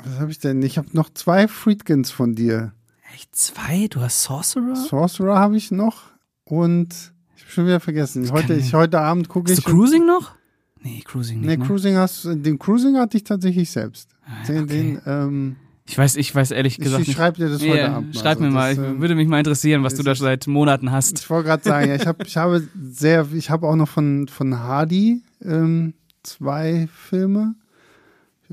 Was 0.03 0.19
habe 0.19 0.31
ich 0.31 0.39
denn? 0.39 0.61
Ich 0.61 0.77
habe 0.77 0.87
noch 0.93 1.09
zwei 1.13 1.47
Friedkins 1.47 2.11
von 2.11 2.35
dir. 2.35 2.73
Echt 3.13 3.35
zwei? 3.35 3.87
Du 3.89 4.01
hast 4.01 4.23
Sorcerer? 4.23 4.75
Sorcerer 4.75 5.39
habe 5.39 5.55
ich 5.55 5.71
noch 5.71 6.03
und 6.43 6.89
ich 7.35 7.43
habe 7.43 7.51
schon 7.51 7.65
wieder 7.65 7.79
vergessen. 7.79 8.29
Heute, 8.31 8.55
ich, 8.55 8.73
heute 8.73 8.99
Abend 8.99 9.29
gucke 9.29 9.51
Hast 9.51 9.59
ich. 9.59 9.65
du 9.65 9.71
Cruising 9.71 10.05
noch? 10.05 10.35
Nee, 10.83 11.01
Cruising 11.05 11.39
nicht. 11.39 11.47
Nee, 11.47 11.57
ne? 11.57 11.65
Cruising 11.65 11.95
hast 11.95 12.25
den 12.25 12.59
Cruising 12.59 12.97
hatte 12.97 13.17
ich 13.17 13.23
tatsächlich 13.23 13.71
selbst. 13.71 14.09
Ah, 14.25 14.45
Den, 14.45 14.63
okay. 14.63 14.67
den, 14.67 15.01
ähm, 15.05 15.55
Ich 15.87 15.97
weiß, 15.97 16.15
ich 16.15 16.33
weiß 16.33 16.51
ehrlich 16.51 16.79
gesagt 16.79 16.95
ich, 16.97 17.01
ich 17.03 17.07
nicht. 17.09 17.17
schreibe 17.17 17.37
dir 17.37 17.49
das 17.49 17.61
heute 17.61 17.77
Ja, 17.77 17.93
Abend. 17.97 18.15
mal. 18.15 18.19
schreib 18.21 18.39
mir 18.39 18.45
Also 18.47 18.55
mal, 18.57 18.75
das, 18.75 18.85
ähm, 18.85 19.01
würde 19.01 19.15
mich 19.15 19.27
mal 19.27 19.37
interessieren, 19.37 19.83
was 19.83 19.93
du 19.95 20.01
da 20.03 20.15
seit 20.15 20.47
Monaten 20.47 20.91
hast. 20.91 21.19
Ich 21.19 21.29
wollte 21.29 21.47
gerade 21.49 21.63
sagen, 21.63 21.89
ja, 21.89 21.95
ich 21.95 22.07
habe 22.07 22.23
ich 22.25 22.37
habe 22.37 22.67
sehr, 22.91 23.27
ich 23.33 23.49
habe 23.51 23.67
auch 23.67 23.75
noch 23.75 23.87
von, 23.87 24.27
von 24.27 24.57
Hardy 24.59 25.21
ähm, 25.43 25.93
zwei 26.23 26.87
Filme. 26.91 27.53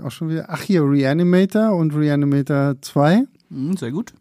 Auch 0.03 0.11
schon 0.11 0.29
wieder. 0.31 0.47
Ach 0.49 0.63
hier, 0.63 0.83
Reanimator 0.83 1.75
und 1.77 1.95
Reanimator 1.95 2.77
2. 2.81 3.25
Hm, 3.51 3.77
sehr 3.77 3.91
gut. 3.93 4.13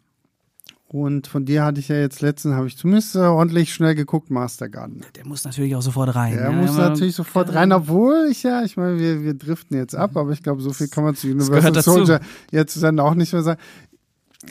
Und 0.92 1.26
von 1.26 1.46
dir 1.46 1.64
hatte 1.64 1.80
ich 1.80 1.88
ja 1.88 1.96
jetzt 1.96 2.20
letztens, 2.20 2.54
habe 2.54 2.66
ich 2.66 2.76
zumindest 2.76 3.16
äh, 3.16 3.20
ordentlich 3.20 3.72
schnell 3.72 3.94
geguckt, 3.94 4.30
Master 4.30 4.68
Garden. 4.68 5.00
Der 5.16 5.26
muss 5.26 5.42
natürlich 5.42 5.74
auch 5.74 5.80
sofort 5.80 6.14
rein. 6.14 6.34
Der 6.34 6.50
ja, 6.50 6.52
muss 6.52 6.72
aber- 6.72 6.90
natürlich 6.90 7.14
sofort 7.14 7.54
rein, 7.54 7.72
obwohl 7.72 8.28
ich 8.30 8.42
ja, 8.42 8.62
ich 8.62 8.76
meine, 8.76 8.98
wir, 8.98 9.22
wir 9.22 9.32
driften 9.32 9.74
jetzt 9.78 9.96
ab, 9.96 10.18
aber 10.18 10.32
ich 10.32 10.42
glaube, 10.42 10.60
so 10.60 10.70
viel 10.74 10.88
kann 10.88 11.04
man 11.04 11.14
zu 11.14 11.28
Universal. 11.28 11.82
Soldier 11.82 12.20
jetzt 12.50 12.82
dann 12.82 13.00
auch 13.00 13.14
nicht 13.14 13.32
mehr 13.32 13.42
sagen. 13.42 13.58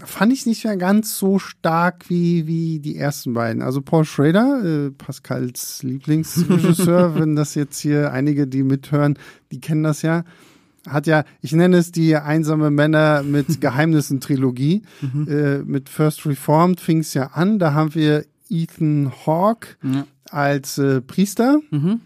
Fand 0.04 0.34
ich 0.34 0.48
nicht 0.48 0.64
mehr 0.64 0.78
ganz 0.78 1.20
so 1.20 1.38
stark 1.38 2.10
wie, 2.10 2.48
wie 2.48 2.80
die 2.80 2.98
ersten 2.98 3.34
beiden. 3.34 3.62
Also 3.62 3.82
Paul 3.82 4.06
Schrader, 4.06 4.64
äh, 4.64 4.90
Pascals 4.90 5.84
Lieblingsregisseur, 5.84 7.14
wenn 7.20 7.36
das 7.36 7.54
jetzt 7.54 7.78
hier 7.80 8.12
einige, 8.12 8.48
die 8.48 8.64
mithören, 8.64 9.20
die 9.52 9.60
kennen 9.60 9.84
das 9.84 10.02
ja, 10.02 10.24
hat 10.88 11.08
ja, 11.08 11.24
ich 11.42 11.52
nenne 11.54 11.78
es 11.78 11.92
die 11.92 12.16
einsame 12.16 12.72
Männer 12.72 13.24
mit 13.24 13.62
Geheimnissen-Trilogie. 13.62 14.82
Äh, 15.28 15.60
mit 15.60 15.90
First 15.90 16.26
Reformed 16.26 16.80
fing 16.80 17.00
es 17.00 17.14
ja 17.14 17.28
an. 17.34 17.60
Da 17.60 17.74
haben 17.74 17.94
wir 17.96 18.26
Ethan 18.50 19.12
Hawke 19.26 19.76
Ja. 19.84 20.06
als 20.30 20.78
äh, 20.78 21.02
Priester. 21.02 21.60
Mhm. 21.72 22.02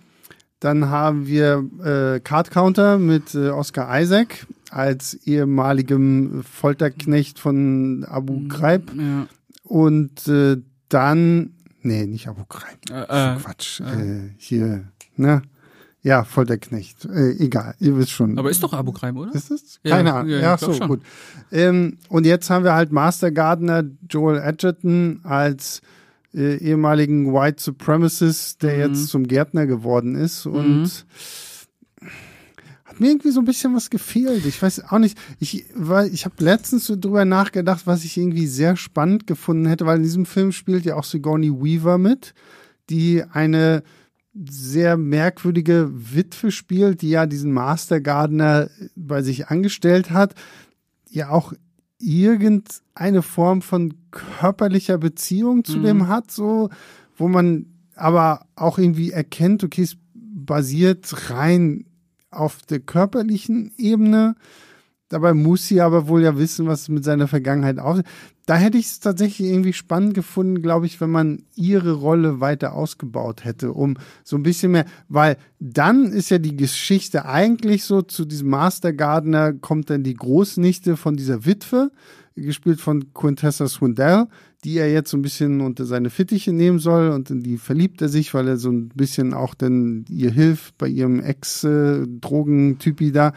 Dann 0.60 0.90
haben 0.90 1.28
wir 1.28 1.64
äh, 1.84 2.20
Card 2.22 2.50
Counter 2.52 2.98
mit 2.98 3.36
äh, 3.36 3.50
Oscar 3.50 4.02
Isaac 4.02 4.48
als 4.72 5.14
ehemaligem 5.26 6.44
Folterknecht 6.44 7.40
von 7.40 8.04
Abu 8.06 8.48
Ghraib. 8.48 8.92
Ja. 8.98 9.28
Und 9.64 10.28
äh, 10.28 10.58
dann, 10.90 11.52
nee, 11.82 12.06
nicht 12.06 12.28
Abu 12.28 12.44
Ghraib. 12.50 12.78
Äh, 12.90 13.36
äh, 13.36 13.38
Quatsch. 13.40 13.80
Äh, 13.82 14.32
hier, 14.38 14.86
ne? 15.16 15.42
Ja, 16.06 16.24
Folterknecht. 16.24 17.06
Äh, 17.06 17.32
egal, 17.44 17.74
ihr 17.80 17.98
wisst 17.98 18.12
schon. 18.12 18.38
aber 18.38 18.52
ist 18.52 18.62
doch 18.62 18.74
Abu 18.74 18.92
Ghraib, 18.92 19.16
oder? 19.16 19.34
Ist 19.34 19.50
es? 19.50 19.80
Ja, 19.84 19.98
Keine 19.98 20.14
Ahnung. 20.14 20.30
ja, 20.32 20.40
Ja, 20.40 20.58
so, 20.58 20.72
schon. 20.72 20.88
gut. 20.88 21.02
Ähm, 21.52 21.98
und 22.10 22.28
jetzt 22.28 22.50
haben 22.52 22.64
wir 22.64 22.74
halt 22.76 22.92
Master 22.92 23.32
Gardener 23.32 23.84
Joel 24.08 24.40
Edgerton 24.40 25.22
als 25.24 25.82
äh, 26.36 26.58
ehemaligen 26.58 27.34
White 27.34 27.64
Supremacist, 27.64 28.62
der 28.62 28.76
Mhm. 28.76 28.94
jetzt 28.94 29.08
zum 29.08 29.26
Gärtner 29.28 29.66
geworden 29.66 30.14
ist. 30.14 30.46
Und 30.46 31.06
hat 32.86 33.00
mir 33.00 33.08
irgendwie 33.08 33.32
so 33.32 33.40
ein 33.42 33.46
bisschen 33.46 33.74
was 33.76 33.90
gefehlt. 33.90 34.46
Ich 34.46 34.62
weiß 34.62 34.84
auch 34.92 35.00
nicht. 35.00 35.18
Ich, 35.40 35.66
weil 35.74 36.14
ich 36.14 36.26
habe 36.26 36.36
letztens 36.44 36.86
so 36.86 36.96
drüber 36.96 37.26
nachgedacht, 37.26 37.88
was 37.88 38.04
ich 38.04 38.16
irgendwie 38.18 38.48
sehr 38.48 38.76
spannend 38.76 39.28
gefunden 39.28 39.66
hätte, 39.66 39.86
weil 39.86 39.98
in 39.98 40.04
diesem 40.04 40.26
Film 40.26 40.52
spielt 40.52 40.86
ja 40.86 40.96
auch 40.96 41.04
Sigourney 41.04 41.52
Weaver 41.52 41.98
mit, 41.98 42.34
die 42.90 43.24
eine 43.32 43.82
sehr 44.36 44.98
merkwürdige 44.98 45.90
Witwe 45.94 46.52
spielt, 46.52 47.02
die 47.02 47.10
ja 47.10 47.26
diesen 47.26 47.52
Master 47.52 48.02
Gardener 48.02 48.70
bei 48.96 49.22
sich 49.22 49.48
angestellt 49.48 50.12
hat, 50.12 50.36
ja 51.10 51.30
auch 51.30 51.54
irgendeine 52.00 53.22
Form 53.22 53.62
von 53.62 53.94
körperlicher 54.12 54.98
Beziehung 54.98 55.64
zu 55.64 55.80
dem 55.80 56.08
hat, 56.08 56.32
so, 56.32 56.70
wo 57.16 57.28
man 57.28 57.68
aber 57.96 58.46
auch 58.56 58.78
irgendwie 58.78 59.12
erkennt, 59.12 59.64
okay, 59.64 59.84
es 59.84 59.98
basiert 60.14 61.30
rein 61.32 61.86
auf 62.30 62.62
der 62.64 62.80
körperlichen 62.80 63.72
Ebene. 63.78 64.36
Dabei 65.10 65.36
muss 65.36 65.68
sie 65.68 65.82
aber 65.82 66.08
wohl 66.08 66.24
ja 66.24 66.38
wissen, 66.38 66.66
was 66.66 66.90
mit 66.90 67.04
seiner 67.04 67.28
Vergangenheit 67.28 67.78
auf. 67.78 68.02
Da 68.48 68.56
hätte 68.56 68.78
ich 68.78 68.88
es 68.88 69.00
tatsächlich 69.00 69.50
irgendwie 69.50 69.74
spannend 69.74 70.16
gefunden, 70.16 70.62
glaube 70.62 70.88
ich, 70.88 71.00
wenn 71.00 71.12
man 71.12 71.44
ihre 71.56 71.94
Rolle 71.94 72.40
weiter 72.40 72.74
ausgebaut 72.74 73.46
hätte, 73.46 73.72
um 73.72 73.98
so 74.24 74.36
ein 74.36 74.44
bisschen 74.44 74.72
mehr, 74.72 74.86
weil 75.08 75.38
dann 75.60 76.12
ist 76.12 76.32
ja 76.32 76.40
die 76.40 76.56
Geschichte 76.56 77.26
eigentlich 77.26 77.84
so, 77.84 78.02
zu 78.02 78.26
diesem 78.26 78.50
Master 78.50 78.94
Gardener 78.94 79.54
kommt 79.54 79.90
dann 79.90 80.04
die 80.04 80.16
Großnichte 80.16 80.98
von 80.98 81.16
dieser 81.16 81.46
Witwe, 81.46 81.92
gespielt 82.36 82.82
von 82.82 83.14
Quintessa 83.14 83.68
Swindell, 83.68 84.26
die 84.64 84.78
er 84.78 84.92
jetzt 84.92 85.12
so 85.12 85.18
ein 85.18 85.22
bisschen 85.22 85.62
unter 85.62 85.86
seine 85.86 86.10
Fittiche 86.10 86.52
nehmen 86.52 86.80
soll 86.80 87.10
und 87.10 87.30
in 87.30 87.42
die 87.42 87.58
verliebt 87.58 88.02
er 88.02 88.10
sich, 88.10 88.34
weil 88.34 88.48
er 88.48 88.58
so 88.58 88.70
ein 88.72 88.90
bisschen 88.90 89.34
auch 89.34 89.54
dann 89.54 90.06
ihr 90.10 90.32
hilft 90.32 90.78
bei 90.78 90.88
ihrem 90.88 91.20
Ex-Drogentypi 91.20 93.12
da. 93.12 93.34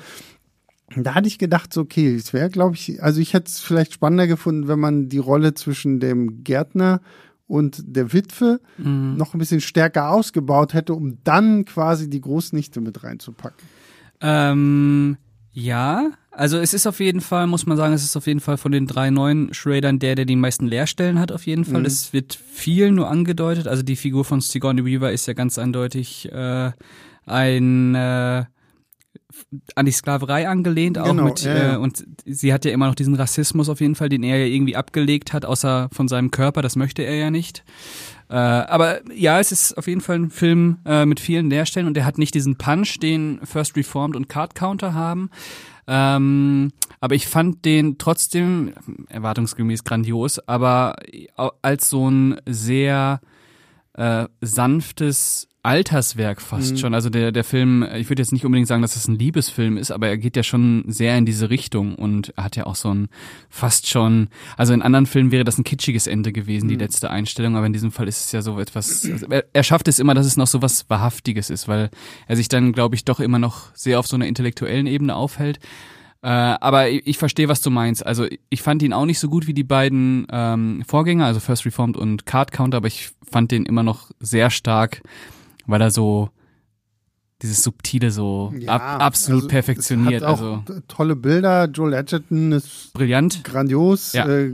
Da 0.97 1.15
hatte 1.15 1.29
ich 1.29 1.39
gedacht, 1.39 1.73
so, 1.73 1.83
okay, 1.83 2.15
es 2.15 2.33
wäre, 2.33 2.49
glaube 2.49 2.75
ich, 2.75 3.03
also 3.03 3.21
ich 3.21 3.35
hätte 3.35 3.47
es 3.49 3.61
vielleicht 3.61 3.93
spannender 3.93 4.27
gefunden, 4.27 4.69
wenn 4.69 4.81
man 4.81 5.09
die 5.09 5.19
Rolle 5.19 5.53
zwischen 5.55 6.01
dem 6.01 6.45
Gärtner 6.45 7.01
und 7.47 7.83
der 7.87 8.13
Witwe 8.13 8.61
Mhm. 8.79 9.17
noch 9.17 9.35
ein 9.35 9.39
bisschen 9.39 9.61
stärker 9.61 10.11
ausgebaut 10.11 10.75
hätte, 10.75 10.95
um 10.95 11.19
dann 11.25 11.65
quasi 11.65 12.09
die 12.09 12.21
Großnichte 12.21 12.81
mit 12.81 13.03
reinzupacken. 13.05 13.67
Ähm, 14.21 15.17
ja, 15.53 16.11
also 16.31 16.59
es 16.59 16.73
ist 16.73 16.87
auf 16.87 17.01
jeden 17.01 17.21
Fall, 17.21 17.47
muss 17.47 17.67
man 17.67 17.77
sagen, 17.77 17.93
es 17.93 18.05
ist 18.05 18.17
auf 18.17 18.27
jeden 18.27 18.41
Fall 18.41 18.57
von 18.59 18.71
den 18.73 18.87
drei 18.87 19.11
neuen 19.11 19.53
Shradern 19.55 19.99
der, 19.99 20.15
der 20.15 20.25
die 20.25 20.37
meisten 20.37 20.67
Leerstellen 20.67 21.19
hat, 21.19 21.33
auf 21.33 21.47
jeden 21.47 21.65
Fall. 21.65 21.85
Es 21.85 22.13
wird 22.13 22.35
viel 22.35 22.93
nur 22.93 23.11
angedeutet. 23.11 23.67
Also 23.67 23.83
die 23.83 23.97
Figur 23.97 24.25
von 24.25 24.41
Sigourney 24.41 24.85
Weaver 24.85 25.11
ist 25.13 25.27
ja 25.27 25.35
ganz 25.35 25.59
eindeutig 25.59 26.31
äh, 26.33 26.71
ein 27.27 27.95
äh, 27.95 28.45
an 29.75 29.87
die 29.87 29.93
Sklaverei 29.93 30.49
angelehnt, 30.49 30.99
auch 30.99 31.07
Genau, 31.07 31.25
mit, 31.25 31.43
ja, 31.43 31.55
ja. 31.55 31.75
Äh, 31.75 31.77
und 31.77 32.05
sie 32.25 32.53
hat 32.53 32.65
ja 32.65 32.73
immer 32.73 32.87
noch 32.87 32.95
diesen 32.95 33.15
Rassismus 33.15 33.69
auf 33.69 33.81
jeden 33.81 33.95
Fall, 33.95 34.09
den 34.09 34.23
er 34.23 34.39
ja 34.39 34.47
irgendwie 34.47 34.77
abgelegt 34.77 35.33
hat, 35.33 35.45
außer 35.45 35.89
von 35.93 36.09
seinem 36.09 36.31
Körper, 36.31 36.63
das 36.63 36.77
möchte 36.77 37.03
er 37.03 37.17
ja 37.17 37.31
nicht. 37.31 37.65
Äh, 38.31 38.35
aber 38.35 39.01
ja, 39.13 39.39
es 39.39 39.53
ist 39.53 39.77
auf 39.77 39.87
jeden 39.87 40.01
Fall 40.01 40.19
ein 40.19 40.31
Film 40.31 40.79
äh, 40.87 41.05
mit 41.05 41.21
vielen 41.21 41.51
Leerstellen 41.51 41.87
und 41.87 41.95
der 41.95 42.05
hat 42.05 42.19
nicht 42.19 42.35
diesen 42.35 42.57
Punch, 42.57 42.99
den 43.01 43.41
First 43.45 43.77
Reformed 43.77 44.17
und 44.17 44.29
Card 44.29 44.55
Counter 44.55 44.95
haben. 44.95 45.31
Ähm, 45.87 46.73
aber 47.01 47.15
ich 47.15 47.27
fand 47.27 47.65
den 47.65 47.97
trotzdem 47.97 48.73
erwartungsgemäß 49.09 49.85
grandios, 49.85 50.39
aber 50.47 50.97
als 51.63 51.89
so 51.89 52.11
ein 52.11 52.41
sehr 52.47 53.21
äh, 53.95 54.27
sanftes 54.41 55.48
Alterswerk 55.63 56.41
fast 56.41 56.79
schon. 56.79 56.95
Also 56.95 57.11
der, 57.11 57.33
der 57.33 57.45
Film, 57.45 57.87
ich 57.97 58.09
würde 58.09 58.23
jetzt 58.23 58.33
nicht 58.33 58.45
unbedingt 58.45 58.69
sagen, 58.69 58.83
dass 58.83 58.97
es 58.97 59.09
ein 59.09 59.19
Liebesfilm 59.19 59.77
ist, 59.77 59.91
aber 59.91 60.09
er 60.09 60.17
geht 60.17 60.37
ja 60.37 60.43
schon 60.43 60.85
sehr 60.87 61.19
in 61.19 61.27
diese 61.27 61.51
Richtung 61.51 61.97
und 61.97 62.33
er 62.37 62.45
hat 62.45 62.57
ja 62.57 62.65
auch 62.67 62.77
so 62.77 62.95
ein 62.95 63.09
fast 63.51 63.89
schon, 63.89 64.29
also 64.57 64.73
in 64.73 64.83
anderen 64.83 65.07
Filmen 65.07 65.33
wäre 65.33 65.45
das 65.45 65.59
ein 65.59 65.65
kitschiges 65.65 66.07
Ende 66.07 66.33
gewesen, 66.33 66.69
die 66.69 66.77
letzte 66.77 67.11
Einstellung, 67.11 67.57
aber 67.57 67.67
in 67.67 67.73
diesem 67.73 67.91
Fall 67.91 68.07
ist 68.07 68.27
es 68.27 68.33
ja 68.33 68.41
so 68.41 68.61
etwas, 68.61 69.05
also 69.11 69.27
er, 69.29 69.45
er 69.53 69.63
schafft 69.65 69.89
es 69.89 69.99
immer, 69.99 70.15
dass 70.15 70.27
es 70.27 70.37
noch 70.37 70.47
so 70.47 70.63
was 70.63 70.89
Wahrhaftiges 70.89 71.51
ist, 71.51 71.67
weil 71.67 71.91
er 72.29 72.37
sich 72.37 72.49
dann, 72.49 72.73
glaube 72.73 72.95
ich, 72.95 73.05
doch 73.05 73.19
immer 73.19 73.41
noch 73.41 73.75
sehr 73.75 73.99
auf 73.99 74.07
so 74.07 74.17
einer 74.17 74.27
intellektuellen 74.27 74.87
Ebene 74.87 75.17
aufhält. 75.17 75.59
Äh, 76.23 76.29
aber 76.29 76.89
ich, 76.89 77.07
ich 77.07 77.19
verstehe, 77.19 77.49
was 77.49 77.61
du 77.61 77.71
meinst. 77.71 78.05
Also 78.05 78.27
ich 78.51 78.63
fand 78.63 78.83
ihn 78.83 78.93
auch 78.93 79.05
nicht 79.05 79.21
so 79.21 79.29
gut 79.29 79.47
wie 79.47 79.55
die 79.55 79.65
beiden 79.65 80.27
ähm, 80.31 80.83
Vorgänger, 80.87 81.27
also 81.27 81.41
First 81.41 81.65
Reformed 81.65 81.97
und 81.97 82.27
Card 82.27 82.53
Counter, 82.53 82.79
aber 82.79 82.89
ich 82.89 83.11
fand 83.31 83.53
den 83.53 83.67
immer 83.67 83.83
noch 83.83 84.11
sehr 84.19 84.51
stark, 84.51 85.03
weil 85.69 85.81
er 85.81 85.91
so 85.91 86.31
dieses 87.43 87.63
Subtile 87.63 88.11
so 88.11 88.53
ab, 88.67 89.01
absolut 89.01 89.43
also, 89.43 89.49
perfektioniert. 89.49 90.25
Also 90.25 90.65
tolle 90.89 91.15
Bilder. 91.15 91.67
Joel 91.67 91.93
Edgerton 91.93 92.51
ist 92.51 92.93
brillant. 92.95 93.45
grandios. 93.45 94.13
Ja. 94.13 94.27
Äh, 94.27 94.53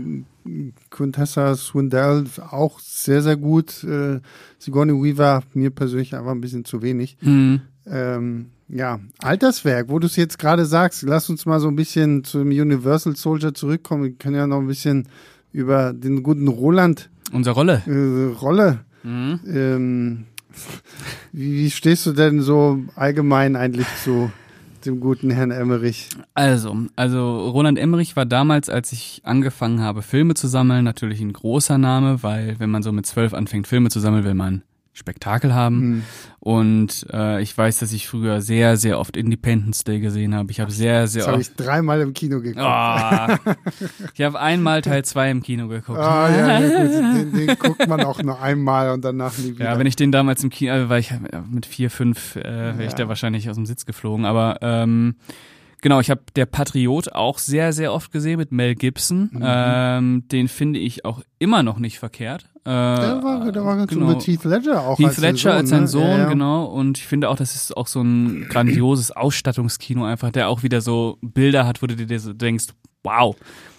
Quintessa 0.91 1.55
Swindell 1.57 2.27
auch 2.51 2.79
sehr, 2.81 3.23
sehr 3.23 3.37
gut. 3.37 3.83
Äh, 3.85 4.21
Sigourney 4.59 4.93
Weaver 4.93 5.43
mir 5.55 5.71
persönlich 5.71 6.15
einfach 6.15 6.33
ein 6.33 6.43
bisschen 6.43 6.67
zu 6.67 6.83
wenig. 6.83 7.17
Mhm. 7.23 7.63
Ähm, 7.87 8.51
ja, 8.69 9.01
Alterswerk, 9.23 9.89
wo 9.89 9.99
du 9.99 10.07
es 10.07 10.17
jetzt 10.17 10.39
gerade 10.39 10.67
sagst, 10.67 11.03
lass 11.03 11.31
uns 11.31 11.47
mal 11.47 11.61
so 11.61 11.69
ein 11.69 11.77
bisschen 11.77 12.25
zum 12.25 12.49
Universal 12.49 13.17
Soldier 13.17 13.55
zurückkommen. 13.55 14.05
Wir 14.05 14.13
können 14.13 14.37
ja 14.37 14.47
noch 14.47 14.61
ein 14.61 14.67
bisschen 14.67 15.09
über 15.53 15.95
den 15.95 16.23
guten 16.23 16.49
Roland 16.49 17.09
Unsere 17.33 17.55
Rolle. 17.55 17.83
äh, 17.87 18.37
Rolle. 18.39 18.81
Mhm. 19.03 19.41
Ähm, 19.47 20.25
wie, 21.33 21.71
stehst 21.71 22.07
du 22.07 22.13
denn 22.13 22.43
so 22.43 22.81
allgemein 22.97 23.57
eigentlich 23.57 23.87
zu 24.03 24.31
dem 24.85 25.01
guten 25.01 25.31
Herrn 25.31 25.51
Emmerich? 25.51 26.09
Also, 26.35 26.77
also 26.97 27.49
Roland 27.49 27.79
Emmerich 27.79 28.17
war 28.17 28.27
damals, 28.27 28.69
als 28.69 28.93
ich 28.93 29.23
angefangen 29.25 29.81
habe, 29.81 30.03
Filme 30.03 30.35
zu 30.35 30.47
sammeln, 30.47 30.85
natürlich 30.85 31.21
ein 31.21 31.33
großer 31.33 31.79
Name, 31.79 32.23
weil 32.23 32.59
wenn 32.59 32.71
man 32.71 32.83
so 32.83 32.93
mit 32.93 33.07
zwölf 33.07 33.35
anfängt, 33.35 33.67
Filme 33.67 33.91
zu 33.91 34.01
sammeln, 34.01 34.25
will 34.25 34.35
man 34.35 34.63
Spektakel 34.97 35.53
haben. 35.55 35.81
Hm. 35.81 36.03
Und 36.39 37.07
äh, 37.13 37.43
ich 37.43 37.57
weiß, 37.59 37.79
dass 37.81 37.93
ich 37.93 38.07
früher 38.07 38.41
sehr, 38.41 38.77
sehr 38.77 38.99
oft 39.01 39.17
Independence 39.17 39.83
Day 39.83 39.99
gesehen 39.99 40.35
habe. 40.35 40.51
Ich 40.53 40.61
habe 40.61 40.71
sehr, 40.71 41.09
sehr 41.09 41.23
Das 41.23 41.29
habe 41.29 41.39
oft. 41.41 41.51
ich 41.51 41.57
dreimal 41.57 42.01
im 42.01 42.15
Kino 42.15 42.41
geguckt. 42.41 42.65
Ah, 42.65 43.39
ich 44.15 44.21
habe 44.23 44.39
einmal 44.41 44.83
Teil 44.83 45.05
2 45.05 45.31
im 45.33 45.43
Kino 45.43 45.67
geguckt. 45.69 45.99
Ah, 45.99 46.29
ja, 46.31 46.61
ja. 46.61 47.15
Den, 47.15 47.33
den 47.33 47.59
guckt 47.59 47.87
man 47.89 48.03
auch 48.03 48.23
nur 48.23 48.41
einmal 48.41 48.91
und 48.91 49.05
danach 49.05 49.37
nie 49.39 49.55
wieder. 49.55 49.65
Ja, 49.65 49.79
wenn 49.79 49.87
ich 49.87 49.97
den 49.97 50.13
damals 50.13 50.45
im 50.45 50.51
Kino, 50.51 50.73
also 50.73 50.89
war 50.89 50.99
ich 50.99 51.13
mit 51.51 51.67
vier, 51.67 51.91
fünf, 51.91 52.37
äh, 52.37 52.45
wäre 52.45 52.85
ich 52.85 52.93
Ja. 52.93 52.99
da 52.99 53.09
wahrscheinlich 53.09 53.51
aus 53.51 53.57
dem 53.57 53.67
Sitz 53.67 53.87
geflogen. 53.87 54.25
Aber 54.25 54.59
ähm, 54.63 55.17
Genau, 55.85 56.01
ich 56.01 56.09
habe 56.09 56.23
der 56.35 56.47
Patriot 56.47 57.13
auch 57.13 57.37
sehr, 57.39 57.75
sehr 57.75 57.93
oft 57.93 58.11
gesehen 58.11 58.39
mit 58.39 58.53
Mel 58.53 58.75
Gibson. 58.75 59.29
Mhm. 59.33 59.43
Ähm, 59.45 60.29
den 60.33 60.49
finde 60.49 60.79
ich 60.79 61.05
auch 61.05 61.21
immer 61.39 61.63
noch 61.63 61.79
nicht 61.79 61.99
verkehrt. 61.99 62.49
Äh, 62.65 62.71
Der 62.71 63.23
war, 63.23 63.53
der 63.53 63.67
war 63.67 63.77
ganz 63.77 63.91
genau. 63.91 64.07
gut 64.07 64.17
mit 64.17 64.27
Heath 64.27 64.45
Ledger 64.45 64.81
auch. 64.81 64.99
Heath 64.99 65.09
als 65.09 65.19
Ledger 65.19 65.53
als 65.53 65.69
sein 65.69 65.83
ne? 65.83 65.89
Sohn, 65.89 66.03
Ja, 66.09 66.19
ja. 66.21 66.29
genau. 66.31 66.65
Und 66.65 66.97
ich 66.97 67.07
finde 67.07 67.29
auch, 67.29 67.37
das 67.37 67.55
ist 67.55 67.77
auch 67.77 67.87
so 67.87 68.01
ein 68.01 68.47
grandioses 68.49 69.11
Ausstattungskino 69.11 70.07
einfach, 70.07 70.31
der 70.31 70.49
auch 70.49 70.63
wieder 70.63 70.81
so 70.81 71.19
Bilder 71.21 71.67
hat, 71.67 71.83
wo 71.83 71.87
du 71.87 71.95
dir 71.97 72.19
so 72.19 72.33
denkst, 72.33 72.69
wow. 73.03 73.37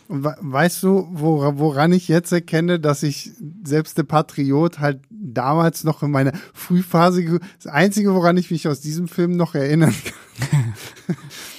Weißt 0.07 0.83
du, 0.83 1.07
wora- 1.13 1.57
woran 1.57 1.91
ich 1.91 2.07
jetzt 2.07 2.31
erkenne, 2.31 2.79
dass 2.79 3.01
ich 3.03 3.31
selbst 3.63 3.97
der 3.97 4.03
Patriot 4.03 4.79
halt 4.79 4.99
damals 5.09 5.83
noch 5.83 6.03
in 6.03 6.11
meiner 6.11 6.33
Frühphase, 6.53 7.39
das 7.61 7.71
Einzige, 7.71 8.13
woran 8.13 8.37
ich 8.37 8.51
mich 8.51 8.67
aus 8.67 8.81
diesem 8.81 9.07
Film 9.07 9.35
noch 9.35 9.55
erinnern 9.55 9.93
kann, 10.39 10.73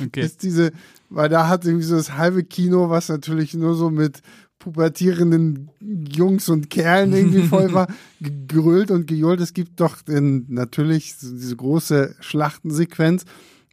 Okay. 0.06 0.20
ist 0.20 0.42
diese, 0.42 0.72
weil 1.10 1.28
da 1.28 1.48
hat 1.48 1.64
irgendwie 1.64 1.84
so 1.86 1.96
das 1.96 2.16
halbe 2.16 2.44
Kino, 2.44 2.88
was 2.90 3.08
natürlich 3.08 3.54
nur 3.54 3.74
so 3.74 3.90
mit 3.90 4.20
pubertierenden 4.58 5.70
Jungs 5.80 6.48
und 6.48 6.70
Kerlen 6.70 7.12
irgendwie 7.12 7.42
voll 7.42 7.72
war, 7.72 7.86
gegrölt 8.20 8.90
und 8.90 9.06
gejohlt. 9.06 9.40
Es 9.40 9.54
gibt 9.54 9.80
doch 9.80 10.02
den, 10.02 10.46
natürlich 10.48 11.14
diese 11.18 11.56
große 11.56 12.14
Schlachtensequenz. 12.20 13.24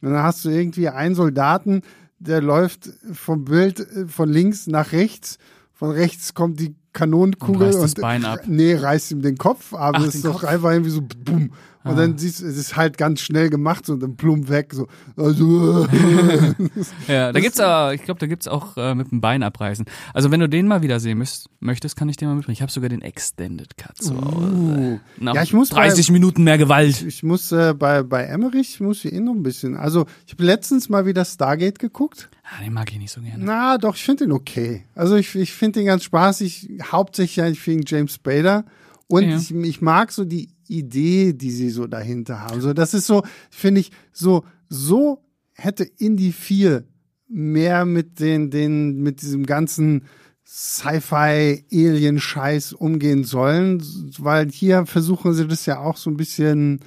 Und 0.02 0.12
dann 0.12 0.22
hast 0.22 0.44
du 0.44 0.50
irgendwie 0.50 0.88
einen 0.88 1.14
Soldaten, 1.14 1.82
der 2.26 2.40
läuft 2.40 2.90
vom 3.12 3.44
Bild 3.44 3.80
äh, 3.80 4.06
von 4.06 4.28
links 4.30 4.66
nach 4.66 4.92
rechts. 4.92 5.38
Von 5.72 5.90
rechts 5.90 6.34
kommt 6.34 6.60
die 6.60 6.74
Kanonenkugel 6.92 7.68
Und 7.68 7.74
reißt 7.74 7.82
das 7.82 7.94
Bein 7.94 8.24
ab. 8.24 8.40
Nee, 8.46 8.74
reißt 8.74 9.10
ihm 9.10 9.22
den 9.22 9.36
Kopf, 9.36 9.74
aber 9.74 9.98
Ach, 9.98 10.06
es 10.06 10.14
ist 10.14 10.24
doch 10.24 10.40
Kopf. 10.40 10.44
einfach 10.50 10.70
irgendwie 10.70 10.90
so 10.90 11.02
bumm. 11.02 11.52
Und 11.84 11.90
Ah. 11.92 11.94
dann 11.96 12.16
siehst 12.18 12.40
du, 12.40 12.46
es 12.46 12.56
ist 12.56 12.76
halt 12.76 12.96
ganz 12.98 13.20
schnell 13.20 13.50
gemacht 13.50 13.84
so, 13.86 13.92
und 13.92 14.00
dann 14.02 14.16
plump 14.16 14.48
weg. 14.48 14.72
So. 14.72 14.88
Also, 15.16 15.86
Ja, 17.08 17.32
da 17.32 17.40
gibt's 17.40 17.60
aber, 17.60 17.94
ich 17.94 18.02
glaube, 18.02 18.20
da 18.20 18.26
gibt's 18.26 18.48
auch 18.48 18.76
äh, 18.76 18.94
mit 18.94 19.10
dem 19.10 19.20
Bein 19.20 19.42
abreißen. 19.42 19.84
Also 20.12 20.30
wenn 20.30 20.40
du 20.40 20.48
den 20.48 20.66
mal 20.66 20.82
wieder 20.82 20.98
sehen 21.00 21.18
müsst, 21.18 21.48
möchtest, 21.60 21.96
kann 21.96 22.08
ich 22.08 22.16
den 22.16 22.28
mal 22.28 22.34
mitbringen. 22.36 22.54
Ich 22.54 22.62
habe 22.62 22.72
sogar 22.72 22.88
den 22.88 23.02
Extended 23.02 23.76
Cut 23.76 23.98
Hause. 24.00 24.14
uh. 24.14 24.98
Ja, 25.20 25.42
ich 25.42 25.52
muss 25.52 25.70
bei- 25.70 25.86
30 25.88 26.10
Minuten 26.10 26.42
mehr 26.44 26.58
Gewalt. 26.58 27.02
Ich 27.02 27.22
muss 27.22 27.52
äh, 27.52 27.74
bei, 27.74 28.02
bei 28.02 28.24
Emmerich 28.24 28.80
muss 28.80 29.04
ich 29.04 29.12
eh 29.12 29.20
noch 29.20 29.34
ein 29.34 29.42
bisschen. 29.42 29.76
Also, 29.76 30.06
ich 30.26 30.32
habe 30.32 30.44
letztens 30.44 30.88
mal 30.88 31.06
wieder 31.06 31.24
Stargate 31.24 31.78
geguckt. 31.78 32.30
Ah, 32.44 32.62
den 32.62 32.72
mag 32.72 32.90
ich 32.92 32.98
nicht 32.98 33.12
so 33.12 33.20
gerne. 33.20 33.42
Na, 33.44 33.78
doch, 33.78 33.94
ich 33.96 34.04
finde 34.04 34.24
den 34.24 34.32
okay. 34.32 34.84
Also, 34.94 35.16
ich, 35.16 35.34
ich 35.34 35.52
finde 35.52 35.80
den 35.80 35.86
ganz 35.86 36.04
spaßig. 36.04 36.70
Hauptsächlich 36.90 37.44
eigentlich 37.44 37.66
wegen 37.66 37.82
James 37.86 38.14
Spader. 38.14 38.64
Und 39.06 39.24
Ja. 39.28 39.36
ich, 39.36 39.50
ich 39.54 39.82
mag 39.82 40.12
so 40.12 40.24
die 40.24 40.48
Idee, 40.68 41.32
die 41.32 41.50
sie 41.50 41.70
so 41.70 41.86
dahinter 41.86 42.40
haben. 42.40 42.60
So, 42.60 42.72
das 42.72 42.94
ist 42.94 43.06
so, 43.06 43.22
finde 43.50 43.80
ich, 43.80 43.90
so, 44.12 44.44
so 44.68 45.22
hätte 45.54 45.84
Indie 45.84 46.32
4 46.32 46.84
mehr 47.28 47.84
mit 47.84 48.20
den, 48.20 48.50
den, 48.50 49.02
mit 49.02 49.22
diesem 49.22 49.46
ganzen 49.46 50.02
Sci-Fi-Alien-Scheiß 50.46 52.72
umgehen 52.74 53.24
sollen, 53.24 53.82
weil 54.18 54.50
hier 54.50 54.86
versuchen 54.86 55.32
sie 55.34 55.46
das 55.46 55.66
ja 55.66 55.78
auch 55.80 55.96
so 55.96 56.10
ein 56.10 56.16
bisschen 56.16 56.80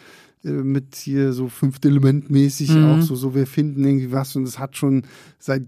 äh, 0.43 0.49
mit 0.49 0.95
hier 0.95 1.33
so 1.33 1.49
fünfte 1.49 1.87
Element 1.87 2.29
mäßig 2.29 2.75
Mhm. 2.75 2.83
auch 2.85 3.01
so 3.01 3.15
so 3.15 3.33
wir 3.33 3.47
finden 3.47 3.83
irgendwie 3.83 4.11
was 4.11 4.35
und 4.35 4.43
es 4.43 4.59
hat 4.59 4.77
schon 4.77 5.03
seit 5.39 5.63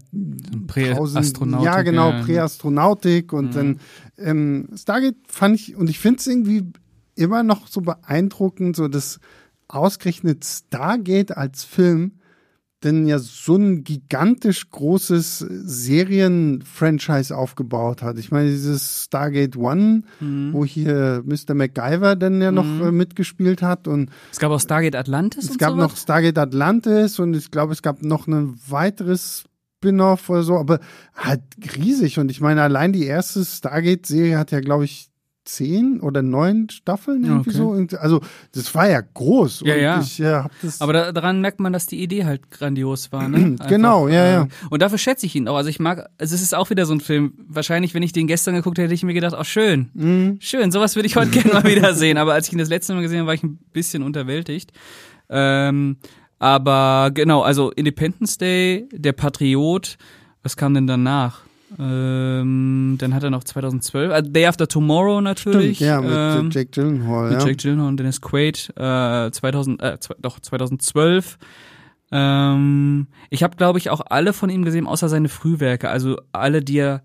Präastronautik, 0.66 1.64
ja 1.66 1.82
genau 1.82 2.12
ja. 2.12 2.22
Präastronautik 2.22 3.32
und 3.32 3.46
Mhm. 3.46 3.50
dann 3.52 3.80
ähm, 4.18 4.68
Stargate 4.76 5.16
fand 5.26 5.56
ich 5.56 5.76
und 5.76 5.90
ich 5.90 5.98
finde 5.98 6.20
es 6.20 6.26
irgendwie 6.26 6.64
immer 7.20 7.42
noch 7.42 7.68
so 7.68 7.80
beeindruckend 7.82 8.74
so 8.76 8.88
dass 8.88 9.20
ausgerechnet 9.68 10.44
Stargate 10.44 11.36
als 11.36 11.62
Film 11.64 12.12
denn 12.82 13.06
ja 13.06 13.18
so 13.18 13.56
ein 13.56 13.84
gigantisch 13.84 14.70
großes 14.70 15.44
Serien-Franchise 16.20 17.36
aufgebaut 17.36 18.02
hat. 18.02 18.18
Ich 18.18 18.30
meine, 18.30 18.48
dieses 18.50 19.04
Stargate 19.04 19.56
One, 19.56 20.02
Mhm. 20.20 20.52
wo 20.52 20.64
hier 20.64 21.22
Mr. 21.26 21.54
MacGyver 21.54 22.16
dann 22.16 22.40
ja 22.40 22.50
noch 22.50 22.64
äh, 22.64 22.90
mitgespielt 22.90 23.62
hat 23.62 23.86
und 23.86 24.10
Es 24.32 24.38
gab 24.38 24.50
auch 24.50 24.60
Stargate 24.60 24.96
Atlantis 24.96 25.44
es 25.44 25.50
und 25.50 25.58
gab 25.58 25.70
sowas? 25.72 25.82
noch 25.90 25.96
Stargate 25.96 26.38
Atlantis 26.38 27.18
und 27.18 27.34
ich 27.34 27.50
glaube, 27.50 27.72
es 27.72 27.82
gab 27.82 28.02
noch 28.02 28.26
ein 28.26 28.58
weiteres 28.66 29.44
Spin-off 29.78 30.28
oder 30.30 30.42
so, 30.42 30.56
aber 30.56 30.80
halt 31.14 31.42
riesig. 31.76 32.18
Und 32.18 32.30
ich 32.30 32.40
meine, 32.40 32.62
allein 32.62 32.92
die 32.92 33.04
erste 33.04 33.44
Stargate-Serie 33.44 34.38
hat 34.38 34.50
ja, 34.52 34.60
glaube 34.60 34.84
ich, 34.84 35.09
zehn 35.44 36.00
oder 36.00 36.22
neun 36.22 36.68
Staffeln 36.70 37.24
irgendwie 37.24 37.50
Okay. 37.50 37.88
so. 37.90 37.96
Also, 37.98 38.20
das 38.52 38.74
war 38.74 38.88
ja 38.88 39.00
groß. 39.00 39.62
Ja, 39.64 39.74
ja. 39.74 40.00
Ich 40.00 40.20
äh, 40.20 40.26
hab 40.34 40.50
das. 40.62 40.80
Aber 40.80 40.92
da, 40.92 41.12
daran 41.12 41.40
merkt 41.40 41.60
man, 41.60 41.72
dass 41.72 41.86
die 41.86 42.02
Idee 42.02 42.24
halt 42.24 42.50
grandios 42.50 43.10
war. 43.12 43.28
Ne? 43.28 43.56
Genau, 43.68 44.06
ja, 44.08 44.24
äh, 44.26 44.32
ja. 44.32 44.48
Und 44.68 44.82
dafür 44.82 44.98
schätze 44.98 45.26
ich 45.26 45.34
ihn 45.34 45.48
auch. 45.48 45.56
Also 45.56 45.70
ich 45.70 45.80
mag, 45.80 46.08
also 46.18 46.34
es 46.34 46.42
ist 46.42 46.54
auch 46.54 46.70
wieder 46.70 46.86
so 46.86 46.92
ein 46.94 47.00
Film. 47.00 47.32
Wahrscheinlich, 47.48 47.94
wenn 47.94 48.02
ich 48.02 48.12
den 48.12 48.26
gestern 48.26 48.54
geguckt 48.54 48.78
hätte, 48.78 48.84
hätte 48.86 48.94
ich 48.94 49.02
mir 49.02 49.14
gedacht, 49.14 49.34
oh 49.38 49.44
schön, 49.44 49.90
Mhm. 49.94 50.36
schön, 50.40 50.70
sowas 50.70 50.94
würde 50.96 51.06
ich 51.06 51.16
heute 51.16 51.30
gerne 51.30 51.52
mal 51.54 51.64
wieder 51.64 51.94
sehen. 51.94 52.18
Aber 52.18 52.34
als 52.34 52.46
ich 52.48 52.52
ihn 52.52 52.58
das 52.58 52.68
letzte 52.68 52.94
Mal 52.94 53.02
gesehen 53.02 53.18
habe, 53.20 53.26
war 53.28 53.34
ich 53.34 53.42
ein 53.42 53.58
bisschen 53.72 54.02
unterwältigt. 54.02 54.72
Ähm, 55.28 55.96
aber 56.38 57.10
genau, 57.14 57.42
also 57.42 57.70
Independence 57.70 58.38
Day, 58.38 58.88
Der 58.92 59.12
Patriot, 59.12 59.96
was 60.42 60.56
kam 60.56 60.74
denn 60.74 60.86
danach? 60.86 61.42
Ähm, 61.78 62.96
dann 62.98 63.14
hat 63.14 63.22
er 63.22 63.30
noch 63.30 63.44
2012, 63.44 64.12
äh, 64.12 64.22
Day 64.22 64.46
After 64.46 64.66
Tomorrow 64.66 65.20
natürlich. 65.20 65.76
Stimmt, 65.76 65.88
ja, 65.88 66.00
mit 66.00 66.10
ähm, 66.12 66.50
äh, 66.50 66.54
Jake 66.54 66.70
Gyllenhaal. 66.70 67.30
mit 67.30 67.40
ja. 67.40 67.46
Jake 67.46 67.56
Gyllenhaal 67.56 67.88
und 67.88 67.96
Dennis 67.98 68.20
Quaid, 68.20 68.72
äh, 68.76 69.30
2000, 69.30 69.80
äh, 69.82 69.98
doch 70.20 70.40
2012. 70.40 71.38
Ähm, 72.12 73.06
ich 73.30 73.42
habe, 73.42 73.56
glaube 73.56 73.78
ich, 73.78 73.90
auch 73.90 74.00
alle 74.08 74.32
von 74.32 74.50
ihm 74.50 74.64
gesehen, 74.64 74.86
außer 74.86 75.08
seine 75.08 75.28
Frühwerke. 75.28 75.88
Also 75.90 76.18
alle, 76.32 76.60
die 76.62 76.78
er 76.78 77.02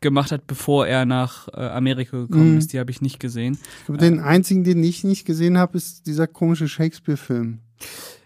gemacht 0.00 0.32
hat, 0.32 0.46
bevor 0.46 0.86
er 0.86 1.04
nach 1.06 1.48
äh, 1.48 1.60
Amerika 1.60 2.16
gekommen 2.18 2.52
Mhm. 2.52 2.58
ist, 2.58 2.72
die 2.72 2.78
habe 2.78 2.90
ich 2.90 3.00
nicht 3.02 3.20
gesehen. 3.20 3.58
Ich 3.80 3.86
glaub, 3.86 3.98
Den 3.98 4.20
einzigen, 4.20 4.64
den 4.64 4.82
ich 4.82 5.04
nicht 5.04 5.24
gesehen 5.24 5.56
habe, 5.58 5.76
ist 5.76 6.06
dieser 6.06 6.26
komische 6.26 6.68
Shakespeare-Film. 6.68 7.58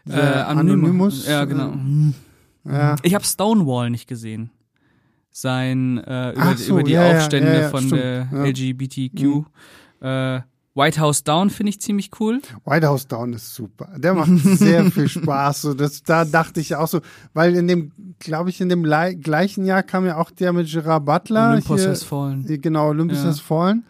Äh, 0.09 0.13
Anonymous. 0.21 1.27
Ja, 1.27 1.45
genau. 1.45 1.75
Äh, 2.67 2.73
ja. 2.73 2.97
Ich 3.03 3.15
habe 3.15 3.25
Stonewall 3.25 3.91
nicht 3.91 4.07
gesehen. 4.09 4.51
Sein 5.41 5.99
äh, 5.99 6.33
über, 6.33 6.57
so, 6.57 6.73
über 6.73 6.83
die 6.83 6.93
ja, 6.93 7.17
Aufstände 7.17 7.53
ja, 7.53 7.61
ja, 7.63 7.69
von 7.69 7.81
stimmt, 7.87 8.01
der. 8.03 8.29
LGBTQ. 8.33 9.45
Äh, 10.01 10.41
White 10.75 11.01
House 11.01 11.25
Down 11.25 11.51
finde 11.51 11.71
ich 11.71 11.81
ziemlich 11.81 12.11
cool. 12.21 12.41
White 12.65 12.87
House 12.87 13.09
Down 13.09 13.33
ist 13.33 13.53
super. 13.53 13.89
Der 13.97 14.15
macht 14.15 14.31
sehr 14.39 14.85
viel 14.93 15.09
Spaß. 15.09 15.63
So, 15.63 15.75
das, 15.75 16.03
da 16.05 16.25
dachte 16.25 16.61
ich 16.61 16.77
auch 16.77 16.87
so, 16.87 17.01
weil 17.35 17.57
in 17.57 17.67
dem, 17.67 17.91
glaube 18.21 18.51
ich, 18.51 18.61
in 18.61 18.69
dem 18.69 18.85
lei- 18.85 19.15
gleichen 19.15 19.65
Jahr 19.65 19.83
kam 19.83 20.07
ja 20.07 20.19
auch 20.19 20.31
der 20.31 20.53
mit 20.53 20.71
Gerard 20.71 21.05
Butler. 21.05 21.51
Olympus 21.51 21.81
hier, 21.81 21.91
has 21.91 22.05
fallen. 22.05 22.45
hier, 22.47 22.59
Genau, 22.59 22.89
Olympus 22.91 23.19
Ja. 23.19 23.25
has 23.25 23.41
fallen. 23.41 23.85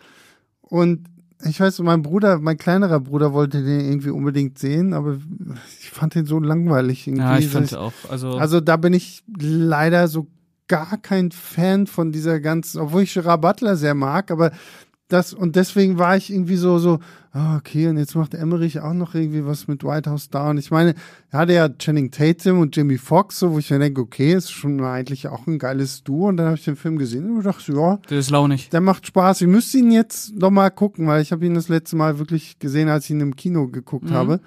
Und 0.63 1.07
ich 1.45 1.61
weiß, 1.61 1.79
mein 1.81 2.03
Bruder, 2.03 2.39
mein 2.39 2.57
kleinerer 2.57 3.01
Bruder 3.01 3.33
wollte 3.35 3.63
den 3.63 3.81
irgendwie 3.81 4.11
unbedingt 4.11 4.59
sehen, 4.59 4.93
aber 4.95 5.19
ich 5.81 5.91
fand 5.91 6.15
den 6.15 6.25
so 6.27 6.41
langweilig. 6.41 7.07
Irgendwie. 7.07 7.23
Ja, 7.23 7.39
ich 7.39 7.49
fand 7.49 7.75
auch. 7.77 7.93
Also, 8.09 8.39
Also 8.39 8.61
da 8.61 8.77
bin 8.79 8.95
ich 8.95 9.23
leider 9.39 10.09
so 10.09 10.27
gar 10.69 10.99
kein 10.99 11.31
Fan 11.33 11.87
von 11.87 12.13
dieser 12.13 12.41
ganzen, 12.41 12.81
obwohl 12.81 13.03
ich 13.03 13.15
Gerard 13.15 13.41
Butler 13.41 13.77
sehr 13.77 13.95
mag, 13.95 14.31
aber 14.31 14.53
das 15.09 15.33
und 15.33 15.57
deswegen 15.57 15.99
war 15.99 16.19
ich 16.19 16.31
irgendwie 16.31 16.57
so 16.57 16.79
so 16.79 16.99
ah, 17.33 17.57
okay 17.57 17.89
und 17.89 17.97
jetzt 17.97 18.15
macht 18.15 18.35
Emmerich 18.35 18.81
auch 18.81 18.93
noch 18.93 19.15
irgendwie 19.15 19.47
was 19.47 19.67
mit 19.67 19.83
White 19.83 20.11
House 20.11 20.29
Down. 20.29 20.59
Ich 20.59 20.71
meine, 20.71 20.95
er 21.31 21.39
hatte 21.39 21.53
ja 21.55 21.69
Channing 21.71 22.11
Tatum 22.11 22.59
und 22.61 22.77
Jimmy 22.77 22.99
Foxx, 22.99 23.39
so 23.39 23.53
wo 23.53 23.59
ich 23.59 23.71
mir 23.71 23.79
denke, 23.79 24.03
okay, 24.03 24.35
ist 24.35 24.51
schon 24.51 24.83
eigentlich 24.83 25.29
auch 25.29 25.47
ein 25.47 25.59
geiles 25.59 26.05
Duo 26.05 26.29
und 26.29 26.37
dann 26.37 26.47
habe 26.49 26.57
ich 26.59 26.65
den 26.65 26.77
Film 26.77 26.99
gesehen 26.99 27.35
und 27.39 27.47
dachte, 27.47 27.73
ja, 27.73 27.97
der 28.11 28.19
ist 28.19 28.31
launig. 28.31 28.69
der 28.69 28.83
macht 28.83 29.07
Spaß. 29.07 29.41
Ich 29.41 29.47
müsste 29.47 29.79
ihn 29.79 29.93
jetzt 29.93 30.35
noch 30.37 30.51
mal 30.51 30.69
gucken, 30.71 31.07
weil 31.07 31.23
ich 31.23 31.33
habe 31.33 31.47
ihn 31.47 31.55
das 31.55 31.69
letzte 31.71 31.97
Mal 31.97 32.19
wirklich 32.19 32.59
gesehen, 32.59 32.91
als 32.91 33.05
ich 33.05 33.13
ihn 33.13 33.21
im 33.21 33.35
Kino 33.37 33.67
geguckt 33.69 34.11
Mhm. 34.11 34.15
habe. 34.15 34.41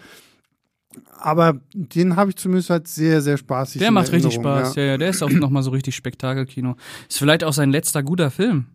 Aber 1.20 1.60
den 1.74 2.16
habe 2.16 2.32
ich 2.32 2.36
zumindest 2.36 2.70
halt 2.72 2.88
sehr, 2.88 3.22
sehr 3.22 3.38
spaßig. 3.38 3.80
Der 3.82 3.92
macht 3.92 4.12
richtig 4.12 4.34
Spaß. 4.34 4.76
Ja. 4.76 4.84
ja, 4.84 4.98
der 4.98 5.10
ist 5.10 5.22
auch 5.22 5.30
nochmal 5.30 5.64
so 5.64 5.72
richtig 5.72 5.96
Spektakelkino. 5.96 6.76
Ist 7.08 7.20
vielleicht 7.20 7.44
auch 7.44 7.54
sein 7.54 7.72
letzter 7.72 8.02
guter 8.04 8.32
Film. 8.32 8.66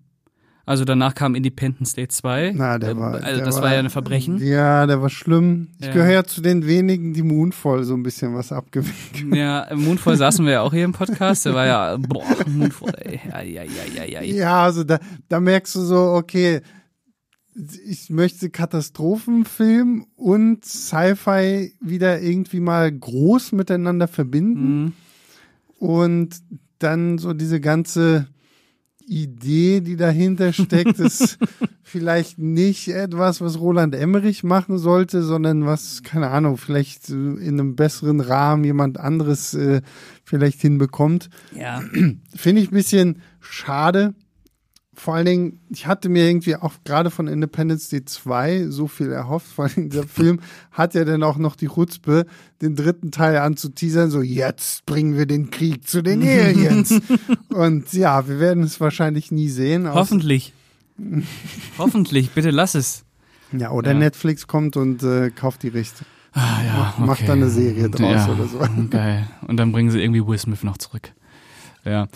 Also 0.68 0.84
danach 0.84 1.14
kam 1.14 1.36
Independence 1.36 1.94
Day 1.94 2.08
2. 2.08 2.52
Na, 2.56 2.76
der 2.78 2.90
Äh, 2.90 2.96
war, 2.98 3.14
also 3.22 3.44
das 3.44 3.62
war, 3.62 3.72
ja 3.72 3.78
ein 3.78 3.88
Verbrechen. 3.88 4.38
Ja, 4.44 4.84
der 4.86 5.00
war 5.00 5.10
schlimm. 5.10 5.68
Ich 5.78 5.86
Ja. 5.86 5.92
gehöre 5.92 6.12
ja 6.12 6.24
zu 6.24 6.40
den 6.40 6.66
wenigen, 6.66 7.14
die 7.14 7.22
Moonfall 7.22 7.84
so 7.84 7.94
ein 7.94 8.02
bisschen 8.02 8.34
was 8.34 8.50
abgewinkt. 8.50 9.32
Ja, 9.32 9.68
Moonfall 9.76 10.16
saßen 10.16 10.44
wir 10.44 10.52
ja 10.54 10.60
auch 10.62 10.72
hier 10.72 10.84
im 10.84 10.92
Podcast. 10.92 11.46
Der 11.46 11.54
war 11.54 11.66
ja, 11.66 11.96
boah, 11.96 12.24
Moonfall, 12.48 12.94
ey. 12.98 13.20
Ja, 13.30 13.42
ja, 13.42 13.62
ja, 13.62 14.04
ja, 14.04 14.04
ja. 14.04 14.22
Ja, 14.22 14.62
also 14.64 14.82
da, 14.82 14.98
da 15.28 15.38
merkst 15.38 15.72
du 15.76 15.80
so, 15.82 15.96
okay, 16.14 16.60
ich 17.86 18.10
möchte 18.10 18.50
Katastrophenfilm 18.50 20.06
und 20.16 20.64
Sci-Fi 20.64 21.72
wieder 21.80 22.20
irgendwie 22.20 22.60
mal 22.60 22.92
groß 22.92 23.52
miteinander 23.52 24.08
verbinden. 24.08 24.84
Mhm. 24.84 24.92
Und 25.78 26.42
dann 26.78 27.18
so 27.18 27.32
diese 27.32 27.60
ganze 27.60 28.26
Idee, 29.06 29.80
die 29.80 29.96
dahinter 29.96 30.52
steckt, 30.52 30.98
ist 30.98 31.38
vielleicht 31.82 32.38
nicht 32.38 32.88
etwas, 32.88 33.40
was 33.40 33.58
Roland 33.58 33.94
Emmerich 33.94 34.42
machen 34.42 34.78
sollte, 34.78 35.22
sondern 35.22 35.64
was, 35.64 36.02
keine 36.02 36.30
Ahnung, 36.30 36.56
vielleicht 36.56 37.08
in 37.08 37.38
einem 37.38 37.76
besseren 37.76 38.20
Rahmen 38.20 38.64
jemand 38.64 38.98
anderes 38.98 39.54
äh, 39.54 39.80
vielleicht 40.24 40.60
hinbekommt. 40.60 41.30
Ja. 41.54 41.82
Finde 42.34 42.62
ich 42.62 42.70
ein 42.70 42.74
bisschen 42.74 43.22
schade. 43.40 44.14
Vor 44.98 45.14
allen 45.14 45.26
Dingen, 45.26 45.60
ich 45.68 45.86
hatte 45.86 46.08
mir 46.08 46.26
irgendwie 46.26 46.56
auch 46.56 46.72
gerade 46.84 47.10
von 47.10 47.28
Independence 47.28 47.90
Day 47.90 48.04
2 48.04 48.68
so 48.70 48.88
viel 48.88 49.12
erhofft. 49.12 49.46
Vor 49.46 49.66
allem 49.66 49.90
dieser 49.90 50.04
Film 50.08 50.40
hat 50.72 50.94
ja 50.94 51.04
dann 51.04 51.22
auch 51.22 51.36
noch 51.36 51.54
die 51.54 51.68
Chutzpe, 51.68 52.24
den 52.62 52.74
dritten 52.76 53.10
Teil 53.10 53.36
anzuteasern, 53.36 54.10
so 54.10 54.22
jetzt 54.22 54.86
bringen 54.86 55.16
wir 55.16 55.26
den 55.26 55.50
Krieg 55.50 55.86
zu 55.86 56.00
den 56.02 56.22
Aliens. 56.22 56.98
Und 57.50 57.92
ja, 57.92 58.26
wir 58.26 58.40
werden 58.40 58.62
es 58.62 58.80
wahrscheinlich 58.80 59.30
nie 59.30 59.50
sehen. 59.50 59.86
Hoffentlich. 59.92 60.54
Hoffentlich, 61.78 62.30
bitte 62.30 62.50
lass 62.50 62.74
es. 62.74 63.04
Ja, 63.52 63.70
oder 63.70 63.92
Ja. 63.92 63.98
Netflix 63.98 64.46
kommt 64.46 64.76
und 64.76 65.02
äh, 65.02 65.30
kauft 65.30 65.62
die 65.62 65.68
Rechte. 65.68 66.04
Ah, 66.32 66.62
ja, 66.64 66.94
Mach- 66.98 67.06
macht 67.06 67.28
da 67.28 67.34
eine 67.34 67.48
Serie 67.48 67.88
draus 67.88 68.00
ja, 68.26 68.28
oder 68.30 68.46
so. 68.46 68.58
Geil. 68.90 69.26
Und 69.46 69.56
dann 69.58 69.72
bringen 69.72 69.90
sie 69.90 70.02
irgendwie 70.02 70.26
Will 70.26 70.38
Smith 70.38 70.62
noch 70.64 70.78
zurück. 70.78 71.12
Ja. 71.84 72.08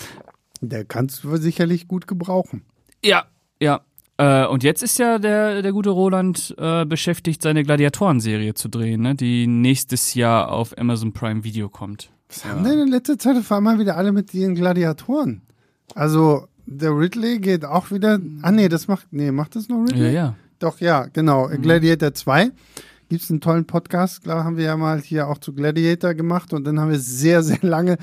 Der 0.61 0.85
kannst 0.85 1.25
du 1.25 1.37
sicherlich 1.37 1.89
gut 1.89 2.07
gebrauchen. 2.07 2.63
Ja, 3.05 3.25
ja. 3.61 3.81
Äh, 4.19 4.47
und 4.47 4.63
jetzt 4.63 4.83
ist 4.83 4.99
ja 4.99 5.19
der, 5.19 5.63
der 5.63 5.73
gute 5.73 5.91
Roland 5.91 6.55
äh, 6.59 6.85
beschäftigt, 6.85 7.43
seine 7.43 7.63
Gladiatoren-Serie 7.65 8.55
zu 8.55 8.69
drehen, 8.69 9.01
ne? 9.03 9.15
die 9.15 9.47
nächstes 9.47 10.15
Jahr 10.15 10.53
auf 10.53 10.77
Amazon 10.77 11.13
Prime 11.13 11.43
Video 11.45 11.69
kommt. 11.69 12.11
Was 12.29 12.45
haben 12.45 12.63
denn 12.65 12.79
in 12.79 12.89
letzter 12.89 13.19
Zeit 13.19 13.37
auf 13.37 13.51
einmal 13.51 13.79
wieder 13.79 13.97
alle 13.97 14.13
mit 14.13 14.33
ihren 14.35 14.55
Gladiatoren? 14.55 15.43
Also, 15.95 16.47
der 16.67 16.91
Ridley 16.97 17.39
geht 17.41 17.65
auch 17.65 17.91
wieder. 17.91 18.21
Ah, 18.43 18.53
nee, 18.53 18.69
das 18.69 18.87
macht. 18.87 19.07
Nee, 19.11 19.33
macht 19.33 19.57
das 19.57 19.69
noch 19.69 19.79
Ja, 19.79 19.85
Ridley? 19.85 20.15
ja. 20.15 20.35
Doch, 20.61 20.79
ja, 20.81 21.07
genau. 21.07 21.49
Gladiator 21.49 22.13
2. 22.13 22.51
Gibt 23.09 23.23
es 23.23 23.31
einen 23.31 23.41
tollen 23.41 23.67
Podcast, 23.67 24.23
klar, 24.23 24.45
haben 24.45 24.57
wir 24.57 24.65
ja 24.67 24.77
mal 24.77 25.01
hier 25.01 25.27
auch 25.27 25.39
zu 25.39 25.53
Gladiator 25.53 26.15
gemacht 26.15 26.53
und 26.53 26.63
dann 26.65 26.79
haben 26.79 26.91
wir 26.91 27.01
sehr, 27.01 27.43
sehr 27.43 27.59
lange 27.63 27.97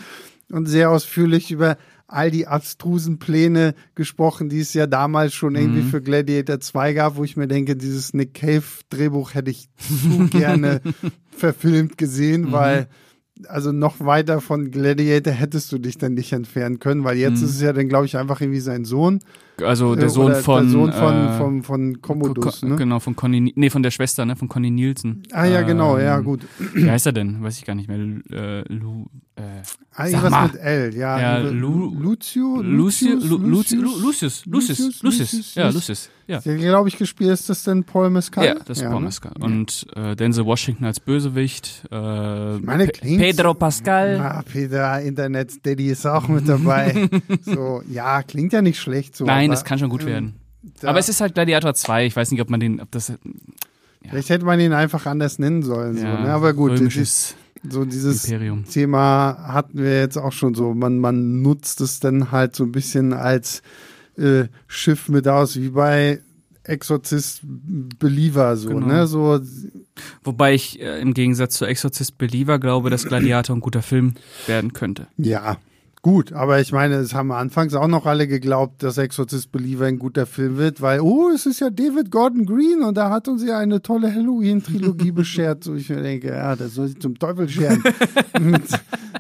und 0.52 0.66
sehr 0.66 0.90
ausführlich 0.92 1.52
über 1.52 1.78
all 2.08 2.32
die 2.32 2.48
abstrusen 2.48 3.20
Pläne 3.20 3.76
gesprochen, 3.96 4.48
die 4.50 4.60
es 4.62 4.74
ja 4.74 4.88
damals 4.88 5.34
schon 5.34 5.56
irgendwie 5.56 5.82
für 5.84 6.02
Gladiator 6.02 6.60
2 6.60 6.94
gab, 6.94 7.18
wo 7.18 7.24
ich 7.24 7.36
mir 7.36 7.48
denke, 7.48 7.76
dieses 7.76 8.14
Nick 8.14 8.34
Cave 8.34 8.64
Drehbuch 8.90 9.34
hätte 9.34 9.52
ich 9.52 9.68
zu 9.78 10.28
gerne 10.32 10.82
verfilmt 11.32 11.98
gesehen, 11.98 12.52
weil 12.52 12.88
also 13.50 13.72
noch 13.72 14.00
weiter 14.00 14.42
von 14.42 14.72
Gladiator 14.72 15.32
hättest 15.32 15.72
du 15.72 15.78
dich 15.78 16.00
dann 16.00 16.16
nicht 16.16 16.34
entfernen 16.34 16.80
können, 16.80 17.04
weil 17.04 17.18
jetzt 17.18 17.44
ist 17.44 17.52
es 17.52 17.62
ja 17.62 17.72
dann, 17.72 17.88
glaube 17.88 18.08
ich, 18.08 18.18
einfach 18.18 18.42
irgendwie 18.42 18.62
sein 18.62 18.84
Sohn. 18.84 19.20
Also 19.62 19.94
äh, 19.94 19.98
der 19.98 20.10
Sohn 20.10 20.26
oder 20.28 20.36
von. 20.42 20.64
Der 20.64 20.72
Sohn 20.72 20.92
von, 20.92 21.14
äh, 21.28 21.38
von, 21.38 21.64
von 21.64 22.02
Commodus, 22.02 22.62
Ko- 22.62 22.68
ne? 22.68 22.76
Genau, 22.78 23.00
von 23.00 23.16
Conny, 23.16 23.54
nee, 23.56 23.70
von 23.70 23.84
der 23.84 23.92
Schwester, 23.92 24.26
ne, 24.26 24.36
von 24.36 24.48
Conny 24.48 24.72
Nielsen. 24.72 25.22
Ah 25.32 25.46
ja, 25.46 25.62
genau, 25.62 26.00
ja, 26.00 26.18
Ähm, 26.18 26.24
gut. 26.24 26.48
Wie 26.74 26.90
heißt 26.90 27.06
er 27.06 27.12
denn? 27.14 27.44
Weiß 27.44 27.60
ich 27.60 27.66
gar 27.66 27.76
nicht 27.76 27.88
mehr. 27.88 28.00
Äh, 28.32 28.74
Lu, 28.74 29.06
äh, 29.38 29.42
Ah, 30.00 30.06
Irgendwas 30.06 30.30
mal. 30.32 30.48
mit 30.48 30.56
L, 30.62 30.96
ja. 30.96 31.20
Ja, 31.20 31.38
Lu, 31.40 31.70
Lu- 31.70 31.96
Lucio? 32.00 32.62
Lucius, 32.62 33.24
Lu- 33.24 33.38
Lucius, 33.38 33.82
Lucius? 33.82 34.46
Lucius, 34.46 35.02
Lucius, 35.02 35.56
ja, 35.56 35.70
Lucius, 35.70 36.10
ja. 36.28 36.40
Der, 36.42 36.56
glaube 36.58 36.90
ich, 36.90 36.98
gespielt 36.98 37.32
ist 37.32 37.50
das 37.50 37.64
denn 37.64 37.84
Paul 37.84 38.12
Mescal? 38.12 38.46
Ja, 38.46 38.56
das 38.64 38.78
ist 38.78 38.84
Paul 38.84 39.00
ne? 39.00 39.06
Mescal. 39.06 39.32
Und 39.40 39.88
äh, 39.96 40.16
Denzel 40.16 40.46
Washington 40.46 40.86
als 40.86 41.00
Bösewicht. 41.00 41.84
Äh, 41.92 41.96
meine, 42.60 42.88
klingt's- 42.90 43.24
Pedro 43.24 43.56
Pascal. 43.56 44.20
Ah, 44.20 44.44
Peter, 44.44 45.02
Internet 45.02 45.66
Daddy 45.66 45.88
ist 45.88 46.06
auch 46.06 46.28
mit 46.28 46.48
dabei. 46.48 47.10
so, 47.42 47.82
ja, 47.90 48.22
klingt 48.22 48.54
ja 48.54 48.62
nicht 48.62 48.80
schlecht 48.80 49.16
so. 49.16 49.26
Nein, 49.26 49.46
aber, 49.46 49.56
das 49.56 49.64
kann 49.66 49.80
schon 49.80 49.90
gut 49.90 50.02
ähm, 50.02 50.08
werden. 50.08 50.34
Aber 50.84 51.00
es 51.00 51.10
ist 51.10 51.22
halt 51.22 51.34
Gladiator 51.34 51.74
2. 51.74 52.06
Ich 52.06 52.16
weiß 52.16 52.30
nicht, 52.32 52.42
ob 52.42 52.50
man 52.52 52.60
den, 52.60 52.82
ob 52.82 52.92
das 52.92 53.14
Vielleicht 54.08 54.30
hätte 54.30 54.46
man 54.46 54.60
ihn 54.60 54.74
einfach 54.74 55.06
anders 55.06 55.40
nennen 55.40 55.64
sollen. 55.64 55.98
So, 55.98 56.04
ja, 56.06 56.22
ne? 56.22 56.30
Aber 56.30 56.54
gut, 56.54 56.72
das 56.72 56.80
ist, 56.80 56.82
römisches 56.84 57.36
so 57.70 57.86
dieses 57.86 58.26
Imperium. 58.26 58.66
Thema 58.66 59.38
hatten 59.48 59.78
wir 59.80 60.00
jetzt 60.00 60.18
auch 60.18 60.32
schon 60.34 60.54
so. 60.56 60.74
Man, 60.74 61.00
man 61.00 61.42
nutzt 61.42 61.82
es 61.82 62.00
dann 62.00 62.32
halt 62.32 62.56
so 62.56 62.64
ein 62.64 62.72
bisschen 62.72 63.14
als 63.14 63.62
äh, 64.18 64.46
Schiff 64.68 65.10
mit 65.10 65.28
aus, 65.28 65.56
wie 65.58 65.70
bei 65.70 66.22
Exorzist 66.64 67.42
Believer, 67.44 68.58
so, 68.58 68.70
Genau. 68.70 68.88
ne? 68.88 69.08
So, 69.08 69.40
Wobei 70.24 70.54
ich 70.54 70.82
äh, 70.82 71.00
im 71.00 71.14
Gegensatz 71.14 71.56
zu 71.56 71.66
Exorcist 71.66 72.18
Believer 72.18 72.60
glaube, 72.60 72.90
dass 72.90 73.06
Gladiator 73.06 73.56
ein 73.56 73.62
guter 73.62 73.82
Film 73.82 74.14
werden 74.48 74.74
könnte. 74.74 75.08
ja. 75.18 75.58
Gut, 76.08 76.32
aber 76.32 76.62
ich 76.62 76.72
meine, 76.72 76.96
es 76.96 77.14
haben 77.14 77.34
anfangs 77.34 77.74
auch 77.74 77.90
noch 77.90 78.06
alle 78.06 78.30
geglaubt, 78.30 78.82
dass 78.82 78.98
Exorzist 78.98 79.52
Believer 79.52 79.88
ein 79.88 80.00
guter 80.00 80.26
Film 80.26 80.56
wird, 80.56 80.82
weil, 80.82 81.02
oh, 81.02 81.28
es 81.36 81.46
ist 81.46 81.60
ja 81.60 81.70
David 81.70 82.12
Gordon 82.12 82.46
Green 82.46 82.82
und 82.82 82.96
da 82.96 83.10
hat 83.10 83.28
uns 83.28 83.44
ja 83.44 83.58
eine 83.58 83.82
tolle 83.82 84.16
Halloween-Trilogie 84.16 85.12
beschert. 85.12 85.66
So, 85.66 85.76
ich 85.76 85.90
mir 85.90 86.02
denke, 86.02 86.30
ja, 86.30 86.56
das 86.56 86.76
soll 86.76 86.88
sich 86.88 87.02
zum 87.02 87.20
Teufel 87.20 87.50
scheren. 87.50 87.84
mit, 88.40 88.64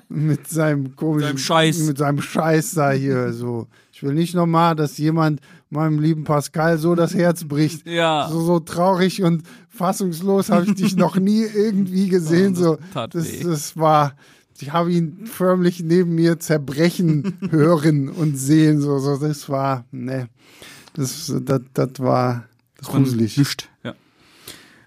mit 0.08 0.48
seinem 0.48 0.96
komischen 0.96 1.28
Seinem 1.28 1.38
Scheiß. 1.40 1.80
Mit 1.80 1.98
seinem 1.98 2.22
Scheiß 2.22 2.76
da 2.76 2.92
hier. 2.92 3.34
So. 3.34 3.68
Ich 3.92 4.02
will 4.02 4.14
nicht 4.14 4.34
nochmal, 4.34 4.74
dass 4.74 4.98
jemand 4.98 5.42
meinem 5.70 6.00
lieben 6.00 6.24
Pascal 6.24 6.78
so 6.78 6.96
das 6.96 7.14
Herz 7.14 7.44
bricht. 7.44 7.86
Ja. 7.86 8.30
So, 8.32 8.40
so 8.40 8.60
traurig 8.62 9.24
und 9.24 9.44
fassungslos 9.68 10.50
habe 10.50 10.68
ich 10.68 10.76
dich 10.76 10.96
noch 10.96 11.18
nie 11.18 11.44
irgendwie 11.54 12.08
gesehen. 12.08 12.54
das 12.54 12.64
so, 12.64 12.78
das, 12.94 13.40
das 13.42 13.76
war, 13.76 14.14
ich 14.62 14.74
habe 14.74 14.91
ihn 14.91 15.26
förmlich 15.26 15.84
neben 15.84 16.16
mir 16.16 16.39
zerbrechen 16.39 17.38
hören 17.49 18.10
und 18.10 18.38
sehen. 18.38 18.82
So, 18.82 18.99
so, 18.99 19.18
das 19.18 19.49
war, 19.49 19.86
ne, 19.91 20.30
das, 20.93 21.34
das, 21.43 21.62
das 21.74 21.99
war 21.99 22.45
gruselig. 22.82 23.38
Nicht. 23.38 23.70
Ja. 23.84 23.93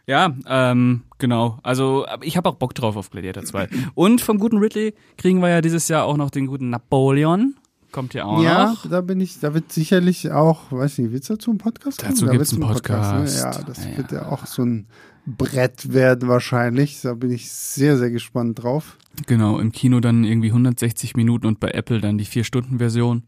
Ja, 0.07 0.35
ähm, 0.49 1.03
genau. 1.19 1.61
Also, 1.63 2.05
ich 2.23 2.37
habe 2.37 2.49
auch 2.49 2.57
Bock 2.57 2.75
drauf 2.75 2.97
auf 2.97 3.11
Gladiator 3.11 3.45
2. 3.45 3.69
Und 3.95 4.21
vom 4.21 4.39
guten 4.39 4.59
Ridley 4.59 4.95
kriegen 5.17 5.41
wir 5.41 5.51
ja 5.51 5.61
dieses 5.61 5.87
Jahr 5.87 6.05
auch 6.05 6.17
noch 6.17 6.31
den 6.31 6.47
guten 6.47 6.71
Napoleon. 6.71 7.55
Kommt 7.93 8.15
ja 8.15 8.25
auch 8.25 8.43
Ja, 8.43 8.71
noch. 8.71 8.87
da 8.89 9.01
bin 9.01 9.21
ich, 9.21 9.41
da 9.41 9.53
wird 9.55 9.73
sicherlich 9.73 10.31
auch, 10.31 10.71
weiß 10.71 10.99
nicht, 10.99 11.13
wird's 11.13 11.27
dazu 11.29 11.51
einen 11.51 11.59
Podcast 11.59 12.03
Dazu 12.03 12.27
Da 12.27 12.33
gibt's 12.33 12.53
wird's 12.53 12.63
einen 12.65 12.73
Podcast. 12.75 13.35
ne? 13.37 13.41
Ja, 13.41 13.63
das 13.63 13.85
Ja, 13.85 13.97
wird 13.97 14.13
ja 14.13 14.23
ja. 14.23 14.29
auch 14.29 14.47
so 14.47 14.63
ein 14.63 14.87
Brett 15.27 15.93
werden 15.93 16.29
wahrscheinlich. 16.29 17.01
Da 17.03 17.15
bin 17.15 17.31
ich 17.31 17.51
sehr, 17.53 17.99
sehr 17.99 18.11
gespannt 18.11 18.63
drauf. 18.63 18.97
Genau, 19.27 19.59
im 19.59 19.71
Kino 19.73 20.01
dann 20.01 20.25
irgendwie 20.25 20.49
160 20.49 21.15
Minuten 21.17 21.47
und 21.47 21.61
bei 21.61 21.71
Apple 21.73 22.01
dann 22.01 22.17
die 22.19 22.27
4-Stunden-Version. 22.27 23.23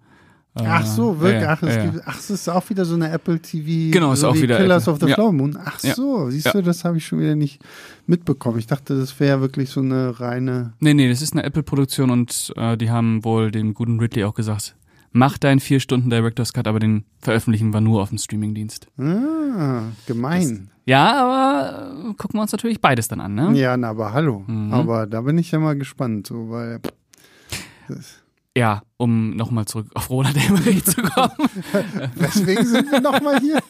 Ach 0.54 0.84
so, 0.84 1.18
wirklich. 1.18 1.48
ach, 1.48 1.62
es 1.62 1.82
gibt, 1.82 2.02
ach, 2.06 2.18
es 2.18 2.28
ist 2.28 2.48
auch 2.48 2.68
wieder 2.68 2.84
so 2.84 2.94
eine 2.94 3.10
Apple 3.10 3.40
TV. 3.40 3.90
Genau, 3.90 4.12
ist 4.12 4.20
so 4.20 4.28
auch 4.28 4.34
wie 4.34 4.42
wieder 4.42 4.58
Killers 4.58 4.82
Apple. 4.82 4.92
of 4.92 5.00
the 5.00 5.06
Ja. 5.08 5.14
Flower 5.14 5.32
Moon. 5.32 5.58
Ach 5.64 5.82
Ja. 5.82 5.94
so, 5.94 6.28
siehst 6.28 6.44
Ja. 6.46 6.52
du, 6.52 6.62
das 6.62 6.84
habe 6.84 6.98
ich 6.98 7.06
schon 7.06 7.20
wieder 7.20 7.34
nicht 7.34 7.62
mitbekommen. 8.06 8.58
Ich 8.58 8.66
dachte, 8.66 8.98
das 8.98 9.18
wäre 9.18 9.40
wirklich 9.40 9.70
so 9.70 9.80
eine 9.80 10.20
reine. 10.20 10.74
Nee, 10.80 10.92
nee, 10.92 11.08
das 11.08 11.22
ist 11.22 11.32
eine 11.32 11.44
Apple-Produktion 11.44 12.10
und 12.10 12.52
äh, 12.56 12.76
die 12.76 12.90
haben 12.90 13.24
wohl 13.24 13.50
dem 13.50 13.72
guten 13.72 13.98
Ridley 13.98 14.24
auch 14.24 14.34
gesagt, 14.34 14.76
mach 15.12 15.38
deinen 15.38 15.58
4-Stunden 15.60 16.10
Director's 16.10 16.52
Cut, 16.52 16.66
aber 16.68 16.80
den 16.80 17.04
veröffentlichen 17.20 17.72
wir 17.72 17.80
nur 17.80 18.02
auf 18.02 18.10
dem 18.10 18.18
Streamingdienst. 18.18 18.88
Ah, 18.98 19.84
gemein. 20.06 20.68
Ja, 20.84 21.14
aber 21.22 22.10
äh, 22.10 22.14
gucken 22.14 22.34
wir 22.38 22.42
uns 22.42 22.52
natürlich 22.52 22.80
beides 22.82 23.08
dann 23.08 23.20
an, 23.20 23.34
ne? 23.34 23.52
Ja, 23.58 23.74
na, 23.78 23.88
aber 23.90 24.12
hallo. 24.12 24.44
Mhm. 24.46 24.74
Aber 24.74 25.06
da 25.06 25.22
bin 25.22 25.38
ich 25.38 25.50
ja 25.50 25.58
mal 25.60 25.76
gespannt, 25.78 26.26
so, 26.26 26.50
weil. 26.50 26.80
Das, 27.88 28.21
Ja, 28.56 28.82
um 28.98 29.34
nochmal 29.34 29.64
zurück 29.64 29.86
auf 29.94 30.10
Roland 30.10 30.36
Emmerich 30.36 30.84
zu 30.84 31.00
kommen. 31.02 31.32
weswegen 32.16 32.66
sind 32.66 32.92
wir 32.92 33.00
nochmal 33.00 33.40
hier? 33.40 33.60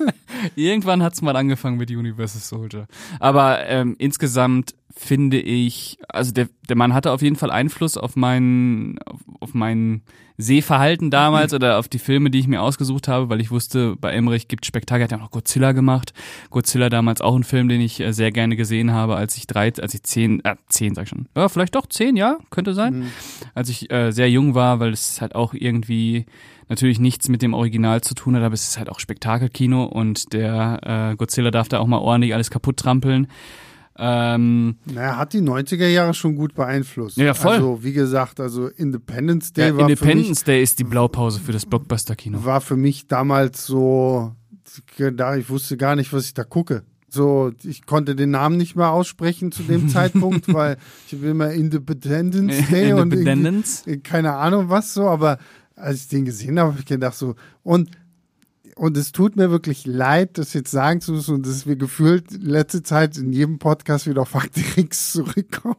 Irgendwann 0.57 1.05
hat's 1.05 1.23
mal 1.23 1.37
angefangen 1.37 1.77
mit 1.77 1.91
Universal 1.91 2.41
Soldier. 2.41 2.87
Aber 3.21 3.65
ähm, 3.67 3.95
insgesamt 3.99 4.75
finde 4.95 5.41
ich, 5.41 5.99
also 6.09 6.33
der, 6.33 6.49
der 6.69 6.77
Mann 6.77 6.95
hatte 6.95 7.13
auf 7.13 7.23
jeden 7.23 7.37
Fall 7.37 7.51
Einfluss 7.51 7.97
auf 7.97 8.17
mein, 8.17 8.99
auf, 9.07 9.21
auf 9.41 9.55
mein 9.55 10.03
Sehverhalten 10.39 11.11
damals 11.11 11.55
oder 11.55 11.79
auf 11.79 11.89
die 11.89 11.99
Filme, 11.99 12.31
die 12.31 12.39
ich 12.39 12.49
mir 12.49 12.63
ausgesucht 12.63 13.09
habe, 13.09 13.29
weil 13.29 13.41
ich 13.41 13.51
wusste, 13.51 13.97
bei 13.97 14.13
Emmerich 14.13 14.49
gibt 14.49 14.67
Spektakel, 14.67 15.03
er 15.03 15.05
hat 15.05 15.13
ja 15.13 15.19
auch 15.19 15.23
noch 15.23 15.31
Godzilla 15.31 15.73
gemacht. 15.73 16.13
Godzilla 16.51 16.89
damals 16.89 17.21
auch 17.21 17.35
ein 17.35 17.45
Film, 17.45 17.69
den 17.69 17.81
ich 17.81 18.01
äh, 18.01 18.13
sehr 18.13 18.33
gerne 18.33 18.57
gesehen 18.57 18.93
habe, 18.93 19.17
als 19.17 19.37
ich 19.37 19.47
drei, 19.47 19.73
als 19.73 19.95
ich 19.95 20.03
zehn, 20.03 20.45
äh, 20.45 20.57
zehn 20.69 20.95
sag 20.95 21.05
ich 21.05 21.11
schon, 21.11 21.29
ja, 21.37 21.49
vielleicht 21.49 21.75
doch 21.75 21.87
zehn, 21.87 22.17
ja, 22.17 22.39
könnte 22.51 22.75
sein. 22.75 22.95
Als 23.55 23.69
ich 23.69 23.91
äh, 23.91 24.11
sehr 24.11 24.31
jung 24.31 24.55
war, 24.55 24.81
weil 24.81 24.93
es 24.93 25.21
halt 25.21 25.35
auch 25.35 25.55
irgendwie 25.55 26.27
natürlich 26.69 26.99
nichts 26.99 27.29
mit 27.29 27.43
dem 27.43 27.55
Original 27.55 28.01
zu 28.01 28.15
tun 28.15 28.35
hat, 28.37 28.43
aber 28.43 28.55
es 28.55 28.69
ist 28.69 28.79
halt 28.79 28.89
auch 28.89 29.01
Spektakelkino 29.01 29.85
und 29.85 30.33
der 30.33 31.11
äh, 31.13 31.17
Godzilla 31.17 31.51
darf 31.51 31.69
da 31.69 31.79
auch 31.79 31.87
mal 31.87 31.99
ordentlich 31.99 32.35
alles 32.35 32.51
kaputt 32.51 32.79
trampeln. 32.79 33.29
Ähm, 33.99 34.77
Naja, 34.87 35.17
hat 35.17 35.33
die 35.35 35.41
90er 35.41 35.87
Jahre 35.87 36.15
schon 36.15 36.35
gut 36.35 36.55
beeinflusst. 36.55 37.17
Ja, 37.19 37.35
voll. 37.35 37.55
Also, 37.57 37.85
wie 37.85 37.93
gesagt, 37.93 38.41
also 38.41 38.69
Independence 38.69 39.53
Day 39.53 39.69
ja, 39.69 39.77
war, 39.77 39.87
für 39.87 39.93
Independence 39.93 40.45
Day 40.45 40.63
ist 40.63 40.79
die 40.79 40.85
Blaupause 40.85 41.41
für 41.41 41.53
das 41.53 41.67
Blockbuster-Kino. 41.67 42.39
mich, 42.39 42.47
war 42.47 42.61
für 42.61 42.77
mich 42.77 43.07
damals 43.07 43.67
so, 43.67 44.33
da 44.97 45.37
ich 45.37 45.51
wusste 45.51 45.77
gar 45.77 45.97
nicht, 45.97 46.13
was 46.13 46.25
ich 46.25 46.35
da 46.35 46.45
gucke. 46.45 46.85
So, 47.09 47.53
ich 47.63 47.85
konnte 47.85 48.17
den 48.17 48.31
Namen 48.31 48.57
nicht 48.57 48.75
mehr 48.75 48.89
aussprechen 48.89 49.53
zu 49.53 49.63
dem 49.63 49.89
Zeitpunkt, 49.91 50.53
weil 50.55 50.79
ich 51.07 51.13
habe 51.13 51.27
immer 51.27 51.51
Independence 51.51 52.69
Day 52.71 52.95
und 52.95 53.13
Independence. 53.13 53.85
keine 54.03 54.33
Ahnung 54.37 54.71
was 54.71 54.95
so, 54.95 55.07
aber 55.09 55.37
als 55.77 56.03
ich 56.03 56.09
den 56.09 56.25
gesehen 56.25 56.59
habe, 56.59 56.71
habe 56.71 56.81
ich 56.81 56.87
gedacht 56.87 57.15
so, 57.15 57.35
und 57.63 57.91
und 58.83 58.97
es 58.97 59.13
tut 59.13 59.37
mir 59.37 59.53
wirklich 59.53 59.87
leid, 59.87 60.39
das 60.39 60.55
jetzt 60.55 60.73
sagen 60.73 61.01
zu 61.01 61.13
müssen 61.13 61.37
und 61.37 61.47
dass 61.47 61.69
wir 61.69 61.77
gefühlt 61.77 62.25
letzte 62.43 62.83
Zeit 62.83 63.17
in 63.17 63.33
jedem 63.33 63.61
Podcast 63.61 64.09
wieder 64.09 64.23
auf 64.23 64.31
Faktirix 64.31 65.13
zurückkommen. 65.13 65.77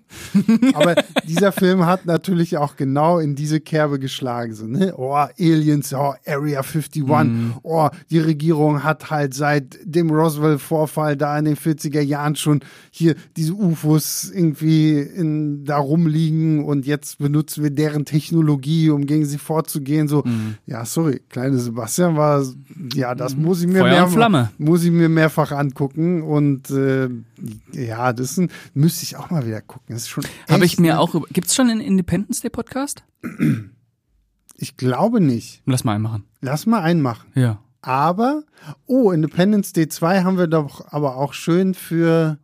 Aber 0.73 0.95
dieser 1.27 1.51
Film 1.51 1.85
hat 1.85 2.05
natürlich 2.05 2.55
auch 2.55 2.77
genau 2.77 3.19
in 3.19 3.35
diese 3.35 3.59
Kerbe 3.59 3.99
geschlagen. 3.99 4.53
So, 4.53 4.67
ne? 4.67 4.93
Oh, 4.95 5.11
Aliens, 5.15 5.93
oh, 5.93 6.13
Area 6.25 6.61
51, 6.61 7.03
mm. 7.03 7.55
oh, 7.63 7.89
die 8.09 8.19
Regierung 8.19 8.85
hat 8.85 9.11
halt 9.11 9.33
seit 9.33 9.79
dem 9.83 10.09
Roswell-Vorfall 10.09 11.17
da 11.17 11.37
in 11.37 11.43
den 11.43 11.57
40er 11.57 11.99
Jahren 11.99 12.37
schon 12.37 12.61
hier 12.89 13.15
diese 13.35 13.53
UFOs 13.53 14.31
irgendwie 14.33 14.99
in, 14.99 15.65
da 15.65 15.75
rumliegen 15.75 16.63
und 16.63 16.85
jetzt 16.85 17.17
benutzen 17.17 17.63
wir 17.63 17.71
deren 17.71 18.05
Technologie, 18.05 18.91
um 18.91 19.05
gegen 19.05 19.25
sie 19.25 19.39
vorzugehen. 19.39 20.07
So, 20.07 20.21
mm. 20.21 20.55
ja, 20.67 20.85
sorry, 20.85 21.21
kleine 21.27 21.57
Sebastian 21.57 22.15
war 22.15 22.45
ja, 22.93 23.15
das 23.15 23.35
muss 23.35 23.61
ich 23.61 23.67
mir 23.67 23.79
Feuer 23.79 24.29
mehr, 24.29 24.51
muss 24.57 24.83
ich 24.83 24.91
mir 24.91 25.09
mehrfach 25.09 25.51
angucken 25.51 26.21
und 26.21 26.69
äh, 26.69 27.09
ja, 27.71 28.13
das 28.13 28.37
ein, 28.37 28.49
müsste 28.73 29.03
ich 29.03 29.17
auch 29.17 29.29
mal 29.29 29.45
wieder 29.45 29.61
gucken. 29.61 29.95
Das 29.95 30.03
ist 30.03 30.09
schon. 30.09 30.23
Habe 30.49 30.65
ich 30.65 30.79
mir 30.79 30.99
auch. 30.99 31.15
Gibt's 31.31 31.55
schon 31.55 31.69
einen 31.69 31.81
Independence 31.81 32.41
Day 32.41 32.49
Podcast? 32.49 33.03
Ich 34.57 34.77
glaube 34.77 35.21
nicht. 35.21 35.61
Lass 35.65 35.83
mal 35.83 35.93
einen 35.93 36.03
machen. 36.03 36.23
Lass 36.41 36.65
mal 36.65 36.81
einen 36.81 37.01
machen. 37.01 37.31
Ja. 37.35 37.59
Aber 37.81 38.43
oh, 38.85 39.11
Independence 39.11 39.73
Day 39.73 39.89
2 39.89 40.23
haben 40.23 40.37
wir 40.37 40.47
doch 40.47 40.91
aber 40.91 41.17
auch 41.17 41.33
schön 41.33 41.73
für. 41.73 42.37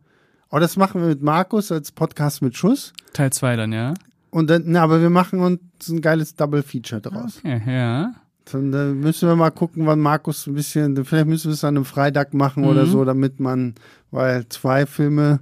Oh, 0.50 0.58
das 0.58 0.76
machen 0.76 1.00
wir 1.00 1.08
mit 1.08 1.22
Markus 1.22 1.70
als 1.72 1.92
Podcast 1.92 2.42
mit 2.42 2.56
Schuss. 2.56 2.92
Teil 3.12 3.32
2 3.32 3.56
dann, 3.56 3.72
ja. 3.72 3.94
Und 4.30 4.50
dann, 4.50 4.64
na, 4.66 4.82
aber 4.82 5.00
wir 5.00 5.10
machen 5.10 5.40
uns 5.40 5.88
ein 5.88 6.00
geiles 6.00 6.34
Double 6.34 6.62
Feature 6.62 7.00
draus. 7.00 7.38
Okay, 7.38 7.62
ja. 7.66 8.12
Dann, 8.52 9.00
müssen 9.00 9.28
wir 9.28 9.36
mal 9.36 9.50
gucken, 9.50 9.86
wann 9.86 10.00
Markus 10.00 10.46
ein 10.46 10.54
bisschen, 10.54 11.04
vielleicht 11.04 11.26
müssen 11.26 11.48
wir 11.48 11.54
es 11.54 11.64
an 11.64 11.76
einem 11.76 11.84
Freitag 11.84 12.34
machen 12.34 12.62
mhm. 12.64 12.68
oder 12.68 12.86
so, 12.86 13.04
damit 13.04 13.40
man, 13.40 13.74
weil 14.10 14.48
zwei 14.48 14.86
Filme, 14.86 15.40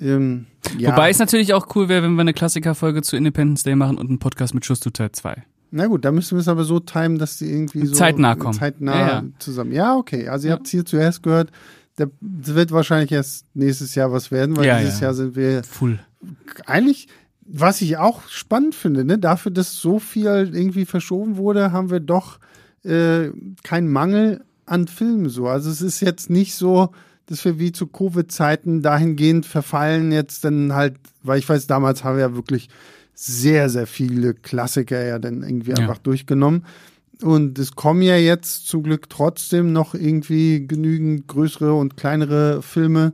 ähm, 0.00 0.46
ja. 0.78 0.92
Wobei 0.92 1.10
es 1.10 1.18
natürlich 1.18 1.52
auch 1.52 1.74
cool 1.76 1.88
wäre, 1.88 2.02
wenn 2.02 2.14
wir 2.14 2.22
eine 2.22 2.32
Klassikerfolge 2.32 3.02
zu 3.02 3.16
Independence 3.16 3.64
Day 3.64 3.74
machen 3.74 3.98
und 3.98 4.08
einen 4.08 4.18
Podcast 4.18 4.54
mit 4.54 4.64
Schuss 4.64 4.80
zu 4.80 4.90
Teil 4.90 5.12
2. 5.12 5.44
Na 5.70 5.86
gut, 5.88 6.04
da 6.04 6.12
müssen 6.12 6.36
wir 6.36 6.40
es 6.40 6.48
aber 6.48 6.64
so 6.64 6.80
timen, 6.80 7.18
dass 7.18 7.38
die 7.38 7.50
irgendwie 7.50 7.86
so 7.86 7.94
zeitnah 7.94 8.34
kommen. 8.34 8.54
Zeitnah 8.54 8.98
ja, 8.98 9.08
ja. 9.08 9.24
zusammen. 9.38 9.72
Ja, 9.72 9.96
okay. 9.96 10.28
Also 10.28 10.46
ihr 10.46 10.50
ja. 10.50 10.56
habt 10.56 10.66
es 10.66 10.70
hier 10.70 10.84
zuerst 10.84 11.22
gehört. 11.22 11.50
Das 11.96 12.08
wird 12.20 12.72
wahrscheinlich 12.72 13.12
erst 13.12 13.46
nächstes 13.54 13.94
Jahr 13.94 14.10
was 14.10 14.30
werden, 14.30 14.56
weil 14.56 14.78
dieses 14.80 15.00
Jahr 15.00 15.14
sind 15.14 15.36
wir 15.36 15.62
Full. 15.64 15.98
Eigentlich 16.66 17.08
was 17.46 17.80
ich 17.80 17.96
auch 17.96 18.22
spannend 18.28 18.74
finde, 18.74 19.04
ne, 19.04 19.18
dafür, 19.18 19.52
dass 19.52 19.76
so 19.76 19.98
viel 19.98 20.26
irgendwie 20.26 20.86
verschoben 20.86 21.36
wurde, 21.36 21.72
haben 21.72 21.90
wir 21.90 22.00
doch 22.00 22.38
äh, 22.84 23.28
keinen 23.62 23.88
Mangel 23.88 24.44
an 24.66 24.88
Filmen 24.88 25.28
so. 25.28 25.46
Also 25.46 25.70
es 25.70 25.82
ist 25.82 26.00
jetzt 26.00 26.30
nicht 26.30 26.54
so, 26.54 26.90
dass 27.26 27.44
wir 27.44 27.58
wie 27.58 27.72
zu 27.72 27.86
Covid-Zeiten 27.86 28.82
dahingehend 28.82 29.46
verfallen, 29.46 30.12
jetzt 30.12 30.44
dann 30.44 30.74
halt, 30.74 30.96
weil 31.22 31.38
ich 31.38 31.48
weiß, 31.48 31.66
damals 31.66 32.04
haben 32.04 32.16
wir 32.16 32.28
ja 32.28 32.34
wirklich 32.34 32.68
sehr, 33.14 33.70
sehr 33.70 33.86
viele 33.86 34.34
Klassiker 34.34 35.02
ja 35.04 35.18
dann 35.18 35.42
irgendwie 35.42 35.70
ja. 35.70 35.76
einfach 35.76 35.98
durchgenommen. 35.98 36.64
Und 37.22 37.58
es 37.58 37.76
kommen 37.76 38.02
ja 38.02 38.16
jetzt 38.16 38.66
zum 38.66 38.82
Glück 38.82 39.08
trotzdem 39.08 39.72
noch 39.72 39.94
irgendwie 39.94 40.66
genügend 40.66 41.28
größere 41.28 41.72
und 41.72 41.96
kleinere 41.96 42.60
Filme 42.60 43.12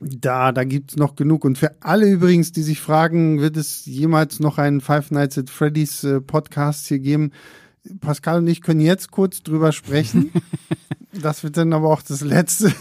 da, 0.00 0.52
da 0.52 0.64
gibt's 0.64 0.96
noch 0.96 1.14
genug. 1.14 1.44
Und 1.44 1.58
für 1.58 1.76
alle 1.80 2.10
übrigens, 2.10 2.52
die 2.52 2.62
sich 2.62 2.80
fragen, 2.80 3.40
wird 3.40 3.56
es 3.56 3.84
jemals 3.84 4.40
noch 4.40 4.58
einen 4.58 4.80
Five 4.80 5.10
Nights 5.10 5.38
at 5.38 5.50
Freddy's 5.50 6.04
äh, 6.04 6.20
Podcast 6.20 6.86
hier 6.86 6.98
geben? 6.98 7.32
Pascal 8.00 8.38
und 8.38 8.46
ich 8.46 8.62
können 8.62 8.80
jetzt 8.80 9.10
kurz 9.10 9.42
drüber 9.42 9.72
sprechen. 9.72 10.32
das 11.12 11.42
wird 11.42 11.56
dann 11.56 11.72
aber 11.72 11.88
auch 11.88 12.02
das 12.02 12.22
letzte. 12.22 12.72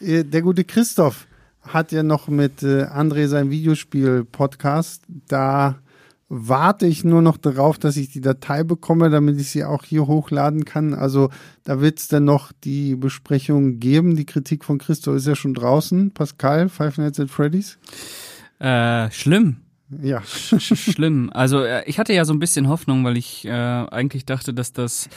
Äh, 0.00 0.24
der 0.24 0.42
gute 0.42 0.64
Christoph 0.64 1.26
hat 1.62 1.90
ja 1.92 2.02
noch 2.02 2.28
mit 2.28 2.62
äh, 2.62 2.84
André 2.84 3.26
sein 3.26 3.50
Videospiel-Podcast. 3.50 5.02
Da 5.26 5.80
warte 6.28 6.86
ich 6.86 7.04
nur 7.04 7.22
noch 7.22 7.38
darauf, 7.38 7.78
dass 7.78 7.96
ich 7.96 8.10
die 8.10 8.20
Datei 8.20 8.62
bekomme, 8.62 9.08
damit 9.08 9.40
ich 9.40 9.50
sie 9.50 9.64
auch 9.64 9.84
hier 9.84 10.06
hochladen 10.06 10.64
kann. 10.64 10.92
Also 10.92 11.30
da 11.64 11.80
wird 11.80 11.98
es 11.98 12.08
dann 12.08 12.24
noch 12.24 12.52
die 12.64 12.96
Besprechung 12.96 13.78
geben. 13.80 14.14
Die 14.14 14.26
Kritik 14.26 14.64
von 14.64 14.78
Christo 14.78 15.14
ist 15.14 15.26
ja 15.26 15.34
schon 15.34 15.54
draußen. 15.54 16.12
Pascal, 16.12 16.68
Five 16.68 16.98
Nights 16.98 17.18
at 17.18 17.30
Freddy's? 17.30 17.78
Äh, 18.58 19.10
schlimm. 19.10 19.58
Ja. 20.02 20.22
schlimm. 20.24 21.30
Also 21.32 21.62
äh, 21.62 21.82
ich 21.86 21.98
hatte 21.98 22.12
ja 22.12 22.26
so 22.26 22.34
ein 22.34 22.38
bisschen 22.38 22.68
Hoffnung, 22.68 23.04
weil 23.04 23.16
ich 23.16 23.46
äh, 23.46 23.50
eigentlich 23.50 24.26
dachte, 24.26 24.52
dass 24.52 24.74
das, 24.74 25.08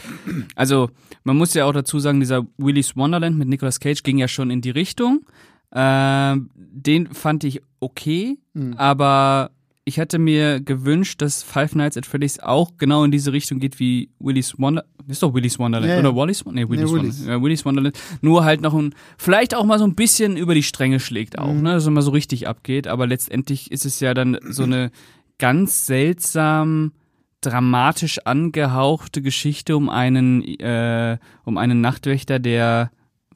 also 0.56 0.90
man 1.26 1.36
muss 1.36 1.54
ja 1.54 1.66
auch 1.66 1.74
dazu 1.74 2.00
sagen, 2.00 2.22
dieser 2.22 2.46
Willy's 2.58 2.96
Wonderland 2.96 3.38
mit 3.38 3.50
Nicolas 3.50 3.82
Cage 3.82 4.02
ging 4.04 4.18
ja 4.18 4.30
schon 4.30 4.50
in 4.50 4.62
die 4.62 4.70
Richtung. 4.70 5.26
Äh, 5.72 6.36
den 6.56 7.08
fand 7.08 7.44
ich 7.44 7.62
okay, 7.82 8.38
mhm. 8.54 8.76
aber 8.78 9.52
ich 9.92 9.98
hätte 9.98 10.20
mir 10.20 10.62
gewünscht, 10.62 11.22
dass 11.22 11.44
Five 11.44 11.76
Nights 11.76 11.98
at 11.98 12.06
Freddy's 12.06 12.40
auch 12.40 12.78
genau 12.78 13.04
in 13.04 13.12
diese 13.12 13.34
Richtung 13.34 13.60
geht 13.60 13.78
wie 13.78 14.10
Willy's 14.20 14.58
Wonderland. 14.58 14.88
Ist 15.10 15.22
doch 15.22 15.34
Willy's 15.34 15.60
Wonderland. 15.60 15.92
Ja, 15.92 16.00
Oder 16.00 16.16
Wally's 16.16 16.46
Nee, 16.46 16.70
Willy's, 16.70 16.90
nee, 16.90 16.98
Willy's. 16.98 17.26
Ja, 17.26 17.42
Willy's 17.42 17.66
Wonderland. 17.66 18.00
Nur 18.22 18.46
halt 18.46 18.62
noch 18.62 18.74
ein, 18.74 18.96
vielleicht 19.18 19.54
auch 19.54 19.66
mal 19.66 19.80
so 19.80 19.84
ein 19.84 19.96
bisschen 19.96 20.38
über 20.38 20.56
die 20.56 20.64
Stränge 20.64 21.02
schlägt 21.02 21.38
auch, 21.38 21.52
mhm. 21.52 21.64
ne, 21.64 21.74
dass 21.74 21.84
es 21.84 21.90
mal 21.90 22.02
so 22.02 22.12
richtig 22.12 22.48
abgeht. 22.48 22.88
Aber 22.88 23.06
letztendlich 23.06 23.70
ist 23.70 23.86
es 23.86 24.00
ja 24.00 24.14
dann 24.14 24.38
so 24.48 24.64
eine 24.64 24.92
ganz 25.40 25.86
seltsam 25.86 26.94
dramatisch 27.42 28.20
angehauchte 28.20 29.22
Geschichte 29.22 29.76
um 29.76 29.90
einen, 29.90 30.42
äh, 30.58 31.18
um 31.44 31.58
einen 31.58 31.82
Nachtwächter, 31.82 32.40
der 32.40 32.92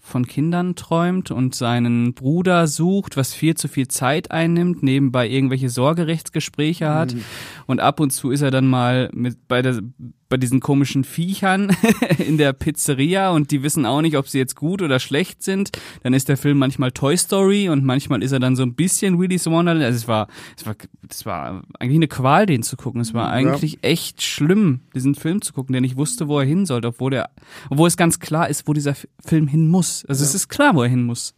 von 0.06 0.28
Kindern 0.28 0.76
träumt 0.76 1.32
und 1.32 1.56
seinen 1.56 2.14
Bruder 2.14 2.68
sucht, 2.68 3.18
was 3.18 3.34
viel 3.34 3.56
zu 3.56 3.68
viel 3.68 3.88
Zeit 3.88 4.30
einnimmt, 4.30 4.84
nebenbei 4.84 5.28
irgendwelche 5.28 5.70
Sorgerechtsgespräche 5.70 6.94
hat. 6.94 7.16
Mhm. 7.16 7.24
Und 7.66 7.80
ab 7.80 8.00
und 8.00 8.12
zu 8.12 8.30
ist 8.30 8.42
er 8.42 8.52
dann 8.52 8.68
mal 8.68 9.10
mit 9.14 9.48
bei 9.48 9.64
der 9.64 9.82
bei 10.30 10.38
diesen 10.38 10.60
komischen 10.60 11.04
Viechern 11.04 11.76
in 12.18 12.38
der 12.38 12.54
Pizzeria 12.54 13.32
und 13.32 13.52
die 13.52 13.64
wissen 13.64 13.86
auch 13.86 14.02
nicht, 14.02 14.18
ob 14.18 14.28
sie 14.28 14.40
jetzt 14.40 14.56
gut 14.56 14.82
oder 14.82 15.00
schlecht 15.00 15.44
sind. 15.44 15.72
Dann 16.04 16.14
ist 16.14 16.30
der 16.30 16.38
Film 16.38 16.58
manchmal 16.58 16.92
Toy 16.92 17.16
Story 17.16 17.70
und 17.70 17.84
manchmal 17.84 18.24
ist 18.24 18.32
er 18.32 18.40
dann 18.40 18.56
so 18.56 18.64
ein 18.64 18.74
bisschen 18.74 19.20
Willy's 19.20 19.46
Wonderland. 19.46 19.86
Also 19.86 19.98
es 19.98 20.08
war, 20.08 20.28
es 20.58 20.66
war, 20.66 20.76
es 21.10 21.26
war 21.26 21.64
eigentlich 21.80 21.98
eine 21.98 22.08
Qual, 22.08 22.46
den 22.46 22.64
zu 22.64 22.76
gucken. 22.76 23.02
Es 23.02 23.14
war 23.14 23.30
eigentlich 23.30 23.74
ja. 23.74 23.80
echt 23.84 24.22
schlimm, 24.22 24.82
diesen 24.96 25.16
Film 25.16 25.42
zu 25.42 25.54
gucken, 25.54 25.74
der 25.74 25.82
nicht 25.82 25.98
wusste, 25.98 26.28
wo 26.28 26.40
er 26.40 26.46
hin 26.46 26.66
sollte, 26.66 26.88
obwohl 26.88 27.12
der, 27.12 27.30
obwohl 27.70 27.88
es 27.88 27.98
ganz 27.98 28.20
klar 28.20 28.50
ist, 28.50 28.68
wo 28.68 28.74
dieser 28.74 28.96
Film 29.24 29.48
hin 29.48 29.68
muss. 29.68 30.06
Also 30.06 30.24
ja. 30.24 30.30
es 30.30 30.36
ist 30.36 30.50
klar, 30.50 30.76
wo 30.76 30.84
er 30.84 30.90
hin 30.90 31.04
muss. 31.04 31.34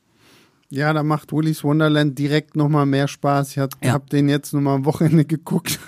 Ja, 0.70 0.92
da 0.92 1.02
macht 1.02 1.32
Willy's 1.32 1.64
Wonderland 1.64 2.20
direkt 2.20 2.58
nochmal 2.58 2.86
mehr 2.86 3.08
Spaß. 3.08 3.52
Ich 3.52 3.58
hab, 3.58 3.72
ja. 3.84 3.94
hab 3.94 4.10
den 4.10 4.28
jetzt 4.28 4.54
nochmal 4.54 4.76
am 4.76 4.86
Wochenende 4.86 5.24
geguckt. 5.26 5.80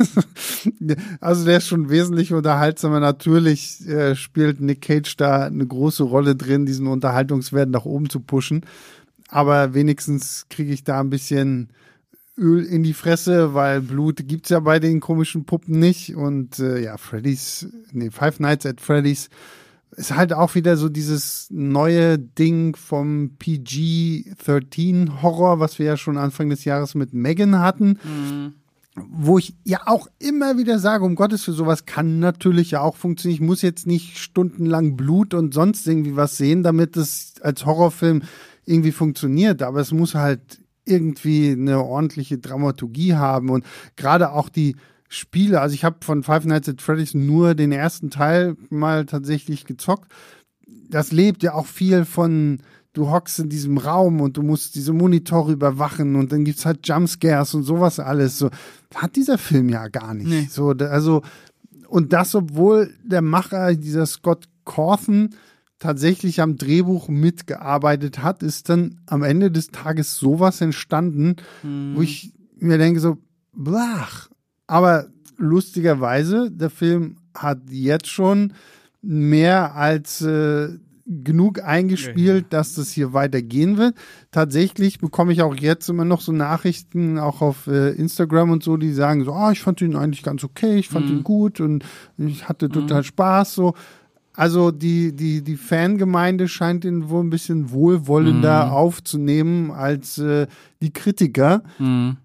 also 1.19 1.45
der 1.45 1.57
ist 1.57 1.67
schon 1.67 1.89
wesentlich 1.89 2.31
unterhaltsamer. 2.31 3.01
Natürlich 3.01 3.85
äh, 3.87 4.15
spielt 4.15 4.61
Nick 4.61 4.81
Cage 4.81 5.17
da 5.17 5.45
eine 5.45 5.67
große 5.67 6.03
Rolle 6.03 6.35
drin, 6.35 6.65
diesen 6.65 6.87
Unterhaltungswert 6.87 7.69
nach 7.69 7.83
oben 7.83 8.09
zu 8.09 8.21
pushen. 8.21 8.65
Aber 9.27 9.73
wenigstens 9.73 10.47
kriege 10.49 10.71
ich 10.71 10.85
da 10.85 11.01
ein 11.01 11.09
bisschen 11.09 11.69
Öl 12.37 12.63
in 12.63 12.83
die 12.83 12.93
Fresse, 12.93 13.53
weil 13.53 13.81
Blut 13.81 14.27
gibt's 14.27 14.49
ja 14.49 14.61
bei 14.61 14.79
den 14.79 15.01
komischen 15.01 15.43
Puppen 15.43 15.77
nicht. 15.77 16.15
Und 16.15 16.57
äh, 16.59 16.79
ja, 16.79 16.95
Freddy's, 16.95 17.67
nee, 17.91 18.11
Five 18.11 18.39
Nights 18.39 18.65
at 18.65 18.79
Freddy's 18.79 19.29
ist 19.99 20.15
halt 20.15 20.33
auch 20.33 20.55
wieder 20.55 20.77
so 20.77 20.87
dieses 20.87 21.47
neue 21.51 22.17
Ding 22.17 22.75
vom 22.75 23.31
PG-13 23.37 25.21
Horror, 25.21 25.59
was 25.59 25.77
wir 25.77 25.85
ja 25.85 25.97
schon 25.97 26.17
Anfang 26.17 26.49
des 26.49 26.63
Jahres 26.63 26.95
mit 26.95 27.13
Megan 27.13 27.59
hatten. 27.59 27.99
Mhm. 28.03 28.53
Wo 28.95 29.37
ich 29.37 29.55
ja 29.63 29.81
auch 29.85 30.07
immer 30.17 30.57
wieder 30.57 30.79
sage, 30.79 31.05
um 31.05 31.15
Gottes 31.15 31.43
für 31.43 31.51
sowas 31.51 31.85
kann 31.85 32.19
natürlich 32.19 32.71
ja 32.71 32.81
auch 32.81 32.95
funktionieren. 32.95 33.41
Ich 33.41 33.47
muss 33.47 33.61
jetzt 33.61 33.87
nicht 33.87 34.17
stundenlang 34.17 34.95
Blut 34.95 35.33
und 35.33 35.53
sonst 35.53 35.85
irgendwie 35.87 36.15
was 36.15 36.37
sehen, 36.37 36.63
damit 36.63 36.97
es 36.97 37.33
als 37.41 37.65
Horrorfilm 37.65 38.23
irgendwie 38.65 38.91
funktioniert. 38.91 39.61
Aber 39.61 39.79
es 39.81 39.91
muss 39.91 40.15
halt 40.15 40.61
irgendwie 40.85 41.51
eine 41.51 41.83
ordentliche 41.83 42.39
Dramaturgie 42.39 43.15
haben 43.15 43.49
und 43.49 43.65
gerade 43.95 44.31
auch 44.31 44.49
die 44.49 44.75
Spiele. 45.09 45.59
Also 45.59 45.73
ich 45.73 45.83
habe 45.83 45.97
von 46.01 46.23
Five 46.23 46.45
Nights 46.45 46.69
at 46.69 46.81
Freddy's 46.81 47.13
nur 47.13 47.55
den 47.55 47.71
ersten 47.71 48.09
Teil 48.11 48.55
mal 48.69 49.05
tatsächlich 49.05 49.65
gezockt. 49.65 50.11
Das 50.87 51.11
lebt 51.11 51.43
ja 51.43 51.55
auch 51.55 51.65
viel 51.65 52.05
von, 52.05 52.59
du 52.93 53.09
hockst 53.09 53.39
in 53.39 53.49
diesem 53.49 53.77
Raum 53.79 54.21
und 54.21 54.37
du 54.37 54.43
musst 54.43 54.75
diese 54.75 54.93
Monitore 54.93 55.51
überwachen 55.51 56.15
und 56.15 56.31
dann 56.31 56.45
gibt's 56.45 56.65
halt 56.65 56.87
Jumpscares 56.87 57.55
und 57.55 57.63
sowas 57.63 57.99
alles. 57.99 58.37
So 58.37 58.51
hat 58.93 59.15
dieser 59.15 59.39
Film 59.39 59.67
ja 59.67 59.87
gar 59.87 60.13
nicht. 60.13 60.29
Nee. 60.29 60.47
So, 60.49 60.69
also 60.69 61.23
und 61.87 62.13
das, 62.13 62.35
obwohl 62.35 62.93
der 63.03 63.23
Macher, 63.23 63.75
dieser 63.75 64.05
Scott 64.05 64.45
Cawthon, 64.63 65.31
tatsächlich 65.79 66.41
am 66.41 66.57
Drehbuch 66.57 67.07
mitgearbeitet 67.07 68.21
hat, 68.21 68.43
ist 68.43 68.69
dann 68.69 68.99
am 69.07 69.23
Ende 69.23 69.49
des 69.49 69.69
Tages 69.69 70.17
sowas 70.17 70.61
entstanden, 70.61 71.37
hm. 71.61 71.93
wo 71.95 72.01
ich 72.01 72.33
mir 72.59 72.77
denke 72.77 72.99
so, 72.99 73.17
blach, 73.53 74.29
aber 74.69 75.07
lustigerweise, 75.37 76.51
der 76.51 76.69
Film 76.69 77.17
hat 77.35 77.59
jetzt 77.69 78.07
schon 78.07 78.53
mehr 79.01 79.75
als 79.75 80.21
äh, 80.21 80.69
genug 81.05 81.63
eingespielt, 81.63 82.47
dass 82.51 82.75
das 82.75 82.91
hier 82.91 83.13
weitergehen 83.13 83.77
wird. 83.77 83.95
Tatsächlich 84.31 84.99
bekomme 84.99 85.31
ich 85.33 85.41
auch 85.41 85.55
jetzt 85.55 85.89
immer 85.89 86.05
noch 86.05 86.21
so 86.21 86.31
Nachrichten, 86.31 87.17
auch 87.17 87.41
auf 87.41 87.65
äh, 87.67 87.91
Instagram 87.91 88.51
und 88.51 88.63
so, 88.63 88.77
die 88.77 88.91
sagen 88.93 89.23
so, 89.25 89.33
oh, 89.33 89.49
ich 89.51 89.61
fand 89.61 89.81
ihn 89.81 89.95
eigentlich 89.95 90.21
ganz 90.23 90.43
okay, 90.43 90.75
ich 90.77 90.89
fand 90.89 91.09
Mhm. 91.09 91.17
ihn 91.17 91.23
gut 91.23 91.61
und 91.61 91.83
ich 92.17 92.47
hatte 92.47 92.69
total 92.69 93.03
Spaß 93.03 93.55
so. 93.55 93.73
Also 94.35 94.71
die, 94.71 95.15
die, 95.15 95.41
die 95.43 95.57
Fangemeinde 95.57 96.47
scheint 96.47 96.85
ihn 96.85 97.09
wohl 97.09 97.23
ein 97.23 97.29
bisschen 97.31 97.71
wohlwollender 97.71 98.67
Mhm. 98.67 98.71
aufzunehmen 98.71 99.71
als 99.71 100.17
äh, 100.19 100.45
die 100.81 100.93
Kritiker. 100.93 101.63
Mhm. 101.79 102.17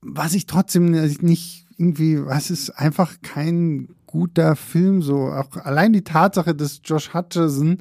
Was 0.00 0.34
ich 0.34 0.46
trotzdem 0.46 0.90
nicht 0.90 1.65
irgendwie, 1.78 2.24
was 2.24 2.50
ist 2.50 2.70
einfach 2.70 3.16
kein 3.22 3.88
guter 4.06 4.56
Film 4.56 5.02
so. 5.02 5.28
Auch 5.28 5.56
allein 5.56 5.92
die 5.92 6.04
Tatsache, 6.04 6.54
dass 6.54 6.80
Josh 6.84 7.12
Hutcherson 7.12 7.78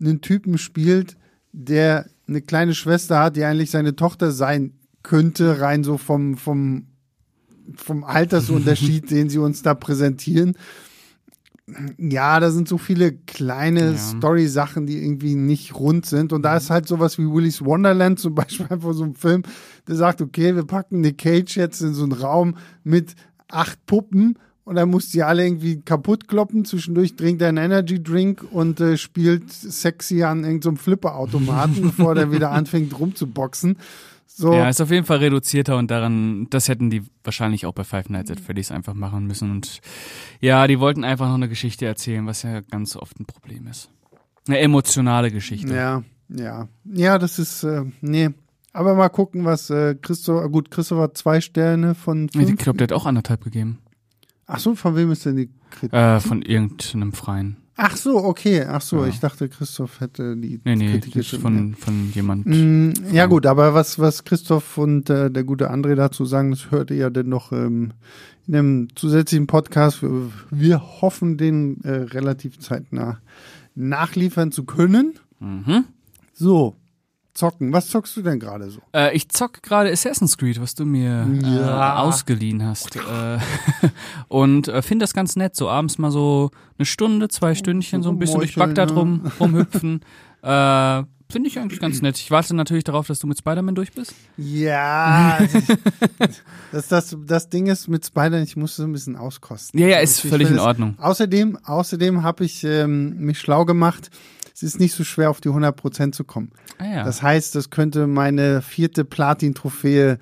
einen 0.00 0.20
Typen 0.20 0.58
spielt, 0.58 1.16
der 1.52 2.06
eine 2.28 2.42
kleine 2.42 2.74
Schwester 2.74 3.20
hat, 3.20 3.36
die 3.36 3.44
eigentlich 3.44 3.70
seine 3.70 3.94
Tochter 3.96 4.32
sein 4.32 4.72
könnte, 5.02 5.60
rein 5.60 5.84
so 5.84 5.98
vom, 5.98 6.36
vom, 6.36 6.86
vom 7.76 8.04
Altersunterschied, 8.04 9.10
den 9.10 9.30
sie 9.30 9.38
uns 9.38 9.62
da 9.62 9.74
präsentieren. 9.74 10.56
Ja, 11.98 12.38
da 12.38 12.50
sind 12.50 12.68
so 12.68 12.78
viele 12.78 13.12
kleine 13.12 13.92
Ja. 13.92 13.96
Story-Sachen, 13.96 14.86
die 14.86 15.02
irgendwie 15.02 15.34
nicht 15.34 15.74
rund 15.74 16.06
sind. 16.06 16.32
Und 16.32 16.42
da 16.42 16.56
ist 16.56 16.70
halt 16.70 16.86
sowas 16.86 17.18
wie 17.18 17.28
Willy's 17.28 17.64
Wonderland 17.64 18.20
zum 18.20 18.34
Beispiel 18.36 18.66
einfach 18.70 18.92
so 18.92 19.02
ein 19.04 19.14
Film, 19.14 19.42
der 19.88 19.96
sagt, 19.96 20.20
okay, 20.22 20.54
wir 20.54 20.64
packen 20.64 21.00
Nick 21.00 21.18
Cage 21.18 21.56
jetzt 21.56 21.80
in 21.80 21.92
so 21.94 22.04
einen 22.04 22.12
Raum 22.12 22.56
mit 22.84 23.16
acht 23.48 23.84
Puppen 23.86 24.38
und 24.64 24.76
dann 24.76 24.90
muss 24.90 25.10
die 25.10 25.22
alle 25.22 25.44
irgendwie 25.44 25.80
kaputt 25.80 26.28
kloppen. 26.28 26.64
Zwischendurch 26.64 27.16
trinkt 27.16 27.42
er 27.42 27.48
einen 27.48 27.58
Energy 27.58 28.00
Drink 28.02 28.44
und 28.50 28.80
äh, 28.80 28.96
spielt 28.96 29.52
sexy 29.52 30.22
an 30.22 30.44
irgendeinem 30.44 30.76
Flipper-Automaten, 30.76 31.82
bevor 31.96 32.14
der 32.14 32.30
wieder 32.30 32.52
anfängt 32.52 32.96
rumzuboxen. 32.98 33.76
So, 34.26 34.52
Ja, 34.52 34.68
ist 34.68 34.80
auf 34.80 34.90
jeden 34.90 35.06
Fall 35.06 35.18
reduzierter 35.18 35.76
und 35.78 35.90
daran, 35.90 36.46
das 36.50 36.68
hätten 36.68 36.90
die 36.90 37.02
wahrscheinlich 37.24 37.64
auch 37.66 37.72
bei 37.72 37.84
Five 37.84 38.08
Nights 38.10 38.30
at 38.30 38.40
Freddy's 38.40 38.70
einfach 38.70 38.92
machen 38.94 39.26
müssen. 39.26 39.50
Und 39.50 39.80
ja, 40.40 40.66
die 40.66 40.78
wollten 40.80 41.04
einfach 41.04 41.28
noch 41.28 41.34
eine 41.36 41.48
Geschichte 41.48 41.86
erzählen, 41.86 42.26
was 42.26 42.42
ja 42.42 42.60
ganz 42.60 42.96
oft 42.96 43.18
ein 43.18 43.24
Problem 43.26 43.66
ist. 43.66 43.90
Eine 44.46 44.58
emotionale 44.58 45.30
Geschichte. 45.30 45.74
Ja, 45.74 46.02
ja. 46.28 46.68
Ja, 46.84 47.18
das 47.18 47.38
ist, 47.38 47.62
äh, 47.64 47.84
nee. 48.00 48.30
Aber 48.72 48.94
mal 48.94 49.08
gucken, 49.08 49.44
was 49.46 49.70
äh, 49.70 49.94
Christoph, 49.94 50.52
gut, 50.52 50.70
Christoph 50.70 50.98
hat 51.00 51.16
zwei 51.16 51.40
Sterne 51.40 51.94
von 51.94 52.26
Ich 52.26 52.32
fünf. 52.32 52.62
glaube, 52.62 52.76
der 52.76 52.84
hat 52.88 52.92
auch 52.92 53.06
anderthalb 53.06 53.42
gegeben. 53.42 53.78
Ach 54.46 54.58
so, 54.58 54.74
von 54.74 54.94
wem 54.96 55.10
ist 55.10 55.24
denn 55.24 55.36
die 55.36 55.50
Kritik? 55.70 55.94
Äh, 55.94 56.20
von 56.20 56.42
irgendeinem 56.42 57.12
Freien. 57.14 57.56
Ach 57.76 57.96
so, 57.96 58.16
okay. 58.24 58.64
Ach 58.66 58.80
so, 58.80 59.02
Ja. 59.02 59.06
ich 59.08 59.20
dachte, 59.20 59.48
Christoph 59.48 60.00
hätte 60.00 60.36
die 60.36 60.60
Nee, 60.64 60.76
nee, 60.76 60.92
Kritik 60.92 61.12
das 61.14 61.32
ist 61.32 61.42
von, 61.42 61.74
von 61.74 62.10
jemand. 62.14 62.46
Mm, 62.46 62.92
Ja 63.12 63.26
gut, 63.26 63.44
aber 63.46 63.74
was, 63.74 63.98
was 63.98 64.24
Christoph 64.24 64.78
und 64.78 65.10
äh, 65.10 65.30
der 65.30 65.44
gute 65.44 65.70
André 65.70 65.94
dazu 65.94 66.24
sagen, 66.24 66.50
das 66.50 66.70
hört 66.70 66.90
ihr 66.90 66.96
ja 66.96 67.10
dann 67.10 67.28
noch 67.28 67.52
ähm, 67.52 67.92
in 68.46 68.54
einem 68.56 68.88
zusätzlichen 68.96 69.46
Podcast. 69.46 70.02
Wir, 70.02 70.30
wir 70.50 70.80
hoffen, 71.02 71.36
den 71.36 71.82
äh, 71.84 71.90
relativ 71.90 72.58
zeitnah 72.60 73.18
nachliefern 73.74 74.52
zu 74.52 74.64
können. 74.64 75.14
Mhm. 75.40 75.84
So, 76.32 76.76
zocken. 77.36 77.72
Was 77.72 77.88
zockst 77.88 78.16
du 78.16 78.22
denn 78.22 78.40
gerade 78.40 78.70
so? 78.70 78.80
Äh, 78.94 79.14
ich 79.16 79.28
zock 79.28 79.62
gerade 79.62 79.90
Assassin's 79.90 80.36
Creed, 80.38 80.60
was 80.60 80.74
du 80.74 80.84
mir 80.84 81.26
Ja. 81.42 81.96
äh, 81.96 81.98
ausgeliehen 82.00 82.64
hast. 82.64 82.96
Äh, 82.96 83.38
und 84.28 84.68
äh, 84.68 84.82
finde 84.82 85.04
das 85.04 85.12
ganz 85.14 85.36
nett, 85.36 85.54
so 85.56 85.68
abends 85.68 85.98
mal 85.98 86.10
so 86.10 86.50
eine 86.78 86.86
Stunde, 86.86 87.28
zwei 87.28 87.54
Stündchen, 87.54 88.02
so 88.02 88.10
ein 88.10 88.18
bisschen 88.18 88.40
durch 88.40 88.54
Bagdad 88.56 88.92
rum, 88.92 89.30
rumhüpfen. 89.40 90.00
äh, 90.42 91.02
finde 91.28 91.48
ich 91.48 91.58
eigentlich 91.58 91.80
ganz 91.80 92.02
nett. 92.02 92.16
Ich 92.18 92.30
warte 92.30 92.54
natürlich 92.54 92.84
darauf, 92.84 93.08
dass 93.08 93.18
du 93.18 93.26
mit 93.26 93.36
Spider-Man 93.38 93.74
durch 93.74 93.92
bist. 93.92 94.14
Ja, 94.36 95.38
das, 96.72 96.88
das, 96.88 97.16
das 97.26 97.48
Ding 97.48 97.66
ist 97.66 97.88
mit 97.88 98.06
Spider, 98.06 98.40
ich 98.40 98.56
muss 98.56 98.76
so 98.76 98.84
ein 98.84 98.92
bisschen 98.92 99.16
auskosten. 99.16 99.78
Ja, 99.80 99.88
ja, 99.88 99.98
ist 99.98 100.24
Ich 100.24 100.30
völlig 100.30 100.50
in 100.50 100.58
Ordnung. 100.58 100.94
Außerdem, 100.98 101.58
außerdem 101.64 102.22
habe 102.22 102.44
ich 102.44 102.62
ähm, 102.64 103.16
mich 103.18 103.38
schlau 103.40 103.64
gemacht. 103.64 104.10
Es 104.56 104.62
ist 104.62 104.80
nicht 104.80 104.94
so 104.94 105.04
schwer, 105.04 105.28
auf 105.28 105.42
die 105.42 105.50
100% 105.50 106.12
zu 106.12 106.24
kommen. 106.24 106.50
Ah, 106.78 106.86
ja. 106.86 107.04
Das 107.04 107.20
heißt, 107.20 107.54
das 107.54 107.68
könnte 107.68 108.06
meine 108.06 108.62
vierte 108.62 109.04
Platin-Trophäe 109.04 110.18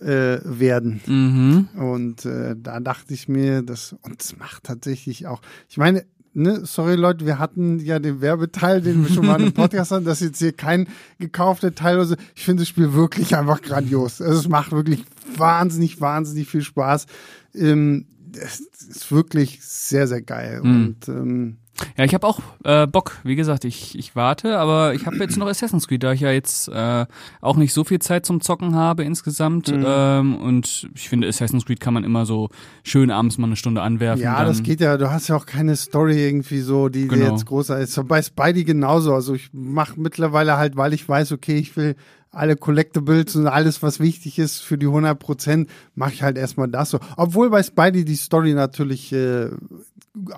äh, 0.00 0.38
werden. 0.42 1.00
mhm. 1.06 1.68
Und 1.80 2.24
äh, 2.24 2.56
da 2.58 2.80
dachte 2.80 3.14
ich 3.14 3.28
mir, 3.28 3.62
das 3.62 3.94
und 4.02 4.20
es 4.20 4.36
macht 4.36 4.64
tatsächlich 4.64 5.28
auch. 5.28 5.40
Ich 5.68 5.76
meine, 5.76 6.04
ne, 6.34 6.66
sorry 6.66 6.96
Leute, 6.96 7.26
wir 7.26 7.38
hatten 7.38 7.78
ja 7.78 8.00
den 8.00 8.20
Werbeteil, 8.20 8.82
den 8.82 9.06
wir 9.06 9.14
schon 9.14 9.24
mal 9.24 9.40
im 9.40 9.52
Podcast 9.54 9.92
hatten. 9.92 10.04
Das 10.04 10.20
ist 10.20 10.28
jetzt 10.30 10.38
hier 10.40 10.52
kein 10.52 10.88
gekaufter 11.20 11.72
Teil. 11.72 11.96
Also 11.98 12.16
ich 12.34 12.44
finde 12.44 12.62
das 12.62 12.68
Spiel 12.68 12.92
wirklich 12.92 13.36
einfach 13.36 13.62
grandios. 13.62 14.20
Also 14.20 14.40
es 14.40 14.48
macht 14.48 14.72
wirklich 14.72 15.04
wahnsinnig, 15.36 16.00
wahnsinnig 16.00 16.48
viel 16.48 16.62
Spaß. 16.62 17.06
Ähm, 17.54 18.06
es 18.32 18.60
ist 18.60 19.12
wirklich 19.12 19.62
sehr, 19.62 20.08
sehr 20.08 20.22
geil. 20.22 20.60
Mhm. 20.62 20.74
Und 20.74 21.08
ähm, 21.08 21.56
Ja, 21.96 22.04
ich 22.04 22.14
habe 22.14 22.26
auch 22.26 22.40
äh, 22.64 22.86
Bock. 22.86 23.18
Wie 23.24 23.36
gesagt, 23.36 23.64
ich, 23.64 23.98
ich 23.98 24.16
warte, 24.16 24.58
aber 24.58 24.94
ich 24.94 25.06
habe 25.06 25.16
jetzt 25.16 25.36
noch 25.36 25.46
Assassin's 25.46 25.88
Creed, 25.88 26.02
da 26.02 26.12
ich 26.12 26.20
ja 26.20 26.30
jetzt 26.30 26.68
äh, 26.68 27.06
auch 27.40 27.56
nicht 27.56 27.72
so 27.72 27.84
viel 27.84 27.98
Zeit 27.98 28.26
zum 28.26 28.40
Zocken 28.40 28.74
habe 28.74 29.04
insgesamt. 29.04 29.68
Mhm. 29.68 29.84
Ähm, 29.86 30.36
und 30.36 30.88
ich 30.94 31.08
finde, 31.08 31.28
Assassin's 31.28 31.64
Creed 31.66 31.80
kann 31.80 31.94
man 31.94 32.04
immer 32.04 32.26
so 32.26 32.50
schön 32.82 33.10
abends 33.10 33.38
mal 33.38 33.46
eine 33.46 33.56
Stunde 33.56 33.82
anwerfen. 33.82 34.22
Ja, 34.22 34.44
das 34.44 34.62
geht 34.62 34.80
ja. 34.80 34.96
Du 34.96 35.10
hast 35.10 35.28
ja 35.28 35.36
auch 35.36 35.46
keine 35.46 35.76
Story 35.76 36.26
irgendwie 36.26 36.60
so, 36.60 36.88
die 36.88 37.08
Genau. 37.08 37.32
jetzt 37.32 37.46
großartig 37.46 37.84
ist. 37.84 38.08
Bei 38.08 38.22
Spidey 38.22 38.64
genauso. 38.64 39.14
Also 39.14 39.34
ich 39.34 39.50
mache 39.52 40.00
mittlerweile 40.00 40.56
halt, 40.56 40.76
weil 40.76 40.92
ich 40.92 41.08
weiß, 41.08 41.32
okay, 41.32 41.56
ich 41.58 41.76
will 41.76 41.96
alle 42.36 42.56
Collectibles 42.56 43.34
und 43.36 43.46
alles, 43.46 43.82
was 43.82 43.98
wichtig 43.98 44.38
ist 44.38 44.60
für 44.60 44.76
die 44.78 44.86
100 44.86 45.18
Prozent, 45.18 45.70
mache 45.94 46.12
ich 46.12 46.22
halt 46.22 46.36
erstmal 46.36 46.68
das 46.68 46.90
so. 46.90 47.00
Obwohl 47.16 47.50
bei 47.50 47.62
Spidey 47.62 48.04
die 48.04 48.16
Story 48.16 48.52
natürlich 48.54 49.12
äh, 49.12 49.48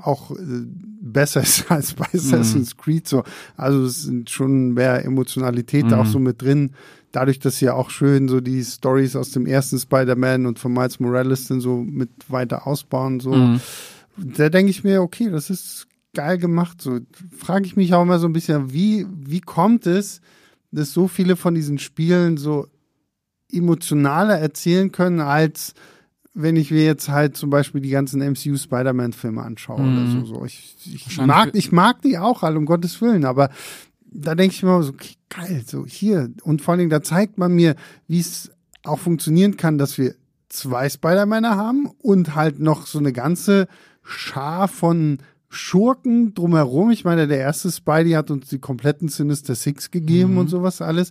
auch 0.03 0.31
äh, 0.31 0.37
besser 1.01 1.43
ist 1.43 1.71
als 1.71 1.95
bei 1.95 2.07
Assassin's 2.15 2.77
Creed 2.77 3.09
so. 3.09 3.25
Also 3.57 3.85
es 3.85 4.03
sind 4.03 4.31
schon 4.31 4.75
mehr 4.75 5.05
Emotionalität 5.05 5.91
da 5.91 5.99
auch 5.99 6.07
so 6.07 6.19
mit 6.19 6.41
drin. 6.43 6.73
Dadurch, 7.13 7.39
dass 7.39 7.57
sie 7.59 7.71
auch 7.71 7.91
schön 7.91 8.29
so 8.29 8.41
die 8.41 8.63
Stories 8.63 9.17
aus 9.17 9.31
dem 9.31 9.47
ersten 9.47 9.79
Spider-Man 9.79 10.47
und 10.47 10.59
von 10.59 10.73
Miles 10.73 11.01
Morales 11.01 11.49
dann 11.49 11.61
so 11.61 11.79
mit 11.79 12.11
weiter 12.29 12.67
ausbauen, 12.67 13.21
so 13.21 13.35
Mhm. 13.35 13.61
da 14.17 14.49
denke 14.51 14.71
ich 14.71 14.85
mir, 14.85 15.01
okay, 15.01 15.31
das 15.31 15.49
ist 15.49 15.87
geil 16.15 16.39
gemacht. 16.39 16.83
So 16.83 16.99
frage 17.37 17.67
ich 17.67 17.77
mich 17.77 17.95
auch 17.95 18.03
immer 18.03 18.19
so 18.19 18.27
ein 18.27 18.33
bisschen, 18.33 18.73
wie, 18.73 19.07
wie 19.25 19.41
kommt 19.41 19.87
es, 19.87 20.21
dass 20.71 20.93
so 20.93 21.09
viele 21.09 21.37
von 21.37 21.55
diesen 21.55 21.79
Spielen 21.79 22.37
so 22.37 22.67
emotionaler 23.51 24.39
erzählen 24.39 24.93
können, 24.93 25.21
als 25.21 25.75
wenn 26.35 26.57
ich 26.57 26.71
mir 26.71 26.85
jetzt 26.85 27.09
halt 27.09 27.37
zum 27.37 27.51
Beispiel 27.51 27.81
die 27.81 27.91
ganzen 27.91 28.21
MCU 28.21 28.57
Spider-Man-Filme 28.57 29.43
anschaue 29.43 29.81
oder 29.81 30.03
Mhm. 30.03 30.07
so. 30.07 30.25
so. 30.27 30.45
Ich, 30.45 30.77
ich, 30.85 31.19
mag, 31.19 31.51
ich 31.55 31.73
mag 31.73 32.03
die 32.03 32.19
auch 32.19 32.43
alle, 32.43 32.59
um 32.59 32.67
Gottes 32.67 33.01
Willen, 33.01 33.25
aber 33.25 33.51
da 34.11 34.35
denke 34.35 34.55
ich 34.55 34.63
mir 34.63 34.83
so, 34.83 34.91
okay, 34.93 35.15
geil, 35.31 35.63
so 35.67 35.85
hier. 35.87 36.31
Und 36.43 36.63
vor 36.63 36.73
allen 36.73 36.79
Dingen, 36.81 36.91
da 36.91 37.03
zeigt 37.03 37.39
man 37.39 37.53
mir, 37.55 37.75
wie 38.07 38.21
es 38.21 38.51
auch 38.85 38.99
funktionieren 38.99 39.57
kann, 39.57 39.79
dass 39.79 39.99
wir 39.99 40.15
zwei 40.49 40.89
Spider-Männer 40.89 41.57
haben 41.57 41.91
und 42.03 42.35
halt 42.35 42.61
noch 42.61 42.87
so 42.87 42.99
eine 42.99 43.13
ganze 43.13 43.67
Schar 44.05 44.69
von 44.69 45.19
Schurken 45.49 46.35
drumherum. 46.35 46.91
Ich 46.91 47.05
meine, 47.05 47.27
der 47.27 47.39
erste 47.39 47.71
Spidey 47.71 48.13
hat 48.13 48.31
uns 48.31 48.49
die 48.49 48.59
kompletten 48.59 49.09
Sinister 49.09 49.55
Six 49.55 49.91
gegeben 49.91 50.37
und 50.37 50.49
sowas 50.49 50.83
alles. 50.83 51.11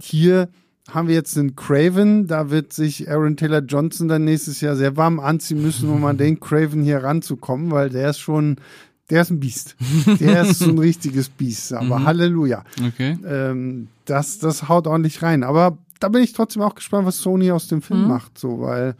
Hier 0.00 0.48
haben 0.90 1.08
wir 1.08 1.14
jetzt 1.14 1.36
einen 1.36 1.54
Craven, 1.54 2.26
da 2.26 2.50
wird 2.50 2.72
sich 2.72 3.10
Aaron 3.10 3.36
Taylor 3.36 3.60
Johnson 3.60 4.08
dann 4.08 4.24
nächstes 4.24 4.60
Jahr 4.60 4.74
sehr 4.74 4.96
warm 4.96 5.20
anziehen 5.20 5.62
müssen, 5.62 5.90
um 5.90 6.04
an 6.04 6.16
den 6.16 6.40
Craven 6.40 6.82
hier 6.82 7.02
ranzukommen, 7.02 7.70
weil 7.70 7.90
der 7.90 8.10
ist 8.10 8.18
schon, 8.18 8.56
der 9.10 9.22
ist 9.22 9.30
ein 9.30 9.38
Biest. 9.38 9.76
Der 10.18 10.42
ist 10.42 10.60
so 10.60 10.70
ein 10.70 10.78
richtiges 10.78 11.28
Biest, 11.28 11.74
aber 11.74 12.04
Halleluja. 12.04 12.64
Okay. 12.82 13.18
Ähm, 13.26 13.88
das, 14.06 14.38
das 14.38 14.68
haut 14.68 14.86
ordentlich 14.86 15.22
rein. 15.22 15.44
Aber 15.44 15.76
da 16.00 16.08
bin 16.08 16.22
ich 16.22 16.32
trotzdem 16.32 16.62
auch 16.62 16.74
gespannt, 16.74 17.06
was 17.06 17.18
Sony 17.18 17.50
aus 17.50 17.68
dem 17.68 17.82
Film 17.82 18.08
macht, 18.08 18.38
so, 18.38 18.60
weil 18.60 18.94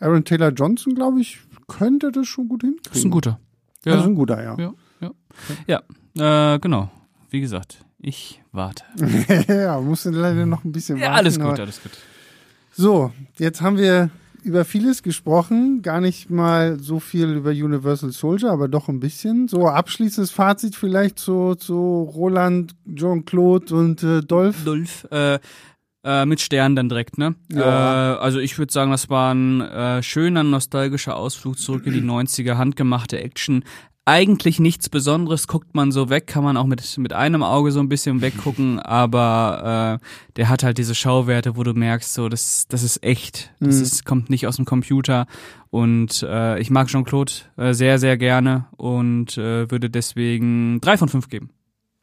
Aaron 0.00 0.24
Taylor 0.24 0.50
Johnson, 0.50 0.94
glaube 0.94 1.20
ich, 1.20 1.38
könnte 1.68 2.10
das 2.10 2.26
schon 2.26 2.48
gut 2.48 2.62
hinkriegen. 2.62 2.82
Das 2.88 2.98
ist 2.98 3.04
ein 3.04 3.10
guter. 3.10 3.38
Ja. 3.84 3.92
Das 3.92 4.02
ist 4.02 4.06
ein 4.08 4.14
guter, 4.14 4.42
ja. 4.42 4.56
Ja, 4.58 4.72
ja. 5.66 5.80
Ja, 6.16 6.54
äh, 6.54 6.58
genau. 6.58 6.90
Wie 7.30 7.40
gesagt, 7.40 7.84
ich 7.98 8.40
warte. 8.52 8.84
ja, 9.48 9.80
musste 9.80 10.10
leider 10.10 10.46
noch 10.46 10.64
ein 10.64 10.72
bisschen 10.72 10.98
Ja, 10.98 11.06
warten. 11.06 11.16
alles 11.18 11.38
aber- 11.40 11.50
gut, 11.50 11.60
alles 11.60 11.82
gut. 11.82 11.92
So, 12.72 13.12
jetzt 13.38 13.60
haben 13.60 13.76
wir 13.76 14.10
über 14.44 14.64
vieles 14.64 15.02
gesprochen, 15.04 15.82
gar 15.82 16.00
nicht 16.00 16.28
mal 16.30 16.78
so 16.80 16.98
viel 17.00 17.30
über 17.32 17.50
Universal 17.50 18.10
Soldier, 18.10 18.50
aber 18.50 18.66
doch 18.66 18.88
ein 18.88 18.98
bisschen. 18.98 19.46
So, 19.46 19.68
abschließendes 19.68 20.32
Fazit 20.32 20.74
vielleicht 20.74 21.18
zu, 21.18 21.54
zu 21.54 21.74
Roland, 22.14 22.74
Jean-Claude 22.92 23.74
und 23.74 24.02
äh, 24.02 24.20
Dolph. 24.20 24.64
Dolph, 24.64 25.06
äh, 25.12 25.38
Äh, 26.04 26.26
mit 26.26 26.40
Sternen 26.40 26.74
dann 26.74 26.88
direkt, 26.88 27.16
ne? 27.16 27.36
Ja. 27.52 28.14
Äh, 28.14 28.18
also 28.18 28.40
ich 28.40 28.58
würde 28.58 28.72
sagen, 28.72 28.90
das 28.90 29.08
war 29.08 29.32
ein 29.32 29.60
äh, 29.60 30.02
schöner, 30.02 30.42
nostalgischer 30.42 31.14
Ausflug 31.16 31.58
zurück 31.58 31.86
in 31.86 31.92
die 31.92 32.02
90er, 32.02 32.56
handgemachte 32.56 33.20
Action. 33.20 33.62
Eigentlich 34.04 34.58
nichts 34.58 34.88
Besonderes, 34.88 35.46
guckt 35.46 35.76
man 35.76 35.92
so 35.92 36.10
weg, 36.10 36.26
kann 36.26 36.42
man 36.42 36.56
auch 36.56 36.66
mit, 36.66 36.98
mit 36.98 37.12
einem 37.12 37.44
Auge 37.44 37.70
so 37.70 37.78
ein 37.78 37.88
bisschen 37.88 38.20
weggucken, 38.20 38.80
aber 39.12 40.00
äh, 40.02 40.06
der 40.34 40.48
hat 40.48 40.64
halt 40.64 40.78
diese 40.78 40.96
Schauwerte, 40.96 41.56
wo 41.56 41.62
du 41.62 41.72
merkst, 41.72 42.12
so, 42.12 42.28
das, 42.28 42.66
das 42.66 42.82
ist 42.82 43.04
echt, 43.04 43.52
das 43.60 43.76
Mhm. 43.76 43.82
ist, 43.82 44.04
kommt 44.04 44.28
nicht 44.28 44.48
aus 44.48 44.56
dem 44.56 44.64
Computer 44.64 45.26
und 45.70 46.20
äh, 46.28 46.58
ich 46.58 46.68
mag 46.70 46.88
Jean-Claude 46.88 47.30
äh, 47.56 47.74
sehr, 47.74 48.00
sehr 48.00 48.16
gerne 48.16 48.66
und 48.76 49.36
würde 49.36 49.88
deswegen 49.88 50.80
drei 50.80 50.96
von 50.96 51.08
fünf 51.08 51.28
geben. 51.28 51.50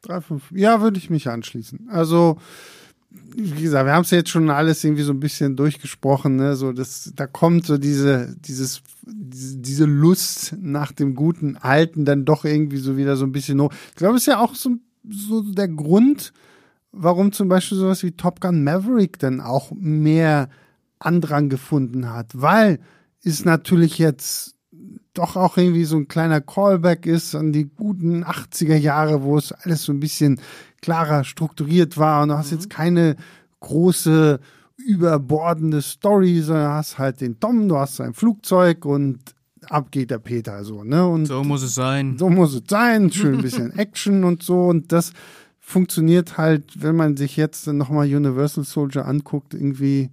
Drei, 0.00 0.22
fünf. 0.22 0.50
Ja, 0.52 0.80
würde 0.80 0.96
ich 0.96 1.10
mich 1.10 1.28
anschließen. 1.28 1.90
Also, 1.90 2.38
wie 3.10 3.62
gesagt, 3.62 3.86
wir 3.86 3.92
haben 3.92 4.02
es 4.02 4.10
jetzt 4.10 4.30
schon 4.30 4.50
alles 4.50 4.84
irgendwie 4.84 5.02
so 5.02 5.12
ein 5.12 5.20
bisschen 5.20 5.56
durchgesprochen, 5.56 6.36
ne? 6.36 6.56
So, 6.56 6.72
das, 6.72 7.12
da 7.14 7.26
kommt 7.26 7.66
so 7.66 7.78
diese, 7.78 8.36
dieses, 8.40 8.82
diese, 9.02 9.84
Lust 9.84 10.56
nach 10.60 10.92
dem 10.92 11.14
guten 11.14 11.56
Alten 11.56 12.04
dann 12.04 12.24
doch 12.24 12.44
irgendwie 12.44 12.76
so 12.76 12.96
wieder 12.96 13.16
so 13.16 13.24
ein 13.24 13.32
bisschen 13.32 13.60
hoch. 13.60 13.72
Ich 13.90 13.96
glaube, 13.96 14.16
es 14.16 14.22
ist 14.22 14.26
ja 14.26 14.40
auch 14.40 14.54
so, 14.54 14.76
so 15.08 15.42
der 15.42 15.68
Grund, 15.68 16.32
warum 16.92 17.32
zum 17.32 17.48
Beispiel 17.48 17.78
sowas 17.78 18.02
wie 18.02 18.12
Top 18.12 18.40
Gun 18.40 18.62
Maverick 18.62 19.18
dann 19.18 19.40
auch 19.40 19.72
mehr 19.74 20.48
Andrang 20.98 21.48
gefunden 21.48 22.10
hat, 22.10 22.32
weil 22.34 22.78
es 23.24 23.44
natürlich 23.44 23.98
jetzt 23.98 24.54
doch 25.14 25.36
auch 25.36 25.56
irgendwie 25.56 25.84
so 25.84 25.96
ein 25.96 26.08
kleiner 26.08 26.40
Callback 26.40 27.06
ist 27.06 27.34
an 27.34 27.52
die 27.52 27.64
guten 27.64 28.24
80er 28.24 28.76
Jahre, 28.76 29.22
wo 29.22 29.36
es 29.36 29.52
alles 29.52 29.82
so 29.82 29.92
ein 29.92 30.00
bisschen 30.00 30.40
klarer 30.82 31.24
strukturiert 31.24 31.98
war 31.98 32.22
und 32.22 32.28
du 32.30 32.36
hast 32.38 32.52
jetzt 32.52 32.70
keine 32.70 33.16
große 33.60 34.40
überbordende 34.76 35.82
Story, 35.82 36.40
sondern 36.40 36.72
hast 36.72 36.98
halt 36.98 37.20
den 37.20 37.38
Tom, 37.38 37.68
du 37.68 37.76
hast 37.76 37.96
sein 37.96 38.14
Flugzeug 38.14 38.84
und 38.84 39.18
ab 39.68 39.90
geht 39.90 40.10
der 40.10 40.18
Peter 40.18 40.64
so, 40.64 40.84
ne? 40.84 41.06
Und 41.06 41.26
So 41.26 41.42
muss 41.44 41.62
es 41.62 41.74
sein. 41.74 42.16
so 42.18 42.30
muss 42.30 42.54
es 42.54 42.62
sein, 42.68 43.12
schön 43.12 43.34
ein 43.36 43.42
bisschen 43.42 43.76
Action 43.78 44.24
und 44.24 44.42
so 44.42 44.68
und 44.68 44.92
das 44.92 45.12
funktioniert 45.58 46.38
halt, 46.38 46.82
wenn 46.82 46.96
man 46.96 47.16
sich 47.16 47.36
jetzt 47.36 47.66
nochmal 47.66 48.06
Universal 48.06 48.64
Soldier 48.64 49.06
anguckt, 49.06 49.54
irgendwie 49.54 50.10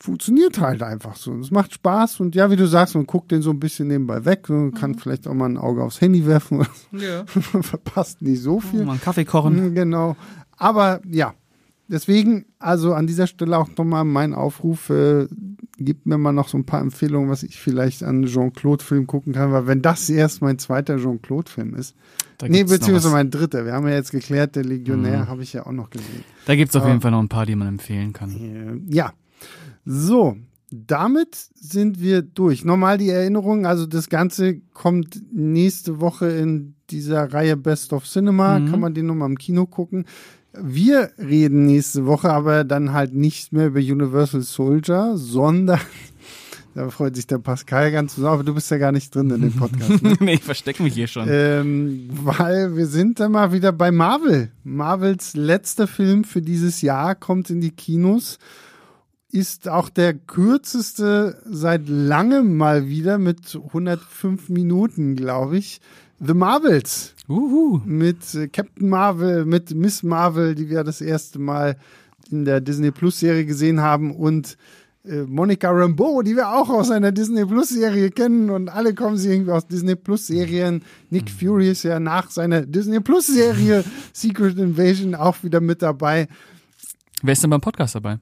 funktioniert 0.00 0.60
halt 0.60 0.82
einfach 0.82 1.16
so. 1.16 1.34
Es 1.38 1.50
macht 1.50 1.72
Spaß 1.74 2.20
und 2.20 2.34
ja, 2.34 2.50
wie 2.50 2.56
du 2.56 2.66
sagst, 2.66 2.94
man 2.94 3.06
guckt 3.06 3.30
den 3.30 3.42
so 3.42 3.50
ein 3.50 3.60
bisschen 3.60 3.88
nebenbei 3.88 4.24
weg 4.24 4.48
und 4.50 4.74
kann 4.74 4.94
vielleicht 4.96 5.26
auch 5.26 5.34
mal 5.34 5.46
ein 5.48 5.56
Auge 5.56 5.82
aufs 5.82 6.00
Handy 6.00 6.26
werfen. 6.26 6.66
Ja. 6.92 7.24
man 7.52 7.62
verpasst 7.62 8.20
nicht 8.22 8.42
so 8.42 8.60
viel. 8.60 8.84
Mal 8.84 8.92
einen 8.92 9.00
Kaffee 9.00 9.24
kochen. 9.24 9.70
Mhm, 9.70 9.74
Genau. 9.74 10.16
Aber 10.58 11.00
ja, 11.10 11.34
deswegen, 11.88 12.46
also 12.58 12.94
an 12.94 13.06
dieser 13.06 13.26
Stelle 13.26 13.58
auch 13.58 13.68
nochmal 13.76 14.04
mein 14.04 14.34
Aufruf, 14.34 14.90
äh, 14.90 15.26
gibt 15.78 16.06
mir 16.06 16.16
mal 16.16 16.32
noch 16.32 16.48
so 16.48 16.56
ein 16.56 16.64
paar 16.64 16.80
Empfehlungen, 16.80 17.28
was 17.28 17.42
ich 17.42 17.56
vielleicht 17.60 18.02
an 18.02 18.24
Jean-Claude-Film 18.24 19.06
gucken 19.06 19.34
kann, 19.34 19.52
weil 19.52 19.66
wenn 19.66 19.82
das 19.82 20.08
erst 20.08 20.40
mein 20.40 20.58
zweiter 20.58 20.96
Jean-Claude-Film 20.96 21.74
ist, 21.74 21.94
Da 22.38 22.48
nee, 22.48 22.64
beziehungsweise 22.64 23.10
mein 23.10 23.30
dritter, 23.30 23.66
wir 23.66 23.74
haben 23.74 23.86
ja 23.86 23.94
jetzt 23.94 24.10
geklärt, 24.12 24.56
der 24.56 24.64
Legionär 24.64 25.24
Mhm. 25.24 25.28
habe 25.28 25.42
ich 25.42 25.52
ja 25.52 25.66
auch 25.66 25.72
noch 25.72 25.90
gesehen. 25.90 26.24
Da 26.46 26.56
gibt's 26.56 26.74
auf 26.76 26.82
Ja. 26.84 26.88
jeden 26.88 27.00
Fall 27.02 27.10
noch 27.10 27.20
ein 27.20 27.28
paar, 27.28 27.44
die 27.44 27.56
man 27.56 27.68
empfehlen 27.68 28.14
kann. 28.14 28.30
Äh, 28.88 28.94
Ja, 28.94 29.12
so, 29.86 30.36
damit 30.70 31.36
sind 31.54 32.00
wir 32.00 32.22
durch. 32.22 32.64
Nochmal 32.64 32.98
die 32.98 33.08
Erinnerung, 33.10 33.66
also 33.66 33.86
das 33.86 34.08
Ganze 34.08 34.56
kommt 34.74 35.20
nächste 35.32 36.00
Woche 36.00 36.26
in 36.28 36.74
dieser 36.90 37.32
Reihe 37.32 37.56
Best 37.56 37.92
of 37.92 38.04
Cinema, 38.04 38.58
Mhm. 38.58 38.70
kann 38.70 38.80
man 38.80 38.92
den 38.94 39.06
nochmal 39.06 39.30
im 39.30 39.38
Kino 39.38 39.66
gucken. 39.66 40.04
Wir 40.58 41.10
reden 41.18 41.66
nächste 41.66 42.06
Woche 42.06 42.32
aber 42.32 42.64
dann 42.64 42.92
halt 42.92 43.14
nicht 43.14 43.52
mehr 43.52 43.68
über 43.68 43.78
Universal 43.78 44.40
Soldier, 44.42 45.12
sondern, 45.16 45.78
da 46.74 46.88
freut 46.90 47.14
sich 47.14 47.26
der 47.26 47.38
Pascal 47.38 47.92
ganz 47.92 48.14
besonders, 48.14 48.34
aber 48.34 48.44
du 48.44 48.54
bist 48.54 48.70
ja 48.70 48.78
gar 48.78 48.90
nicht 48.92 49.14
drin 49.14 49.30
in 49.30 49.42
dem 49.42 49.52
Podcast. 49.52 50.02
Ne? 50.02 50.16
nee, 50.20 50.34
ich 50.34 50.42
verstecke 50.42 50.82
mich 50.82 50.94
hier 50.94 51.06
schon. 51.06 51.26
Ähm, 51.30 52.08
weil 52.24 52.74
wir 52.76 52.86
sind 52.86 53.20
dann 53.20 53.32
mal 53.32 53.52
wieder 53.52 53.70
bei 53.72 53.90
Marvel. 53.92 54.50
Marvels 54.64 55.36
letzter 55.36 55.86
Film 55.86 56.24
für 56.24 56.42
dieses 56.42 56.82
Jahr 56.82 57.14
kommt 57.14 57.50
in 57.50 57.60
die 57.60 57.70
Kinos. 57.70 58.38
Ist 59.30 59.68
auch 59.68 59.88
der 59.88 60.14
kürzeste 60.14 61.42
seit 61.44 61.88
langem 61.88 62.56
mal 62.56 62.88
wieder 62.88 63.18
mit 63.18 63.56
105 63.56 64.48
Minuten, 64.48 65.16
glaube 65.16 65.58
ich. 65.58 65.80
The 66.18 66.32
Marvels 66.34 67.14
Uhu. 67.28 67.80
mit 67.84 68.34
äh, 68.34 68.48
Captain 68.48 68.88
Marvel, 68.88 69.44
mit 69.44 69.74
Miss 69.74 70.02
Marvel, 70.02 70.54
die 70.54 70.70
wir 70.70 70.82
das 70.82 71.00
erste 71.00 71.38
Mal 71.38 71.76
in 72.30 72.44
der 72.44 72.60
Disney 72.60 72.90
Plus 72.90 73.20
Serie 73.20 73.44
gesehen 73.44 73.80
haben 73.80 74.14
und 74.14 74.56
äh, 75.04 75.22
Monica 75.22 75.70
Rambeau, 75.70 76.22
die 76.22 76.34
wir 76.34 76.48
auch 76.52 76.70
aus 76.70 76.90
einer 76.90 77.12
Disney 77.12 77.44
Plus 77.44 77.68
Serie 77.68 78.10
kennen 78.10 78.50
und 78.50 78.68
alle 78.68 78.94
kommen 78.94 79.16
sie 79.16 79.30
irgendwie 79.30 79.52
aus 79.52 79.66
Disney 79.66 79.94
Plus 79.94 80.26
Serien. 80.26 80.82
Nick 81.10 81.30
Fury 81.30 81.70
ist 81.70 81.82
ja 81.82 82.00
nach 82.00 82.30
seiner 82.30 82.62
Disney 82.62 83.00
Plus 83.00 83.26
Serie 83.26 83.84
Secret 84.12 84.58
Invasion 84.58 85.14
auch 85.14 85.42
wieder 85.42 85.60
mit 85.60 85.82
dabei. 85.82 86.28
Wer 87.22 87.32
ist 87.32 87.42
denn 87.42 87.50
beim 87.50 87.60
Podcast 87.60 87.94
dabei? 87.94 88.18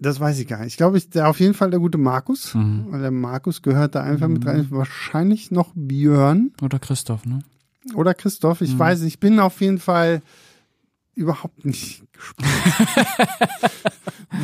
Das 0.00 0.20
weiß 0.20 0.38
ich 0.38 0.46
gar 0.46 0.58
nicht. 0.60 0.68
Ich 0.68 0.76
glaube, 0.76 0.96
ich, 0.98 1.10
der 1.10 1.28
auf 1.28 1.40
jeden 1.40 1.54
Fall 1.54 1.70
der 1.70 1.80
gute 1.80 1.98
Markus, 1.98 2.54
Mhm. 2.54 2.92
der 3.00 3.10
Markus 3.10 3.62
gehört 3.62 3.94
da 3.96 4.02
einfach 4.02 4.28
mit 4.28 4.46
rein. 4.46 4.66
Wahrscheinlich 4.70 5.50
noch 5.50 5.72
Björn. 5.74 6.52
Oder 6.62 6.78
Christoph, 6.78 7.24
ne? 7.26 7.40
Oder 7.94 8.14
Christoph, 8.14 8.60
ich 8.60 8.78
weiß 8.78 9.00
nicht. 9.00 9.14
Ich 9.14 9.20
bin 9.20 9.40
auf 9.40 9.60
jeden 9.60 9.78
Fall 9.78 10.22
überhaupt 11.14 11.64
nicht 11.64 12.02
gespannt. 12.12 12.48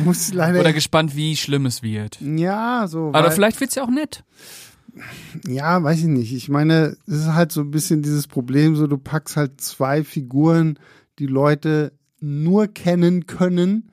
Muss 0.03 0.33
leider. 0.33 0.59
Oder 0.59 0.73
gespannt, 0.73 1.15
wie 1.15 1.35
schlimm 1.35 1.65
es 1.65 1.83
wird. 1.83 2.19
ja, 2.21 2.85
so. 2.87 3.11
Aber 3.13 3.31
vielleicht 3.31 3.59
wird's 3.61 3.75
ja 3.75 3.83
auch 3.83 3.89
nett. 3.89 4.23
ja, 5.47 5.81
weiß 5.81 5.99
ich 5.99 6.05
nicht. 6.05 6.33
Ich 6.33 6.49
meine, 6.49 6.97
es 7.07 7.13
ist 7.19 7.33
halt 7.33 7.51
so 7.51 7.61
ein 7.61 7.71
bisschen 7.71 8.01
dieses 8.01 8.27
Problem, 8.27 8.75
so 8.75 8.87
du 8.87 8.97
packst 8.97 9.37
halt 9.37 9.61
zwei 9.61 10.03
Figuren, 10.03 10.79
die 11.19 11.27
Leute 11.27 11.93
nur 12.19 12.67
kennen 12.67 13.25
können, 13.27 13.91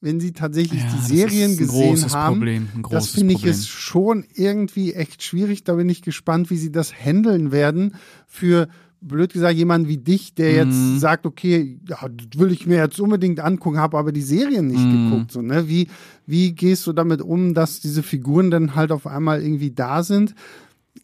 wenn 0.00 0.20
sie 0.20 0.32
tatsächlich 0.32 0.82
Ja, 0.84 0.88
die 0.92 0.98
Serien 1.16 1.56
gesehen 1.56 2.12
haben. 2.12 2.34
Problem, 2.40 2.68
das 2.90 3.08
finde 3.08 3.34
ich 3.34 3.44
ist 3.44 3.68
schon 3.68 4.24
irgendwie 4.34 4.94
echt 4.94 5.22
schwierig. 5.22 5.64
Da 5.64 5.74
bin 5.74 5.88
ich 5.88 6.02
gespannt, 6.02 6.50
wie 6.50 6.56
sie 6.56 6.70
das 6.70 6.92
handeln 6.94 7.50
werden 7.50 7.94
für 8.26 8.68
blöd 9.00 9.32
gesagt 9.32 9.54
jemand 9.56 9.86
wie 9.86 9.98
dich, 9.98 10.34
der 10.34 10.52
jetzt 10.54 10.94
Mhm. 10.94 10.98
sagt, 10.98 11.24
okay, 11.26 11.78
ja, 11.88 11.98
das 12.08 12.40
will 12.40 12.50
ich 12.50 12.66
mir 12.66 12.78
jetzt 12.78 12.98
unbedingt 13.00 13.38
angucken, 13.38 13.78
habe 13.78 13.96
aber 13.96 14.10
die 14.10 14.22
Serien 14.22 14.66
nicht 14.66 14.86
Mhm. 14.92 15.04
geguckt. 15.04 15.30
So, 15.32 15.40
ne? 15.42 15.68
Wie 15.68 15.86
wie 16.26 16.52
gehst 16.52 16.86
du 16.86 16.92
damit 16.92 17.22
um, 17.22 17.54
dass 17.54 17.78
diese 17.80 18.02
Figuren 18.02 18.50
dann 18.50 18.74
halt 18.74 18.90
auf 18.92 19.06
einmal 19.06 19.40
irgendwie 19.42 19.70
da 19.70 20.02
sind? 20.02 20.34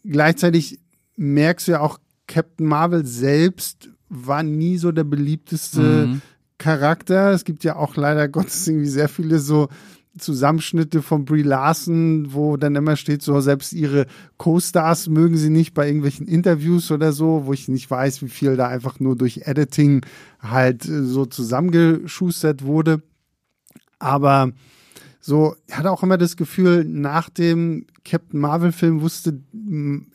Gleichzeitig 0.03 0.79
merkst 1.17 1.67
du 1.67 1.71
ja 1.73 1.79
auch, 1.81 1.99
Captain 2.27 2.67
Marvel 2.67 3.05
selbst 3.05 3.89
war 4.09 4.43
nie 4.43 4.77
so 4.77 4.91
der 4.91 5.03
beliebteste 5.03 6.07
Mhm. 6.11 6.21
Charakter. 6.57 7.31
Es 7.31 7.43
gibt 7.43 7.63
ja 7.63 7.75
auch 7.75 7.95
leider 7.95 8.27
Gottes 8.29 8.67
irgendwie 8.67 8.87
sehr 8.87 9.09
viele 9.09 9.39
so 9.39 9.67
Zusammenschnitte 10.17 11.01
von 11.01 11.25
Brie 11.25 11.41
Larson, 11.41 12.33
wo 12.33 12.55
dann 12.55 12.75
immer 12.75 12.95
steht, 12.95 13.21
so 13.21 13.41
selbst 13.41 13.73
ihre 13.73 14.05
Co-Stars 14.37 15.09
mögen 15.09 15.35
sie 15.35 15.49
nicht 15.49 15.73
bei 15.73 15.87
irgendwelchen 15.87 16.25
Interviews 16.27 16.89
oder 16.89 17.11
so, 17.11 17.45
wo 17.45 17.53
ich 17.53 17.67
nicht 17.67 17.91
weiß, 17.91 18.21
wie 18.21 18.29
viel 18.29 18.55
da 18.55 18.67
einfach 18.69 19.01
nur 19.01 19.17
durch 19.17 19.41
Editing 19.43 20.05
halt 20.39 20.85
äh, 20.85 21.03
so 21.03 21.25
zusammengeschustert 21.25 22.63
wurde. 22.63 23.01
Aber 23.99 24.51
so, 25.19 25.55
ich 25.67 25.75
hatte 25.75 25.91
auch 25.91 26.03
immer 26.03 26.17
das 26.17 26.37
Gefühl, 26.37 26.85
nach 26.85 27.29
dem 27.29 27.85
Captain 28.05 28.39
Marvel-Film 28.39 29.01
wusste 29.01 29.41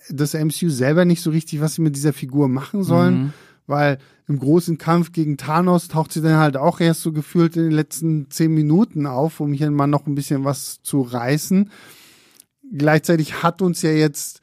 das 0.08 0.34
MCU 0.34 0.70
selber 0.70 1.04
nicht 1.04 1.20
so 1.20 1.30
richtig, 1.30 1.60
was 1.60 1.74
sie 1.74 1.82
mit 1.82 1.96
dieser 1.96 2.12
Figur 2.12 2.48
machen 2.48 2.84
sollen, 2.84 3.22
Mhm. 3.22 3.32
Weil 3.70 3.98
im 4.28 4.38
großen 4.38 4.78
Kampf 4.78 5.12
gegen 5.12 5.38
Thanos 5.38 5.88
taucht 5.88 6.12
sie 6.12 6.20
dann 6.20 6.36
halt 6.36 6.56
auch 6.56 6.80
erst 6.80 7.00
so 7.02 7.12
gefühlt 7.12 7.56
in 7.56 7.64
den 7.64 7.72
letzten 7.72 8.30
zehn 8.30 8.52
Minuten 8.52 9.06
auf, 9.06 9.40
um 9.40 9.52
hier 9.52 9.70
mal 9.70 9.86
noch 9.86 10.06
ein 10.06 10.14
bisschen 10.14 10.44
was 10.44 10.82
zu 10.82 11.00
reißen. 11.00 11.70
Gleichzeitig 12.72 13.42
hat 13.42 13.62
uns 13.62 13.82
ja 13.82 13.90
jetzt 13.90 14.40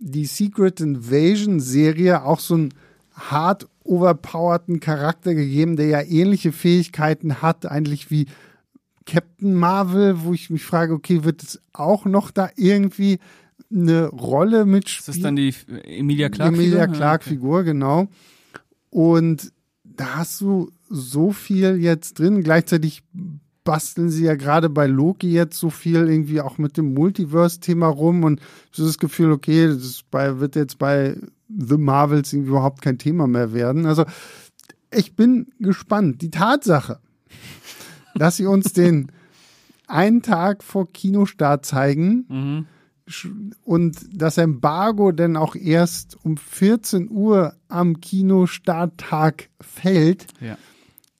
die 0.00 0.24
Secret 0.24 0.80
Invasion 0.80 1.60
Serie 1.60 2.24
auch 2.24 2.40
so 2.40 2.54
einen 2.54 2.74
hart 3.12 3.68
overpowerten 3.84 4.80
Charakter 4.80 5.34
gegeben, 5.34 5.76
der 5.76 5.86
ja 5.86 6.00
ähnliche 6.00 6.52
Fähigkeiten 6.52 7.42
hat, 7.42 7.66
eigentlich 7.66 8.10
wie 8.10 8.26
Captain 9.06 9.54
Marvel, 9.54 10.22
wo 10.22 10.32
ich 10.32 10.50
mich 10.50 10.64
frage, 10.64 10.92
okay, 10.92 11.24
wird 11.24 11.42
es 11.42 11.60
auch 11.72 12.04
noch 12.04 12.30
da 12.30 12.50
irgendwie 12.56 13.18
eine 13.72 14.06
Rolle 14.06 14.64
mitspielen? 14.64 15.06
Das 15.06 15.16
ist 15.16 15.24
dann 15.24 15.36
die 15.36 15.54
Emilia 15.84 16.28
Clarke. 16.28 16.54
Emilia 16.54 16.86
Clark 16.86 17.24
Figur, 17.24 17.62
genau. 17.64 18.08
Und 18.90 19.52
da 19.84 20.16
hast 20.16 20.40
du 20.40 20.70
so 20.88 21.32
viel 21.32 21.76
jetzt 21.76 22.18
drin. 22.18 22.42
Gleichzeitig 22.42 23.02
basteln 23.64 24.10
sie 24.10 24.24
ja 24.24 24.34
gerade 24.34 24.68
bei 24.68 24.86
Loki 24.86 25.30
jetzt 25.30 25.58
so 25.58 25.70
viel 25.70 26.08
irgendwie 26.08 26.40
auch 26.40 26.58
mit 26.58 26.76
dem 26.76 26.94
Multiverse-Thema 26.94 27.86
rum 27.86 28.24
und 28.24 28.40
so 28.72 28.84
das 28.84 28.98
Gefühl, 28.98 29.32
okay, 29.32 29.68
das 29.68 30.02
bei, 30.10 30.40
wird 30.40 30.56
jetzt 30.56 30.78
bei 30.78 31.16
The 31.48 31.76
Marvels 31.76 32.32
irgendwie 32.32 32.50
überhaupt 32.50 32.82
kein 32.82 32.98
Thema 32.98 33.26
mehr 33.26 33.52
werden. 33.52 33.86
Also 33.86 34.04
ich 34.92 35.14
bin 35.14 35.48
gespannt. 35.58 36.22
Die 36.22 36.30
Tatsache, 36.30 36.98
dass 38.14 38.36
sie 38.36 38.46
uns 38.46 38.72
den 38.72 39.12
einen 39.86 40.22
Tag 40.22 40.62
vor 40.62 40.90
Kinostart 40.92 41.66
zeigen 41.66 42.26
Mhm. 42.28 42.66
Und 43.64 43.98
das 44.12 44.38
Embargo 44.38 45.12
dann 45.12 45.36
auch 45.36 45.56
erst 45.56 46.16
um 46.24 46.36
14 46.36 47.10
Uhr 47.10 47.54
am 47.68 48.00
Kinostarttag 48.00 49.48
fällt, 49.60 50.26
Ja. 50.40 50.56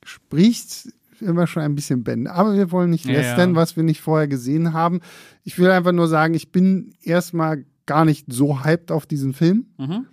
spricht 0.05 0.89
immer 1.21 1.47
schon 1.47 1.63
ein 1.63 1.75
bisschen 1.75 2.03
Bände. 2.03 2.33
Aber 2.33 2.55
wir 2.55 2.71
wollen 2.71 2.91
nicht 2.91 3.05
Ja, 3.05 3.13
lästern, 3.13 3.51
ja. 3.51 3.57
was 3.57 3.77
wir 3.77 3.83
nicht 3.83 4.01
vorher 4.01 4.29
gesehen 4.29 4.73
haben. 4.73 5.01
Ich 5.45 5.59
will 5.59 5.71
einfach 5.71 5.93
nur 5.93 6.09
sagen, 6.09 6.35
ich 6.35 6.51
bin 6.51 6.95
erstmal 7.03 7.65
gar 7.87 8.05
nicht 8.05 8.27
so 8.33 8.65
hyped 8.65 8.91
auf 8.93 9.05
diesen 9.07 9.35
Film. 9.35 9.67
Mhm. 9.79 10.07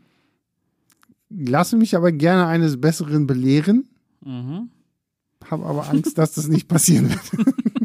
Lasse 1.30 1.76
mich 1.78 1.96
aber 1.96 2.12
gerne 2.12 2.48
eines 2.48 2.80
Besseren 2.80 3.28
belehren. 3.28 3.88
Mhm. 4.24 4.70
Habe 5.50 5.66
aber 5.66 5.90
Angst, 5.90 6.18
dass 6.18 6.34
das 6.34 6.48
nicht 6.48 6.68
passieren 6.68 7.10
wird. 7.10 7.22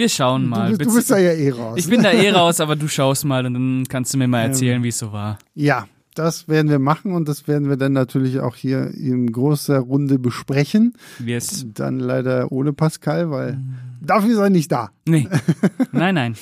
Wir 0.00 0.08
schauen 0.08 0.44
Du, 0.44 0.48
mal. 0.48 0.68
bist- 0.76 0.90
du 0.90 0.94
bist 0.94 1.10
da 1.10 1.18
ja 1.18 1.32
eh 1.32 1.50
raus. 1.50 1.74
ich 1.78 1.86
bin 1.88 2.02
da 2.02 2.10
eh 2.10 2.30
raus, 2.40 2.58
aber 2.60 2.74
du 2.74 2.88
schaust 2.88 3.26
mal 3.26 3.44
und 3.44 3.52
dann 3.52 3.84
kannst 3.86 4.14
du 4.14 4.18
mir 4.18 4.28
mal 4.28 4.40
erzählen, 4.40 4.82
wie 4.82 4.88
es 4.88 4.98
so 4.98 5.12
war. 5.12 5.38
Ja, 5.54 5.86
das 6.14 6.48
werden 6.48 6.70
wir 6.70 6.78
machen 6.78 7.12
und 7.12 7.28
das 7.28 7.46
werden 7.46 7.68
wir 7.68 7.76
dann 7.76 7.92
natürlich 7.92 8.40
auch 8.40 8.56
hier 8.56 8.90
in 8.94 9.30
großer 9.30 9.78
Runde 9.78 10.18
besprechen. 10.18 10.94
Yes. 11.24 11.66
Dann 11.74 12.00
leider 12.00 12.50
ohne 12.50 12.72
Pascal, 12.72 13.30
weil 13.30 13.60
dafür 14.00 14.30
ist 14.30 14.38
er 14.38 14.48
nicht 14.48 14.72
da. 14.72 14.90
Nee. 15.06 15.28
Nein, 15.92 16.14
nein. 16.14 16.34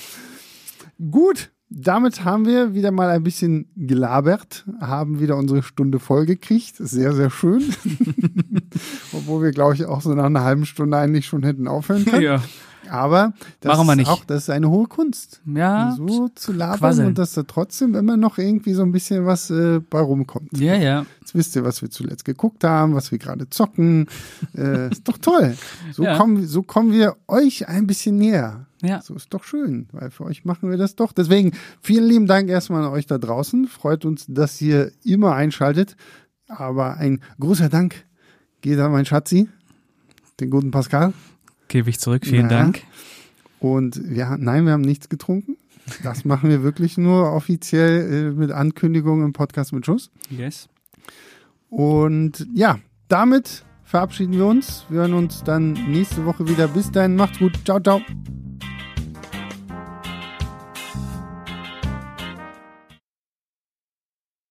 Gut, 1.11 1.51
damit 1.69 2.25
haben 2.25 2.47
wir 2.47 2.75
wieder 2.75 2.93
mal 2.93 3.11
ein 3.11 3.23
bisschen 3.25 3.71
gelabert, 3.77 4.65
haben 4.81 5.19
wieder 5.21 5.37
unsere 5.37 5.65
Stunde 5.65 5.99
voll 5.99 6.27
gekriegt. 6.27 6.77
Sehr, 6.79 7.13
sehr 7.13 7.31
schön. 7.31 7.63
Obwohl 9.13 9.43
wir, 9.43 9.51
glaube 9.51 9.75
ich, 9.75 9.85
auch 9.85 10.01
so 10.01 10.15
nach 10.15 10.25
einer 10.27 10.45
halben 10.45 10.65
Stunde 10.65 10.97
eigentlich 10.97 11.27
schon 11.27 11.43
hätten 11.43 11.67
aufhören 11.69 12.05
können. 12.05 12.23
Ja. 12.23 12.43
Aber 12.91 13.33
das 13.61 13.77
Machen 13.77 13.87
wir 13.87 13.93
ist 13.93 13.99
nicht. 13.99 14.09
auch, 14.09 14.25
das 14.25 14.43
ist 14.45 14.51
eine 14.51 14.69
hohe 14.71 14.87
Kunst. 14.87 15.41
Ja. 15.47 15.95
So 15.97 16.29
zu 16.29 16.53
labern 16.53 16.79
quasseln. 16.79 17.09
und 17.09 17.19
dass 17.19 17.33
da 17.35 17.43
trotzdem 17.43 17.95
immer 17.95 18.17
noch 18.17 18.39
irgendwie 18.39 18.73
so 18.75 18.83
ein 18.83 18.93
bisschen 18.93 19.27
was 19.27 19.51
äh, 19.51 19.81
bei 19.81 20.01
rumkommt. 20.01 20.59
Ja, 20.59 20.75
ja. 20.75 21.07
Jetzt 21.21 21.35
wisst 21.35 21.57
ihr, 21.57 21.65
was 21.65 21.83
wir 21.83 21.91
zuletzt 21.91 22.25
geguckt 22.25 22.65
haben, 22.65 22.95
was 22.95 23.11
wir 23.13 23.19
gerade 23.19 23.49
zocken. 23.51 24.07
Äh, 24.57 24.89
ist 24.93 25.07
doch 25.09 25.19
toll. 25.19 25.55
So, 25.93 26.05
Ja. 26.05 26.17
kommen, 26.17 26.47
so 26.47 26.63
kommen 26.63 26.93
wir 26.93 27.17
euch 27.29 27.69
ein 27.69 27.87
bisschen 27.87 28.17
näher. 28.19 28.67
Ja. 28.83 29.01
So 29.03 29.15
ist 29.15 29.35
doch 29.35 29.43
schön, 29.45 29.89
weil 29.93 30.11
für 30.11 30.25
euch 30.25 30.45
machen 30.45 30.71
wir 30.71 30.77
das 30.79 30.95
doch. 30.95 31.13
Deswegen 31.13 31.53
vielen 31.81 32.07
lieben 32.07 32.27
Dank 32.27 32.49
erstmal 32.49 32.85
an 32.85 32.93
euch 32.93 33.07
da 33.07 33.19
draußen. 33.19 33.67
Freut 33.67 34.05
uns, 34.05 34.27
dass 34.29 34.61
ihr 34.61 34.93
immer 35.05 35.35
einschaltet. 35.35 35.97
Aber 36.47 36.97
ein 36.97 37.21
großer 37.41 37.69
Dank 37.69 38.05
geht 38.61 38.79
an 38.79 38.93
mein 38.93 39.05
Schatzi, 39.05 39.49
den 40.41 40.51
guten 40.51 40.71
Pascal. 40.71 41.13
Gebe 41.69 41.91
ich 41.91 42.01
zurück. 42.01 42.25
Vielen 42.25 42.51
Ja. 42.51 42.63
Dank. 42.63 42.83
Und 43.61 44.01
wir, 44.05 44.37
nein, 44.39 44.65
wir 44.65 44.73
haben 44.73 44.83
nichts 44.83 45.09
getrunken. 45.09 45.57
Das 46.03 46.25
machen 46.25 46.51
wir 46.51 46.63
wirklich 46.63 46.99
nur 46.99 47.33
offiziell 47.33 48.31
äh, 48.31 48.31
mit 48.39 48.51
Ankündigung 48.53 49.25
im 49.25 49.33
Podcast 49.33 49.73
mit 49.73 49.87
Schuss. 49.87 50.11
Yes. 50.31 50.69
Und 51.71 52.47
ja, 52.55 52.79
damit 53.09 53.65
verabschieden 53.85 54.35
wir 54.35 54.47
uns. 54.47 54.85
Wir 54.91 55.01
hören 55.01 55.15
uns 55.15 55.43
dann 55.45 55.73
nächste 55.73 56.25
Woche 56.25 56.49
wieder. 56.49 56.69
Bis 56.69 56.91
dahin, 56.91 57.17
macht's 57.17 57.39
gut. 57.39 57.59
Ciao, 57.65 57.81
ciao. 57.81 58.01